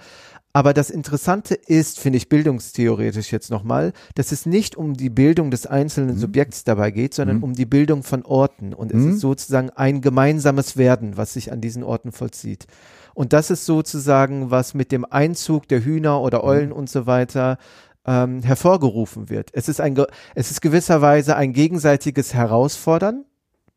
Aber 0.55 0.73
das 0.73 0.89
Interessante 0.89 1.53
ist, 1.53 1.99
finde 1.99 2.15
ich 2.15 2.29
bildungstheoretisch 2.29 3.29
jetzt 3.33 3.51
nochmal, 3.51 3.91
dass 4.15 4.31
es 4.31 4.45
nicht 4.45 4.77
um 4.77 4.93
die 4.93 5.09
Bildung 5.09 5.51
des 5.51 5.67
einzelnen 5.67 6.15
mhm. 6.15 6.19
Subjekts 6.19 6.63
dabei 6.63 6.91
geht, 6.91 7.13
sondern 7.13 7.37
mhm. 7.37 7.43
um 7.43 7.53
die 7.55 7.65
Bildung 7.65 8.03
von 8.03 8.23
Orten. 8.23 8.73
Und 8.73 8.93
es 8.93 9.01
mhm. 9.01 9.09
ist 9.11 9.19
sozusagen 9.19 9.69
ein 9.71 9.99
gemeinsames 9.99 10.77
Werden, 10.77 11.17
was 11.17 11.33
sich 11.33 11.51
an 11.51 11.59
diesen 11.59 11.83
Orten 11.83 12.13
vollzieht. 12.13 12.67
Und 13.15 13.33
das 13.33 13.49
ist 13.49 13.65
sozusagen, 13.65 14.51
was 14.51 14.73
mit 14.73 14.91
dem 14.91 15.05
Einzug 15.05 15.67
der 15.69 15.83
Hühner 15.83 16.21
oder 16.21 16.39
mhm. 16.39 16.49
Eulen 16.49 16.71
und 16.71 16.89
so 16.89 17.07
weiter 17.07 17.57
ähm, 18.05 18.43
hervorgerufen 18.43 19.29
wird. 19.29 19.49
Es 19.53 19.67
ist 19.69 19.81
ein, 19.81 19.97
es 20.35 20.51
ist 20.51 20.61
gewisserweise 20.61 21.35
ein 21.35 21.53
gegenseitiges 21.53 22.33
Herausfordern, 22.33 23.25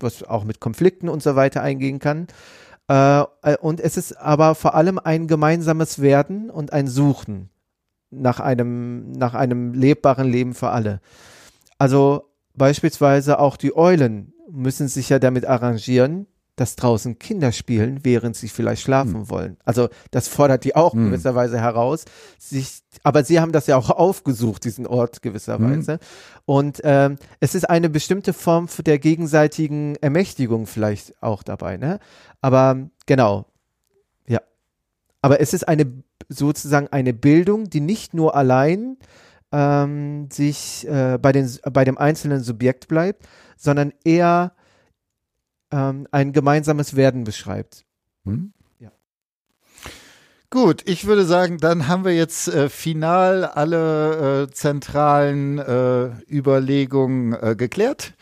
was 0.01 0.25
auch 0.25 0.45
mit 0.45 0.61
Konflikten 0.61 1.09
und 1.09 1.23
so 1.23 1.37
weiter 1.37 1.63
eingehen 1.63 2.01
kann. 2.01 2.27
Äh, 2.91 3.21
äh, 3.43 3.57
und 3.61 3.81
es 3.81 3.97
ist 3.97 4.19
aber 4.19 4.57
vor 4.57 4.75
allem 4.75 4.99
ein 4.99 5.29
gemeinsames 5.29 6.01
Werden 6.03 6.51
und 6.51 6.73
ein 6.73 6.89
Suchen 6.89 7.49
nach 8.11 8.41
einem, 8.41 9.13
nach 9.13 9.35
einem 9.35 9.73
lebbaren 9.73 10.29
Leben 10.29 10.53
für 10.53 10.71
alle. 10.71 11.01
Also 11.79 12.25
beispielsweise 12.55 13.39
auch 13.39 13.57
die 13.57 13.77
Eulen 13.77 14.35
müssen 14.51 14.89
sich 14.89 15.11
ja 15.11 15.21
damit 15.21 15.47
arrangieren, 15.47 16.27
dass 16.61 16.77
draußen 16.77 17.19
Kinder 17.19 17.53
spielen, 17.53 18.01
während 18.03 18.37
sie 18.37 18.49
vielleicht 18.49 18.83
schlafen 18.83 19.15
hm. 19.15 19.31
wollen. 19.31 19.57
Also 19.65 19.89
das 20.11 20.29
fordert 20.29 20.65
die 20.65 20.75
auch 20.75 20.93
hm. 20.93 21.07
gewisserweise 21.07 21.61
heraus. 21.61 22.05
Sich, 22.39 22.83
aber 23.03 23.25
sie 23.25 23.41
haben 23.41 23.53
das 23.53 23.67
ja 23.67 23.77
auch 23.77 23.91
aufgesucht, 23.91 24.65
diesen 24.65 24.87
Ort 24.87 25.23
gewisserweise. 25.23 25.93
Hm. 25.93 25.99
Und 26.45 26.81
ähm, 26.85 27.17
es 27.41 27.55
ist 27.55 27.69
eine 27.71 27.89
bestimmte 27.89 28.33
Form 28.33 28.69
der 28.85 28.99
gegenseitigen 28.99 29.97
Ermächtigung 29.97 30.67
vielleicht 30.67 31.23
auch 31.23 31.43
dabei. 31.43 31.77
Ne? 31.77 32.01
Aber 32.41 32.89
genau, 33.07 33.47
ja. 34.27 34.41
Aber 35.23 35.41
es 35.41 35.55
ist 35.55 35.69
eine 35.69 35.87
sozusagen 36.29 36.89
eine 36.89 37.15
Bildung, 37.15 37.71
die 37.71 37.81
nicht 37.81 38.15
nur 38.15 38.35
allein 38.35 38.97
ähm, 39.53 40.29
sich 40.31 40.87
äh, 40.89 41.19
bei, 41.21 41.33
den, 41.33 41.51
bei 41.73 41.85
dem 41.85 41.97
einzelnen 41.97 42.43
Subjekt 42.43 42.89
bleibt, 42.89 43.27
sondern 43.57 43.93
eher 44.05 44.53
ähm, 45.71 46.07
ein 46.11 46.33
gemeinsames 46.33 46.97
Werden 46.97 47.25
beschreibt. 47.25 47.85
Hm? 48.25 48.53
Ja. 48.79 48.91
Gut, 50.51 50.83
ich 50.87 51.07
würde 51.07 51.25
sagen, 51.25 51.59
dann 51.59 51.89
haben 51.89 52.05
wir 52.05 52.15
jetzt 52.15 52.49
äh, 52.49 52.69
final 52.69 53.45
alle 53.45 54.45
äh, 54.45 54.51
zentralen 54.51 55.59
äh, 55.59 56.11
Überlegungen 56.31 57.35
äh, 57.35 57.55
geklärt. 57.57 58.15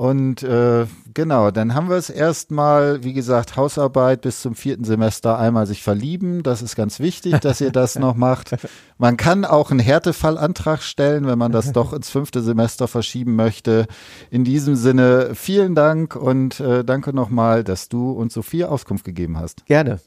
Und 0.00 0.42
äh, 0.42 0.86
genau, 1.12 1.50
dann 1.50 1.74
haben 1.74 1.90
wir 1.90 1.96
es 1.96 2.08
erstmal, 2.08 3.04
wie 3.04 3.12
gesagt, 3.12 3.56
Hausarbeit 3.56 4.22
bis 4.22 4.40
zum 4.40 4.54
vierten 4.54 4.84
Semester 4.84 5.38
einmal 5.38 5.66
sich 5.66 5.82
verlieben. 5.82 6.42
Das 6.42 6.62
ist 6.62 6.74
ganz 6.74 7.00
wichtig, 7.00 7.38
dass 7.40 7.60
ihr 7.60 7.70
das 7.70 7.98
noch 7.98 8.14
macht. 8.14 8.56
Man 8.96 9.18
kann 9.18 9.44
auch 9.44 9.70
einen 9.70 9.78
Härtefallantrag 9.78 10.80
stellen, 10.80 11.26
wenn 11.26 11.38
man 11.38 11.52
das 11.52 11.72
doch 11.74 11.92
ins 11.92 12.08
fünfte 12.08 12.40
Semester 12.40 12.88
verschieben 12.88 13.36
möchte. 13.36 13.86
In 14.30 14.42
diesem 14.42 14.74
Sinne 14.74 15.32
vielen 15.34 15.74
Dank 15.74 16.16
und 16.16 16.60
äh, 16.60 16.82
danke 16.82 17.12
nochmal, 17.12 17.62
dass 17.62 17.90
du 17.90 18.12
uns 18.12 18.32
so 18.32 18.40
viel 18.40 18.64
Auskunft 18.64 19.04
gegeben 19.04 19.36
hast. 19.36 19.66
Gerne. 19.66 20.00